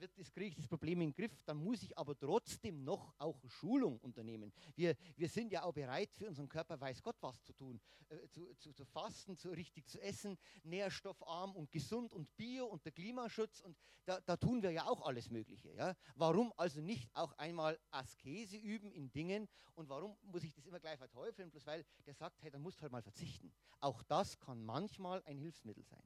wird 0.00 0.18
das, 0.18 0.32
kriege 0.32 0.48
ich 0.48 0.56
das 0.56 0.66
Problem 0.66 1.00
in 1.00 1.10
den 1.10 1.14
Griff, 1.14 1.32
dann 1.44 1.58
muss 1.58 1.82
ich 1.82 1.96
aber 1.96 2.18
trotzdem 2.18 2.84
noch 2.84 3.14
auch 3.18 3.40
Schulung 3.48 3.98
unternehmen. 4.00 4.52
Wir, 4.74 4.96
wir 5.16 5.28
sind 5.28 5.52
ja 5.52 5.62
auch 5.62 5.72
bereit, 5.72 6.12
für 6.14 6.28
unseren 6.28 6.48
Körper 6.48 6.80
weiß 6.80 7.02
Gott 7.02 7.16
was 7.20 7.42
zu 7.42 7.52
tun, 7.52 7.80
äh, 8.08 8.28
zu, 8.28 8.54
zu, 8.54 8.72
zu, 8.72 8.84
fasten, 8.84 9.36
zu 9.36 9.50
richtig 9.50 9.86
zu 9.86 10.00
essen, 10.00 10.38
nährstoffarm 10.62 11.54
und 11.54 11.70
gesund 11.70 12.12
und 12.12 12.34
bio 12.36 12.66
und 12.66 12.84
der 12.84 12.92
Klimaschutz 12.92 13.60
und 13.60 13.76
da, 14.04 14.20
da 14.20 14.36
tun 14.36 14.62
wir 14.62 14.70
ja 14.70 14.86
auch 14.86 15.02
alles 15.02 15.30
Mögliche. 15.30 15.70
Ja? 15.74 15.94
Warum 16.14 16.52
also 16.56 16.80
nicht 16.80 17.14
auch 17.14 17.32
einmal 17.34 17.78
Askese 17.90 18.56
üben 18.56 18.90
in 18.92 19.10
Dingen 19.10 19.48
und 19.74 19.88
warum 19.88 20.16
muss 20.22 20.44
ich 20.44 20.54
das 20.54 20.66
immer 20.66 20.80
gleich 20.80 20.98
verteufeln, 20.98 21.50
bloß 21.50 21.66
weil 21.66 21.84
der 22.06 22.14
sagt, 22.14 22.42
hey, 22.42 22.50
dann 22.50 22.62
musst 22.62 22.78
du 22.78 22.82
halt 22.82 22.92
mal 22.92 23.02
verzichten. 23.02 23.52
Auch 23.80 24.02
das 24.02 24.38
kann 24.38 24.64
manchmal 24.64 25.22
ein 25.24 25.36
Hilfsmittel 25.36 25.84
sein. 25.84 26.02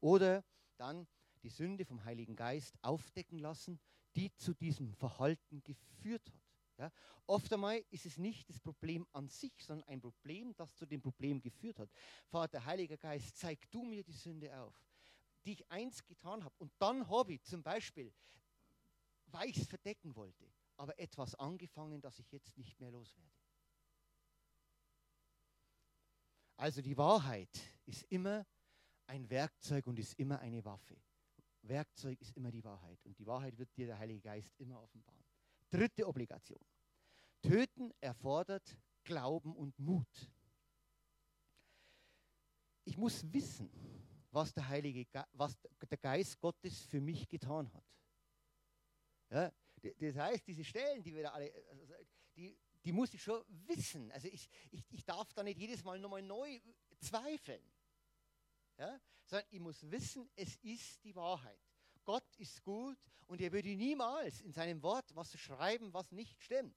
Oder 0.00 0.44
dann 0.76 1.06
die 1.42 1.50
Sünde 1.50 1.84
vom 1.84 2.04
Heiligen 2.04 2.36
Geist 2.36 2.76
aufdecken 2.82 3.38
lassen, 3.38 3.80
die 4.16 4.34
zu 4.36 4.54
diesem 4.54 4.94
Verhalten 4.94 5.62
geführt 5.62 6.30
hat. 6.30 6.42
Ja, 6.78 6.92
oft 7.26 7.52
einmal 7.52 7.84
ist 7.90 8.06
es 8.06 8.16
nicht 8.16 8.48
das 8.48 8.58
Problem 8.58 9.06
an 9.12 9.28
sich, 9.28 9.52
sondern 9.62 9.86
ein 9.88 10.00
Problem, 10.00 10.54
das 10.56 10.74
zu 10.74 10.86
dem 10.86 11.02
Problem 11.02 11.40
geführt 11.40 11.78
hat. 11.78 11.90
Vater, 12.28 12.64
Heiliger 12.64 12.96
Geist, 12.96 13.36
zeig 13.36 13.70
du 13.70 13.82
mir 13.84 14.02
die 14.02 14.12
Sünde 14.12 14.56
auf, 14.58 14.74
die 15.44 15.52
ich 15.52 15.70
eins 15.70 16.04
getan 16.04 16.42
habe. 16.44 16.54
Und 16.58 16.72
dann 16.78 17.08
habe 17.08 17.34
ich 17.34 17.42
zum 17.42 17.62
Beispiel, 17.62 18.12
weil 19.26 19.50
ich 19.50 19.58
es 19.58 19.66
verdecken 19.66 20.16
wollte, 20.16 20.50
aber 20.76 20.98
etwas 20.98 21.34
angefangen, 21.34 22.00
das 22.00 22.18
ich 22.18 22.30
jetzt 22.32 22.56
nicht 22.56 22.80
mehr 22.80 22.90
loswerde. 22.90 23.30
Also 26.56 26.80
die 26.80 26.96
Wahrheit 26.96 27.60
ist 27.86 28.04
immer 28.04 28.46
ein 29.06 29.28
Werkzeug 29.28 29.86
und 29.86 29.98
ist 29.98 30.14
immer 30.18 30.38
eine 30.40 30.64
Waffe. 30.64 30.96
Werkzeug 31.62 32.20
ist 32.20 32.36
immer 32.36 32.50
die 32.50 32.64
Wahrheit. 32.64 32.98
Und 33.04 33.18
die 33.18 33.26
Wahrheit 33.26 33.56
wird 33.58 33.76
dir 33.76 33.86
der 33.86 33.98
Heilige 33.98 34.20
Geist 34.20 34.54
immer 34.58 34.80
offenbaren. 34.82 35.24
Dritte 35.70 36.06
Obligation. 36.06 36.60
Töten 37.40 37.92
erfordert 38.00 38.78
Glauben 39.04 39.54
und 39.54 39.78
Mut. 39.78 40.30
Ich 42.84 42.96
muss 42.96 43.32
wissen, 43.32 43.70
was 44.30 44.52
der 44.52 44.68
Heilige 44.68 45.04
Ge 45.04 45.22
was 45.32 45.56
der 45.88 45.98
Geist 45.98 46.40
Gottes 46.40 46.82
für 46.82 47.00
mich 47.00 47.28
getan 47.28 47.72
hat. 47.72 47.84
Ja, 49.30 49.52
das 49.98 50.16
heißt, 50.16 50.46
diese 50.46 50.64
Stellen, 50.64 51.02
die 51.02 51.14
wir 51.14 51.22
da 51.24 51.30
alle, 51.30 51.52
die, 52.36 52.56
die 52.84 52.92
muss 52.92 53.14
ich 53.14 53.22
schon 53.22 53.42
wissen. 53.66 54.10
Also 54.12 54.28
ich, 54.28 54.48
ich, 54.70 54.84
ich 54.90 55.04
darf 55.04 55.32
da 55.32 55.42
nicht 55.42 55.58
jedes 55.58 55.82
Mal 55.84 55.98
nochmal 55.98 56.22
neu 56.22 56.60
zweifeln. 56.98 57.62
Ja? 58.78 59.00
Sondern 59.24 59.46
ich 59.50 59.60
muss 59.60 59.90
wissen, 59.90 60.28
es 60.34 60.56
ist 60.56 61.02
die 61.04 61.14
Wahrheit. 61.14 61.60
Gott 62.04 62.24
ist 62.36 62.62
gut 62.62 62.98
und 63.26 63.40
er 63.40 63.52
würde 63.52 63.76
niemals 63.76 64.40
in 64.40 64.52
seinem 64.52 64.82
Wort 64.82 65.14
was 65.14 65.38
schreiben, 65.38 65.92
was 65.92 66.10
nicht 66.12 66.42
stimmt. 66.42 66.76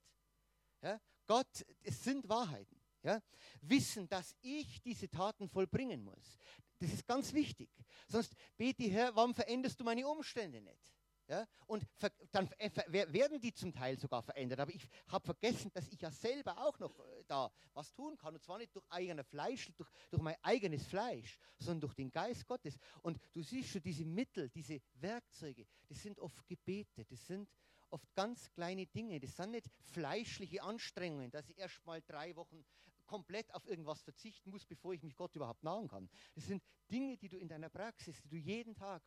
Ja? 0.81 0.99
Gott, 1.25 1.65
es 1.81 2.03
sind 2.03 2.27
Wahrheiten. 2.29 2.79
Ja? 3.01 3.21
Wissen, 3.61 4.07
dass 4.07 4.35
ich 4.41 4.81
diese 4.81 5.09
Taten 5.09 5.49
vollbringen 5.49 6.03
muss. 6.03 6.37
Das 6.79 6.91
ist 6.91 7.07
ganz 7.07 7.33
wichtig. 7.33 7.69
Sonst 8.07 8.33
bete, 8.57 8.83
Herr, 8.83 9.15
warum 9.15 9.33
veränderst 9.33 9.79
du 9.79 9.83
meine 9.83 10.07
Umstände 10.07 10.61
nicht? 10.61 10.93
Ja? 11.27 11.47
Und 11.67 11.85
dann 12.31 12.49
werden 12.87 13.39
die 13.39 13.53
zum 13.53 13.73
Teil 13.73 13.97
sogar 13.97 14.21
verändert. 14.21 14.59
Aber 14.59 14.73
ich 14.73 14.87
habe 15.07 15.25
vergessen, 15.25 15.71
dass 15.73 15.87
ich 15.87 15.99
ja 15.99 16.11
selber 16.11 16.57
auch 16.57 16.77
noch 16.79 16.99
äh, 16.99 17.23
da 17.27 17.51
was 17.73 17.93
tun 17.93 18.17
kann. 18.17 18.35
Und 18.35 18.43
zwar 18.43 18.57
nicht 18.57 18.75
durch 18.75 18.85
eigener 18.89 19.23
Fleisch, 19.23 19.71
durch, 19.75 19.89
durch 20.11 20.21
mein 20.21 20.35
eigenes 20.43 20.85
Fleisch, 20.85 21.39
sondern 21.57 21.81
durch 21.81 21.93
den 21.95 22.11
Geist 22.11 22.45
Gottes. 22.45 22.77
Und 23.01 23.19
du 23.33 23.41
siehst 23.41 23.69
schon 23.69 23.81
diese 23.81 24.05
Mittel, 24.05 24.49
diese 24.49 24.81
Werkzeuge, 24.95 25.65
das 25.87 26.01
sind 26.01 26.19
oft 26.19 26.47
Gebete, 26.47 27.05
das 27.05 27.25
sind 27.25 27.49
oft 27.89 28.13
ganz 28.13 28.51
kleine 28.51 28.85
Dinge. 28.85 29.19
Das 29.19 29.35
sind 29.35 29.51
nicht 29.51 29.69
fleischliche 29.81 30.61
Anstrengungen, 30.61 31.31
dass 31.31 31.49
ich 31.49 31.57
erst 31.57 31.85
mal 31.85 32.01
drei 32.01 32.35
Wochen 32.35 32.63
komplett 33.05 33.53
auf 33.53 33.65
irgendwas 33.67 34.01
verzichten 34.01 34.49
muss, 34.49 34.65
bevor 34.65 34.93
ich 34.93 35.03
mich 35.03 35.15
Gott 35.15 35.35
überhaupt 35.35 35.63
nahen 35.63 35.87
kann. 35.87 36.09
Das 36.33 36.45
sind 36.45 36.63
Dinge, 36.91 37.17
die 37.17 37.29
du 37.29 37.37
in 37.37 37.47
deiner 37.47 37.69
Praxis, 37.69 38.21
die 38.21 38.29
du 38.29 38.35
jeden 38.35 38.75
Tag 38.75 39.03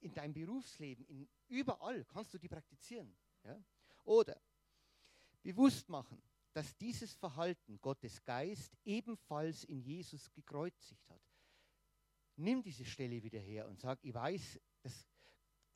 in 0.00 0.12
deinem 0.12 0.32
Berufsleben, 0.32 1.04
in, 1.06 1.28
überall 1.48 2.04
kannst 2.04 2.34
du 2.34 2.38
die 2.38 2.48
praktizieren. 2.48 3.16
Ja? 3.44 3.62
Oder 4.04 4.40
bewusst 5.42 5.88
machen, 5.88 6.22
dass 6.52 6.76
dieses 6.76 7.14
Verhalten 7.14 7.80
Gottes 7.80 8.22
Geist 8.24 8.76
ebenfalls 8.84 9.64
in 9.64 9.80
Jesus 9.80 10.30
gekreuzigt 10.32 11.08
hat. 11.08 11.22
Nimm 12.36 12.62
diese 12.62 12.84
Stelle 12.84 13.22
wieder 13.22 13.38
her 13.38 13.68
und 13.68 13.80
sag, 13.80 13.98
ich 14.02 14.14
weiß, 14.14 14.60
dass 14.82 15.06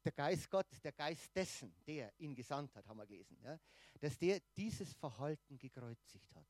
der 0.02 0.12
Geist 0.12 0.50
Gott, 0.50 0.66
der 0.82 0.92
Geist 0.92 1.34
dessen, 1.34 1.74
der 1.86 2.12
ihn 2.18 2.34
gesandt 2.34 2.74
hat, 2.74 2.86
haben 2.86 2.98
wir 2.98 3.06
gelesen, 3.06 3.38
ja, 3.42 3.58
dass 4.00 4.18
der 4.18 4.40
dieses 4.56 4.92
Verhalten 4.94 5.58
gekreuzigt 5.58 6.34
hat. 6.34 6.46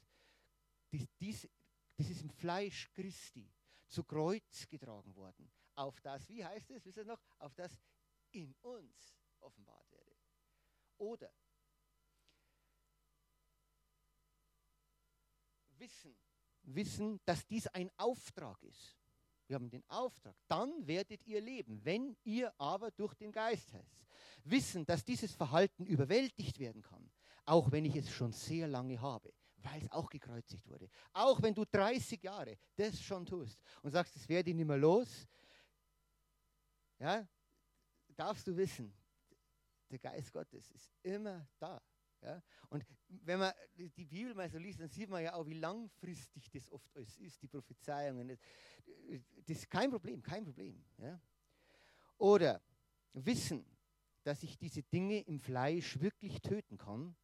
Dies, 0.91 1.07
dies, 1.21 1.49
das 1.97 2.11
ist 2.11 2.23
im 2.23 2.31
Fleisch 2.31 2.91
Christi 2.93 3.49
zu 3.87 4.03
Kreuz 4.05 4.67
getragen 4.69 5.15
worden 5.15 5.51
auf 5.75 6.01
das, 6.01 6.29
wie 6.29 6.45
heißt 6.45 6.71
es, 6.71 6.85
wisst 6.85 6.99
ihr 6.99 7.05
noch, 7.05 7.21
auf 7.39 7.55
das 7.55 7.77
in 8.31 8.55
uns 8.63 9.17
offenbart 9.41 9.91
werde. 9.91 10.17
Oder 10.99 11.33
wissen, 15.79 16.17
wissen, 16.63 17.21
dass 17.25 17.47
dies 17.47 17.67
ein 17.69 17.91
Auftrag 17.97 18.63
ist. 18.63 18.97
Wir 19.47 19.57
haben 19.57 19.69
den 19.69 19.85
Auftrag. 19.89 20.35
Dann 20.49 20.87
werdet 20.87 21.27
ihr 21.27 21.41
leben, 21.41 21.85
wenn 21.85 22.17
ihr 22.25 22.53
aber 22.59 22.91
durch 22.91 23.15
den 23.15 23.31
Geist 23.31 23.73
heißt. 23.73 24.07
Wissen, 24.45 24.87
dass 24.87 25.05
dieses 25.05 25.33
Verhalten 25.33 25.85
überwältigt 25.85 26.59
werden 26.59 26.83
kann, 26.83 27.11
auch 27.45 27.71
wenn 27.71 27.85
ich 27.85 27.97
es 27.97 28.11
schon 28.11 28.33
sehr 28.33 28.67
lange 28.69 29.01
habe, 29.01 29.33
weil 29.57 29.83
es 29.83 29.91
auch 29.93 30.09
gekreuzigt 30.09 30.67
wurde. 30.69 30.89
Auch 31.13 31.43
wenn 31.43 31.55
du 31.55 31.65
30 31.65 32.23
Jahre 32.23 32.57
das 32.77 33.01
schon 33.03 33.27
tust 33.27 33.61
und 33.83 33.91
sagst, 33.91 34.17
das 34.17 34.29
werde 34.29 34.51
ich 34.51 34.57
nicht 34.57 34.67
mehr 34.67 34.79
los, 34.79 35.27
ja, 36.99 37.27
darfst 38.17 38.47
du 38.47 38.57
wissen, 38.57 38.95
der 39.91 39.99
Geist 39.99 40.33
Gottes 40.33 40.71
ist 40.71 40.93
immer 41.03 41.47
da. 41.59 41.83
Ja? 42.21 42.43
Und 42.71 42.85
wenn 43.09 43.39
man 43.39 43.53
die 43.75 44.05
Bibel 44.05 44.35
mal 44.35 44.49
so 44.49 44.59
liest, 44.59 44.81
dann 44.81 44.89
sieht 44.89 45.09
man 45.09 45.23
ja 45.23 45.35
auch, 45.35 45.47
wie 45.47 45.55
langfristig 45.55 46.51
das 46.51 46.71
oft 46.71 46.97
alles 46.97 47.17
ist, 47.19 47.41
die 47.43 47.49
Prophezeiungen. 47.49 48.37
Das 49.47 49.57
ist 49.59 49.71
kein 49.71 49.91
Problem, 49.91 50.23
kein 50.23 50.45
Problem. 50.45 50.85
Ja? 50.99 51.21
Oder 52.19 52.63
wissen, 53.13 53.65
dass 54.23 54.43
ich 54.43 54.57
diese 54.57 54.83
Dinge 54.83 55.21
im 55.21 55.39
Fleisch 55.39 56.01
wirklich 56.01 56.41
töten 56.41 56.79
kann, 56.79 57.15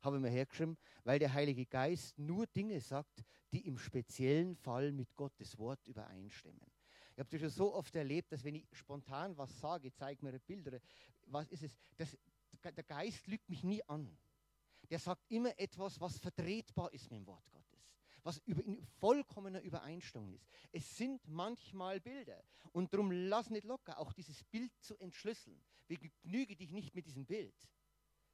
habe 0.00 0.16
ich 0.16 0.22
mir 0.22 0.30
hergeschrieben, 0.30 0.76
weil 1.04 1.20
der 1.20 1.32
Heilige 1.32 1.64
Geist 1.64 2.18
nur 2.18 2.46
Dinge 2.48 2.80
sagt, 2.80 3.22
die 3.52 3.66
im 3.66 3.78
speziellen 3.78 4.56
Fall 4.56 4.90
mit 4.90 5.14
Gottes 5.14 5.56
Wort 5.58 5.86
übereinstimmen. 5.86 6.71
Ich 7.14 7.18
habe 7.18 7.28
das 7.30 7.40
schon 7.40 7.50
so 7.50 7.74
oft 7.74 7.94
erlebt, 7.94 8.32
dass 8.32 8.42
wenn 8.44 8.54
ich 8.54 8.66
spontan 8.72 9.36
was 9.36 9.58
sage, 9.58 9.92
zeige 9.92 10.24
mir 10.24 10.38
Bilder, 10.38 10.80
was 11.26 11.50
ist 11.50 11.62
es, 11.62 11.76
das, 11.96 12.16
der 12.62 12.84
Geist 12.84 13.26
lügt 13.26 13.48
mich 13.48 13.62
nie 13.62 13.82
an. 13.84 14.16
Der 14.90 14.98
sagt 14.98 15.24
immer 15.30 15.58
etwas, 15.58 16.00
was 16.00 16.18
vertretbar 16.18 16.92
ist 16.92 17.10
mit 17.10 17.20
dem 17.20 17.26
Wort 17.26 17.48
Gottes 17.50 17.62
was 18.24 18.38
in 18.46 18.82
vollkommener 19.00 19.60
Übereinstimmung 19.62 20.34
ist. 20.34 20.46
Es 20.70 20.96
sind 20.96 21.26
manchmal 21.28 22.00
Bilder 22.00 22.42
und 22.72 22.92
darum 22.92 23.10
lass 23.10 23.50
nicht 23.50 23.64
locker, 23.64 23.98
auch 23.98 24.12
dieses 24.12 24.42
Bild 24.44 24.72
zu 24.80 24.96
entschlüsseln. 24.98 25.60
Begnüge 25.88 26.56
dich 26.56 26.72
nicht 26.72 26.94
mit 26.94 27.06
diesem 27.06 27.26
Bild, 27.26 27.54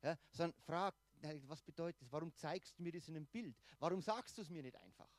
ja, 0.02 0.16
sondern 0.30 0.58
frag, 0.60 0.94
was 1.46 1.62
bedeutet 1.62 2.02
es? 2.02 2.12
Warum 2.12 2.32
zeigst 2.34 2.78
du 2.78 2.82
mir 2.82 2.92
das 2.92 3.08
in 3.08 3.16
einem 3.16 3.26
Bild? 3.26 3.56
Warum 3.78 4.00
sagst 4.00 4.36
du 4.38 4.42
es 4.42 4.50
mir 4.50 4.62
nicht 4.62 4.76
einfach? 4.76 5.10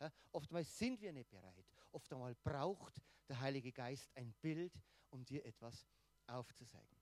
Ja, 0.00 0.10
oftmals 0.32 0.76
sind 0.76 1.00
wir 1.00 1.12
nicht 1.12 1.30
bereit. 1.30 1.66
Oft 1.94 2.12
einmal 2.12 2.34
braucht 2.42 3.00
der 3.28 3.38
Heilige 3.40 3.70
Geist 3.70 4.10
ein 4.16 4.34
Bild, 4.40 4.72
um 5.10 5.24
dir 5.24 5.44
etwas 5.44 5.86
aufzuzeigen. 6.26 6.96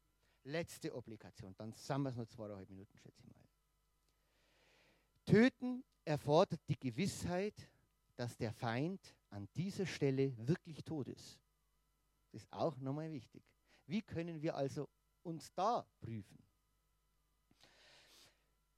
Letzte 0.45 0.95
Obligation, 0.95 1.55
dann 1.57 1.72
sind 1.72 2.03
wir 2.03 2.11
es 2.11 2.16
noch 2.16 2.26
zweieinhalb 2.26 2.68
Minuten, 2.68 2.99
schätze 2.99 3.22
ich 3.22 3.32
mal. 3.32 3.49
Töten 5.24 5.82
erfordert 6.05 6.61
die 6.68 6.78
Gewissheit, 6.78 7.70
dass 8.16 8.36
der 8.36 8.53
Feind 8.53 9.16
an 9.30 9.49
dieser 9.57 9.86
Stelle 9.86 10.36
wirklich 10.47 10.84
tot 10.84 11.09
ist. 11.09 11.40
Das 12.30 12.43
ist 12.43 12.53
auch 12.53 12.76
nochmal 12.76 13.11
wichtig. 13.12 13.43
Wie 13.86 14.03
können 14.03 14.43
wir 14.43 14.55
also 14.55 14.90
uns 15.22 15.55
da 15.55 15.86
prüfen? 16.01 16.36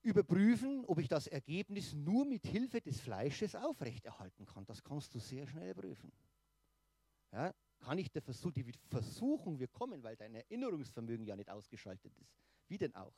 Überprüfen, 0.05 0.84
ob 0.86 0.98
ich 0.98 1.09
das 1.09 1.26
Ergebnis 1.26 1.94
nur 1.94 2.24
mit 2.24 2.46
Hilfe 2.46 2.80
des 2.80 3.00
Fleisches 3.00 3.55
aufrechterhalten 3.55 4.46
kann. 4.46 4.64
Das 4.66 4.82
kannst 4.82 5.14
du 5.14 5.18
sehr 5.18 5.46
schnell 5.46 5.74
prüfen. 5.74 6.12
Ja, 7.32 7.52
kann 7.80 7.98
ich 7.98 8.11
der 8.12 8.22
Versuch, 8.22 8.52
die 8.52 8.70
Versuchung 8.88 9.59
wir 9.59 9.68
kommen, 9.68 10.02
weil 10.02 10.16
dein 10.16 10.34
Erinnerungsvermögen 10.34 11.26
ja 11.26 11.34
nicht 11.34 11.50
ausgeschaltet 11.50 12.16
ist. 12.18 12.36
Wie 12.68 12.78
denn 12.78 12.94
auch? 12.94 13.16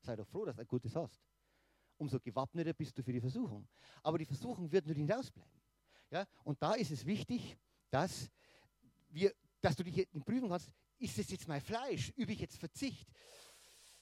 Sei 0.00 0.16
doch 0.16 0.26
froh, 0.26 0.44
dass 0.44 0.56
du 0.56 0.62
ein 0.62 0.68
gutes 0.68 0.96
hast 0.96 1.22
umso 1.98 2.20
gewappneter 2.20 2.72
bist 2.72 2.96
du 2.96 3.02
für 3.02 3.12
die 3.12 3.20
Versuchung. 3.20 3.68
Aber 4.02 4.18
die 4.18 4.24
Versuchung 4.24 4.70
wird 4.70 4.86
nur 4.86 4.94
hinausbleiben. 4.94 5.60
Ja? 6.10 6.26
Und 6.44 6.62
da 6.62 6.74
ist 6.74 6.90
es 6.90 7.04
wichtig, 7.04 7.58
dass, 7.90 8.30
wir, 9.08 9.34
dass 9.60 9.76
du 9.76 9.84
dich 9.84 10.08
prüfen 10.24 10.48
kannst, 10.48 10.70
ist 10.98 11.18
es 11.18 11.30
jetzt 11.30 11.46
mein 11.46 11.60
Fleisch? 11.60 12.12
Übe 12.16 12.32
ich 12.32 12.40
jetzt 12.40 12.56
Verzicht? 12.56 13.08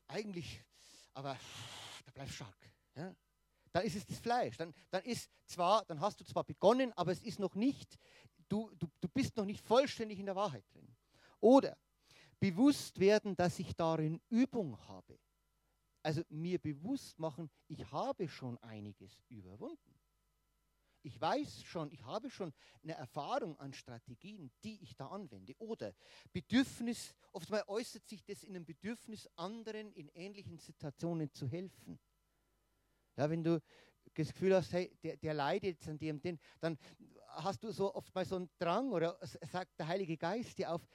Eigentlich, 0.07 0.63
aber 1.15 1.37
da 2.07 2.13
bleib 2.13 2.31
stark. 2.31 2.73
Ja? 2.95 3.15
Dann 3.73 3.85
ist 3.85 3.97
es 3.97 4.07
das 4.07 4.19
Fleisch. 4.19 4.57
Dann, 4.57 4.73
dann 4.91 5.03
ist 5.05 5.31
zwar, 5.45 5.85
dann 5.85 6.01
hast 6.01 6.21
du 6.21 6.25
zwar 6.25 6.45
begonnen, 6.45 6.93
aber 6.95 7.13
es 7.13 7.23
ist 7.23 7.39
noch 7.39 7.55
nicht, 7.55 7.99
du, 8.49 8.71
du, 8.79 8.89
du 9.01 9.09
bist 9.09 9.37
noch 9.37 9.45
nicht 9.45 9.61
vollständig 9.61 10.19
in 10.19 10.27
der 10.27 10.37
Wahrheit 10.37 10.65
drin. 10.73 10.97
Oder 11.41 11.77
bewusst 12.41 12.99
werden, 12.99 13.37
dass 13.37 13.59
ich 13.59 13.75
darin 13.77 14.21
Übung 14.31 14.79
habe. 14.89 15.19
Also 16.03 16.23
mir 16.29 16.59
bewusst 16.59 17.19
machen, 17.19 17.51
ich 17.69 17.91
habe 17.91 18.29
schon 18.29 18.57
einiges 18.59 19.23
überwunden. 19.29 19.96
Ich 21.07 21.21
weiß 21.21 21.63
schon, 21.63 21.93
ich 21.93 22.03
habe 22.03 22.29
schon 22.29 22.53
eine 22.83 22.95
Erfahrung 22.95 23.57
an 23.61 23.73
Strategien, 23.73 24.51
die 24.65 24.83
ich 24.83 24.97
da 24.97 25.07
anwende. 25.07 25.55
Oder 25.59 25.95
Bedürfnis, 26.33 27.15
oftmals 27.31 27.69
äußert 27.69 28.09
sich 28.09 28.25
das 28.25 28.43
in 28.43 28.57
einem 28.57 28.65
Bedürfnis, 28.65 29.29
anderen 29.37 29.93
in 29.93 30.09
ähnlichen 30.09 30.59
Situationen 30.59 31.33
zu 31.33 31.47
helfen. 31.47 32.01
Ja, 33.15 33.31
wenn 33.31 33.45
du 33.45 33.63
das 34.03 34.33
Gefühl 34.33 34.57
hast, 34.57 34.73
hey, 34.73 34.99
der, 35.05 35.17
der 35.17 35.33
leidet 35.33 35.87
an 35.87 35.97
dem, 35.97 36.21
den, 36.21 36.41
dann 36.59 36.77
hast 37.29 37.63
du 37.63 37.71
so 37.71 37.95
oft 37.95 38.13
mal 38.13 38.25
so 38.25 38.35
einen 38.35 38.51
Drang 38.59 38.91
oder 38.91 39.17
sagt 39.23 39.79
der 39.79 39.87
Heilige 39.87 40.17
Geist 40.17 40.59
dir 40.59 40.73
auf, 40.73 40.89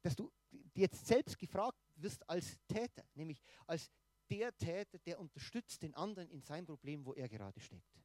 dass 0.00 0.14
du 0.14 0.30
jetzt 0.74 1.04
selbst 1.08 1.36
gefragt 1.36 1.82
wirst 1.96 2.28
als 2.30 2.56
Täter, 2.68 3.04
nämlich 3.14 3.42
als 3.66 3.90
der 4.30 4.56
Täter, 4.56 5.00
der 5.00 5.18
unterstützt 5.18 5.82
den 5.82 5.94
anderen 5.94 6.28
in 6.28 6.40
seinem 6.40 6.66
Problem, 6.66 7.04
wo 7.04 7.14
er 7.14 7.28
gerade 7.28 7.58
steckt. 7.58 8.00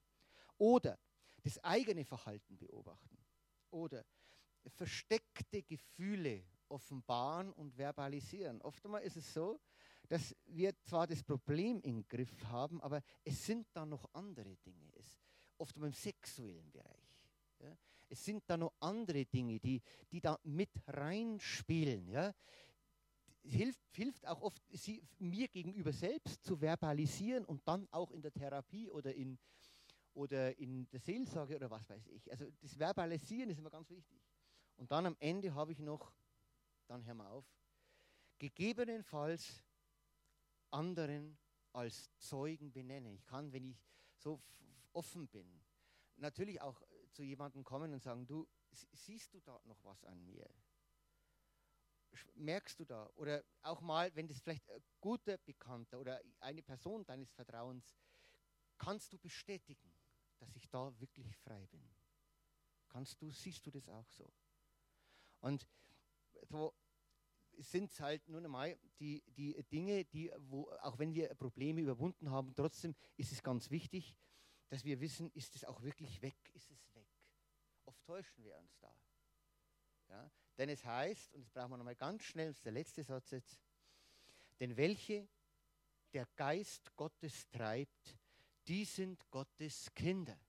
Oder 0.57 0.97
das 1.43 1.63
eigene 1.63 2.05
Verhalten 2.05 2.57
beobachten. 2.57 3.17
Oder 3.71 4.05
versteckte 4.67 5.63
Gefühle 5.63 6.43
offenbaren 6.67 7.51
und 7.53 7.75
verbalisieren. 7.77 8.61
Oftmals 8.61 9.05
ist 9.05 9.17
es 9.17 9.33
so, 9.33 9.59
dass 10.07 10.35
wir 10.45 10.73
zwar 10.83 11.07
das 11.07 11.23
Problem 11.23 11.81
im 11.81 12.07
Griff 12.07 12.43
haben, 12.45 12.81
aber 12.81 13.01
es 13.23 13.45
sind 13.45 13.67
da 13.73 13.85
noch 13.85 14.09
andere 14.13 14.55
Dinge. 14.57 14.91
Es, 14.93 15.19
oft 15.57 15.75
im 15.77 15.91
sexuellen 15.91 16.71
Bereich. 16.71 17.29
Ja. 17.59 17.77
Es 18.09 18.25
sind 18.25 18.43
da 18.47 18.57
noch 18.57 18.73
andere 18.79 19.25
Dinge, 19.25 19.59
die, 19.59 19.81
die 20.11 20.19
da 20.19 20.37
mit 20.43 20.71
reinspielen. 20.87 22.07
Ja 22.09 22.33
hilft, 23.43 23.81
hilft 23.93 24.27
auch 24.27 24.41
oft, 24.41 24.61
sie 24.69 25.03
mir 25.19 25.47
gegenüber 25.47 25.91
selbst 25.91 26.43
zu 26.43 26.57
verbalisieren 26.57 27.45
und 27.45 27.67
dann 27.67 27.87
auch 27.91 28.11
in 28.11 28.21
der 28.21 28.31
Therapie 28.31 28.89
oder 28.89 29.13
in, 29.13 29.37
oder 30.13 30.57
in 30.57 30.89
der 30.89 30.99
Seelsorge 30.99 31.55
oder 31.55 31.69
was 31.69 31.89
weiß 31.89 32.07
ich. 32.07 32.29
Also 32.31 32.45
das 32.61 32.77
Verbalisieren 32.77 33.49
ist 33.49 33.59
immer 33.59 33.69
ganz 33.69 33.89
wichtig. 33.89 34.21
Und 34.77 34.91
dann 34.91 35.05
am 35.05 35.15
Ende 35.19 35.53
habe 35.53 35.71
ich 35.71 35.79
noch, 35.79 36.13
dann 36.87 37.05
hör 37.05 37.13
mal 37.13 37.27
auf, 37.27 37.45
gegebenenfalls 38.37 39.63
anderen 40.71 41.37
als 41.73 42.09
Zeugen 42.17 42.71
benennen. 42.71 43.13
Ich 43.15 43.25
kann, 43.25 43.51
wenn 43.53 43.65
ich 43.65 43.85
so 44.17 44.41
offen 44.93 45.27
bin, 45.27 45.61
natürlich 46.17 46.61
auch 46.61 46.81
zu 47.11 47.23
jemandem 47.23 47.63
kommen 47.63 47.93
und 47.93 48.01
sagen, 48.01 48.25
du, 48.25 48.47
siehst 48.93 49.33
du 49.33 49.39
da 49.41 49.59
noch 49.65 49.83
was 49.83 50.03
an 50.03 50.23
mir? 50.25 50.49
merkst 52.35 52.79
du 52.79 52.85
da? 52.85 53.09
Oder 53.15 53.43
auch 53.61 53.81
mal, 53.81 54.13
wenn 54.15 54.27
das 54.27 54.39
vielleicht 54.39 54.69
ein 54.69 54.83
guter 54.99 55.37
Bekannter 55.37 55.99
oder 55.99 56.21
eine 56.39 56.61
Person 56.61 57.05
deines 57.05 57.31
Vertrauens, 57.31 57.95
kannst 58.77 59.13
du 59.13 59.17
bestätigen, 59.17 59.90
dass 60.41 60.55
ich 60.55 60.67
da 60.69 60.91
wirklich 60.99 61.37
frei 61.37 61.65
bin? 61.67 61.87
Kannst 62.89 63.21
du, 63.21 63.31
siehst 63.31 63.65
du 63.65 63.71
das 63.71 63.87
auch 63.87 64.09
so? 64.09 64.29
Und 65.39 65.67
so 66.49 66.73
sind 67.57 67.91
es 67.91 67.99
halt 67.99 68.27
nur 68.27 68.43
einmal 68.43 68.77
die, 68.99 69.23
die 69.27 69.63
Dinge, 69.71 70.03
die, 70.05 70.31
wo, 70.37 70.69
auch 70.81 70.97
wenn 70.97 71.13
wir 71.13 71.33
Probleme 71.35 71.81
überwunden 71.81 72.31
haben, 72.31 72.53
trotzdem 72.55 72.95
ist 73.17 73.31
es 73.31 73.43
ganz 73.43 73.69
wichtig, 73.69 74.17
dass 74.69 74.83
wir 74.83 74.99
wissen, 74.99 75.31
ist 75.31 75.55
es 75.55 75.63
auch 75.63 75.81
wirklich 75.83 76.21
weg? 76.21 76.37
Ist 76.53 76.71
es 76.71 76.95
weg? 76.95 77.07
Oft 77.85 78.03
täuschen 78.05 78.43
wir 78.43 78.57
uns 78.57 78.77
da. 78.79 78.93
Ja? 80.09 80.31
Denn 80.57 80.69
es 80.69 80.83
heißt, 80.83 81.33
und 81.33 81.41
das 81.41 81.51
brauchen 81.51 81.71
wir 81.71 81.77
nochmal 81.77 81.95
ganz 81.95 82.23
schnell, 82.23 82.47
das 82.47 82.57
ist 82.57 82.65
der 82.65 82.71
letzte 82.71 83.03
Satz 83.03 83.31
jetzt, 83.31 83.59
denn 84.59 84.75
welche 84.75 85.27
der 86.13 86.25
Geist 86.35 86.95
Gottes 86.95 87.49
treibt, 87.49 88.17
die 88.71 88.85
sind 88.85 89.29
Gottes 89.29 89.93
Kinder. 89.93 90.39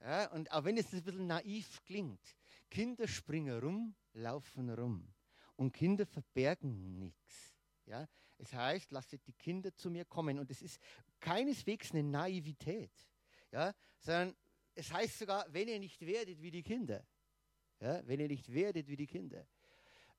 Ja, 0.00 0.30
und 0.32 0.52
auch 0.52 0.64
wenn 0.64 0.76
es 0.76 0.92
ein 0.92 1.02
bisschen 1.02 1.26
naiv 1.26 1.82
klingt, 1.84 2.36
Kinder 2.68 3.08
springen 3.08 3.58
rum, 3.58 3.94
laufen 4.12 4.68
rum. 4.70 5.14
Und 5.56 5.72
Kinder 5.72 6.04
verbergen 6.04 6.98
nichts. 6.98 7.56
Ja, 7.86 8.06
es 8.36 8.52
heißt, 8.52 8.90
lasst 8.92 9.12
die 9.12 9.32
Kinder 9.32 9.74
zu 9.74 9.90
mir 9.90 10.04
kommen. 10.04 10.38
Und 10.38 10.50
es 10.50 10.60
ist 10.60 10.78
keineswegs 11.18 11.92
eine 11.92 12.02
Naivität, 12.02 12.92
ja, 13.50 13.72
sondern 13.98 14.36
es 14.74 14.92
heißt 14.92 15.18
sogar, 15.20 15.46
wenn 15.50 15.68
ihr 15.68 15.78
nicht 15.78 16.04
werdet 16.04 16.42
wie 16.42 16.50
die 16.50 16.62
Kinder 16.62 17.02
ja, 17.80 18.06
wenn 18.06 18.20
ihr 18.20 18.28
nicht 18.28 18.52
werdet 18.52 18.88
wie 18.88 18.96
die 18.96 19.06
Kinder. 19.06 19.46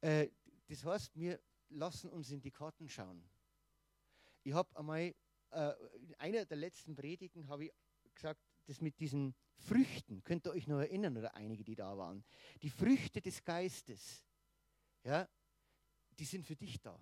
Äh, 0.01 0.29
das 0.67 0.83
heißt, 0.83 1.15
wir 1.15 1.39
lassen 1.69 2.09
uns 2.09 2.31
in 2.31 2.41
die 2.41 2.51
Karten 2.51 2.89
schauen. 2.89 3.23
Ich 4.43 4.53
habe 4.53 4.75
einmal, 4.77 5.13
äh, 5.51 5.73
in 5.97 6.15
einer 6.15 6.45
der 6.45 6.57
letzten 6.57 6.95
Predigen 6.95 7.47
habe 7.47 7.65
ich 7.65 7.73
gesagt, 8.13 8.41
das 8.65 8.81
mit 8.81 8.99
diesen 8.99 9.35
Früchten, 9.55 10.23
könnt 10.23 10.45
ihr 10.45 10.51
euch 10.51 10.67
noch 10.67 10.79
erinnern, 10.79 11.17
oder 11.17 11.35
einige, 11.35 11.63
die 11.63 11.75
da 11.75 11.97
waren, 11.97 12.23
die 12.61 12.69
Früchte 12.69 13.21
des 13.21 13.43
Geistes, 13.43 14.25
ja, 15.03 15.27
die 16.19 16.25
sind 16.25 16.45
für 16.45 16.55
dich 16.55 16.81
da. 16.81 16.99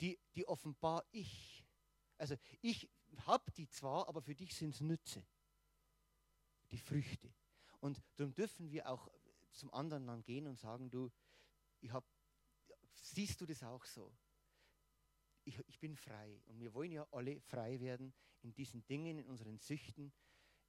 Die, 0.00 0.18
die 0.34 0.46
offenbar 0.46 1.04
ich. 1.10 1.64
Also 2.18 2.36
ich 2.60 2.90
habe 3.26 3.50
die 3.52 3.68
zwar, 3.68 4.08
aber 4.08 4.20
für 4.20 4.34
dich 4.34 4.54
sind 4.54 4.74
es 4.74 4.80
Nütze. 4.80 5.24
Die 6.70 6.78
Früchte. 6.78 7.32
Und 7.80 8.02
darum 8.16 8.34
dürfen 8.34 8.70
wir 8.70 8.88
auch 8.88 9.08
zum 9.52 9.72
anderen 9.72 10.06
dann 10.06 10.22
gehen 10.24 10.46
und 10.46 10.58
sagen, 10.58 10.90
du, 10.90 11.10
ich 11.80 11.92
hab, 11.92 12.04
siehst 12.92 13.40
du 13.40 13.46
das 13.46 13.62
auch 13.62 13.84
so? 13.84 14.12
Ich, 15.46 15.60
ich 15.68 15.78
bin 15.78 15.94
frei. 15.94 16.40
Und 16.46 16.58
wir 16.58 16.74
wollen 16.74 16.90
ja 16.90 17.06
alle 17.12 17.40
frei 17.40 17.78
werden 17.80 18.12
in 18.42 18.52
diesen 18.52 18.84
Dingen, 18.86 19.18
in 19.18 19.26
unseren 19.26 19.58
Süchten, 19.58 20.12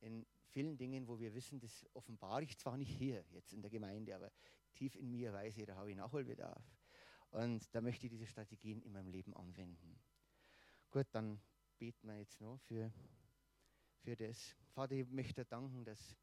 in 0.02 0.26
vielen 0.52 0.78
Dingen, 0.78 1.08
wo 1.08 1.20
wir 1.20 1.34
wissen, 1.34 1.60
das 1.60 1.84
offenbare 1.94 2.44
ich 2.44 2.58
zwar 2.58 2.78
nicht 2.78 2.96
hier, 2.96 3.26
jetzt 3.32 3.54
in 3.54 3.62
der 3.62 3.72
Gemeinde, 3.72 4.16
aber 4.16 4.32
tief 4.76 4.96
in 4.96 5.10
mir 5.10 5.34
weiß 5.34 5.58
ich, 5.58 5.66
da 5.66 5.76
habe 5.76 5.90
ich 5.90 5.98
Nachholbedarf. 5.98 6.64
Und 7.32 7.74
da 7.74 7.82
möchte 7.82 8.06
ich 8.06 8.12
diese 8.12 8.28
Strategien 8.28 8.82
in 8.84 8.92
meinem 8.92 9.10
Leben 9.10 9.34
anwenden. 9.34 10.00
Gut, 10.92 11.08
dann 11.12 11.42
beten 11.80 12.08
wir 12.08 12.20
jetzt 12.20 12.40
noch 12.40 12.60
für, 12.60 12.94
für 14.00 14.16
das. 14.16 14.56
Vater, 14.70 14.94
ich 14.94 15.08
möchte 15.10 15.44
danken, 15.44 15.84
dass, 15.84 16.16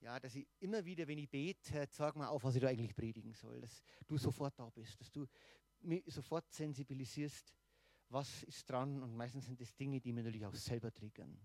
ja, 0.00 0.20
dass 0.20 0.34
ich 0.34 0.46
immer 0.60 0.84
wieder, 0.84 1.08
wenn 1.08 1.18
ich 1.18 1.30
bete, 1.30 1.86
sag 1.90 2.14
mal 2.14 2.28
auf, 2.28 2.44
was 2.44 2.56
ich 2.56 2.60
da 2.60 2.68
eigentlich 2.68 2.94
predigen 2.94 3.32
soll. 3.32 3.60
Dass 3.62 3.82
du 4.06 4.18
sofort 4.18 4.58
da 4.58 4.68
bist, 4.68 5.00
dass 5.00 5.10
du 5.10 5.26
mich 5.84 6.02
sofort 6.06 6.50
sensibilisierst, 6.52 7.54
was 8.08 8.42
ist 8.44 8.68
dran. 8.68 9.02
Und 9.02 9.14
meistens 9.14 9.46
sind 9.46 9.60
das 9.60 9.74
Dinge, 9.74 10.00
die 10.00 10.12
mir 10.12 10.22
natürlich 10.22 10.46
auch 10.46 10.54
selber 10.54 10.92
triggern. 10.92 11.38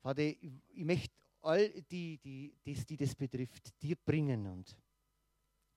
Vater, 0.00 0.22
ich, 0.22 0.38
ich 0.68 0.84
möchte 0.84 1.14
all 1.42 1.68
die, 1.82 2.18
die, 2.18 2.54
die, 2.64 2.74
die 2.74 2.96
das 2.96 3.14
betrifft, 3.14 3.80
dir 3.82 3.96
bringen 3.96 4.46
und 4.46 4.76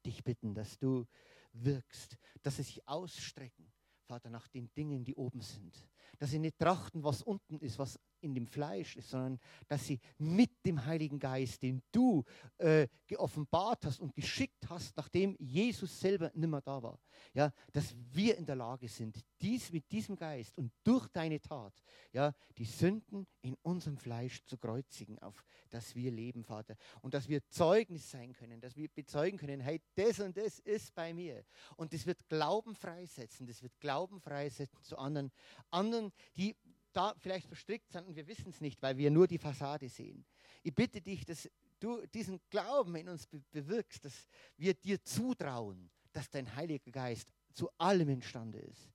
dich 0.06 0.24
bitten, 0.24 0.54
dass 0.54 0.78
du 0.78 1.06
wirkst, 1.54 2.18
dass 2.42 2.58
sie 2.58 2.64
sich 2.64 2.88
ausstrecken, 2.88 3.72
Vater, 4.06 4.30
nach 4.30 4.48
den 4.48 4.72
Dingen, 4.74 5.04
die 5.04 5.16
oben 5.16 5.42
sind. 5.42 5.88
Dass 6.18 6.32
sie 6.32 6.40
nicht 6.40 6.58
trachten, 6.58 7.04
was 7.04 7.22
unten 7.22 7.60
ist, 7.60 7.78
was 7.80 8.00
in 8.22 8.34
dem 8.34 8.48
Fleisch 8.48 8.96
ist, 8.96 9.10
sondern 9.10 9.40
dass 9.68 9.86
sie 9.86 10.00
mit 10.18 10.66
dem 10.66 10.86
Heiligen 10.86 11.20
Geist, 11.20 11.62
den 11.62 11.82
du 11.92 12.24
äh, 12.58 12.88
geoffenbart 13.08 13.86
hast 13.86 14.00
und 14.00 14.16
geschickt 14.16 14.70
hast, 14.70 14.96
nachdem 14.98 15.36
Jesus 15.40 16.00
selber 16.00 16.32
nimmer 16.34 16.62
da 16.62 16.82
war, 16.82 17.00
ja, 17.34 17.52
dass 17.72 17.96
wir 18.12 18.38
in 18.38 18.46
der 18.46 18.56
Lage 18.56 18.88
sind, 18.88 19.24
dies 19.42 19.72
mit 19.72 19.92
diesem 19.92 20.16
Geist 20.16 20.58
und 20.58 20.72
durch 20.84 21.08
deine 21.10 21.40
Tat, 21.40 21.74
ja, 22.14 22.34
die 22.58 22.66
Sünden 22.66 23.28
in 23.42 23.56
unserem 23.62 23.98
Fleisch 23.98 24.44
zu 24.46 24.58
kreuzigen, 24.58 25.20
auf 25.20 25.46
dass 25.72 25.96
wir 25.96 26.12
leben, 26.12 26.44
Vater, 26.44 26.76
und 27.02 27.14
dass 27.14 27.28
wir 27.28 27.48
Zeugnis 27.50 28.10
sein 28.12 28.34
können, 28.34 28.62
dass 28.62 28.76
wir 28.76 28.90
bezeugen 28.90 29.38
können, 29.38 29.60
hey, 29.62 29.82
das 29.96 30.20
und 30.20 30.38
das 30.38 30.60
ist 30.60 30.94
bei 30.94 31.14
mir, 31.14 31.44
und 31.78 31.94
das 31.94 32.06
wird 32.06 32.28
Glauben 32.30 32.76
freisetzen, 32.76 33.48
das 33.48 33.64
wird 33.64 33.80
Glauben 33.80 34.20
freisetzen 34.20 34.84
zu 34.84 34.98
anderen, 34.98 35.32
anderen, 35.70 36.12
die 36.36 36.56
da 36.94 37.14
vielleicht 37.18 37.48
verstrickt 37.48 37.92
sind 37.92 38.08
und 38.08 38.16
wir 38.16 38.28
wissen 38.28 38.50
es 38.50 38.62
nicht, 38.62 38.82
weil 38.82 38.98
wir 38.98 39.12
nur 39.12 39.28
die 39.28 39.38
Fassade 39.38 39.90
sehen. 39.90 40.26
Ich 40.64 40.74
bitte 40.74 41.02
dich, 41.02 41.26
dass 41.26 41.50
du 41.80 42.06
diesen 42.08 42.40
Glauben 42.50 42.96
in 42.96 43.10
uns 43.10 43.28
bewirkst, 43.52 44.06
dass 44.06 44.28
wir 44.58 44.74
dir 44.74 45.04
zutrauen, 45.04 45.90
dass 46.14 46.30
dein 46.30 46.56
Heiliger 46.56 46.92
Geist 46.92 47.32
zu 47.54 47.70
allem 47.78 48.10
imstande 48.10 48.60
ist. 48.60 48.92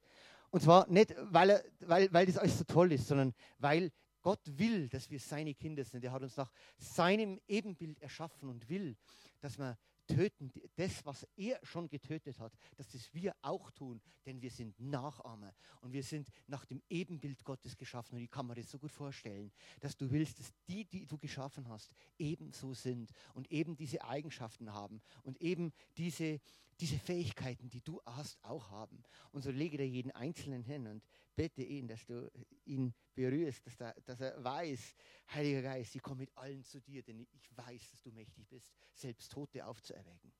Und 0.50 0.62
zwar 0.62 0.88
nicht, 0.88 1.14
weil, 1.18 1.50
er, 1.50 1.64
weil, 1.80 2.12
weil 2.12 2.26
das 2.26 2.38
alles 2.38 2.58
so 2.58 2.64
toll 2.64 2.92
ist, 2.92 3.08
sondern 3.08 3.34
weil 3.58 3.90
Gott 4.22 4.40
will, 4.58 4.88
dass 4.88 5.10
wir 5.10 5.20
seine 5.20 5.54
Kinder 5.54 5.84
sind. 5.84 6.04
Er 6.04 6.12
hat 6.12 6.22
uns 6.22 6.36
nach 6.36 6.50
seinem 6.78 7.40
Ebenbild 7.46 8.00
erschaffen 8.00 8.48
und 8.48 8.68
will, 8.68 8.96
dass 9.40 9.58
wir 9.58 9.78
töten 10.06 10.52
das, 10.76 11.04
was 11.04 11.26
er 11.36 11.58
schon 11.62 11.88
getötet 11.88 12.38
hat, 12.38 12.52
dass 12.76 12.90
das 12.90 13.12
wir 13.12 13.34
auch 13.42 13.70
tun, 13.70 14.00
denn 14.24 14.40
wir 14.40 14.50
sind 14.50 14.78
Nachahmer 14.78 15.54
und 15.80 15.92
wir 15.92 16.02
sind 16.02 16.28
nach 16.46 16.64
dem 16.64 16.82
Ebenbild 16.88 17.44
Gottes 17.44 17.76
geschaffen. 17.76 18.16
Und 18.16 18.22
ich 18.22 18.30
kann 18.30 18.46
mir 18.46 18.54
das 18.54 18.70
so 18.70 18.78
gut 18.78 18.92
vorstellen, 18.92 19.52
dass 19.80 19.96
du 19.96 20.10
willst, 20.10 20.38
dass 20.38 20.52
die, 20.68 20.84
die 20.84 21.06
du 21.06 21.18
geschaffen 21.18 21.68
hast, 21.68 21.92
ebenso 22.18 22.74
sind 22.74 23.10
und 23.34 23.50
eben 23.50 23.76
diese 23.76 24.04
Eigenschaften 24.04 24.72
haben 24.72 25.00
und 25.22 25.40
eben 25.40 25.72
diese, 25.96 26.40
diese 26.80 26.98
Fähigkeiten, 26.98 27.68
die 27.68 27.80
du 27.80 28.00
hast, 28.06 28.42
auch 28.42 28.70
haben. 28.70 29.02
Und 29.32 29.42
so 29.42 29.50
lege 29.50 29.76
dir 29.76 29.88
jeden 29.88 30.10
Einzelnen 30.12 30.62
hin 30.62 30.86
und 30.86 31.02
bitte 31.36 31.62
ihn, 31.62 31.86
dass 31.86 32.04
du 32.04 32.30
ihn 32.64 32.92
berührst, 33.14 33.66
dass, 33.66 33.76
da, 33.76 33.92
dass 34.04 34.20
er 34.20 34.42
weiß, 34.42 34.96
Heiliger 35.32 35.62
Geist, 35.62 35.94
ich 35.94 36.02
komme 36.02 36.20
mit 36.20 36.36
allen 36.36 36.64
zu 36.64 36.80
dir, 36.80 37.02
denn 37.02 37.26
ich 37.30 37.56
weiß, 37.56 37.90
dass 37.90 38.02
du 38.02 38.10
mächtig 38.10 38.48
bist, 38.48 38.72
selbst 38.92 39.30
Tote 39.30 39.64
aufzuerwecken. 39.64 40.32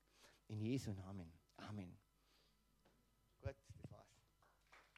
In 0.47 0.61
Jesu 0.61 0.91
Namen. 0.93 1.31
Amen. 1.57 1.97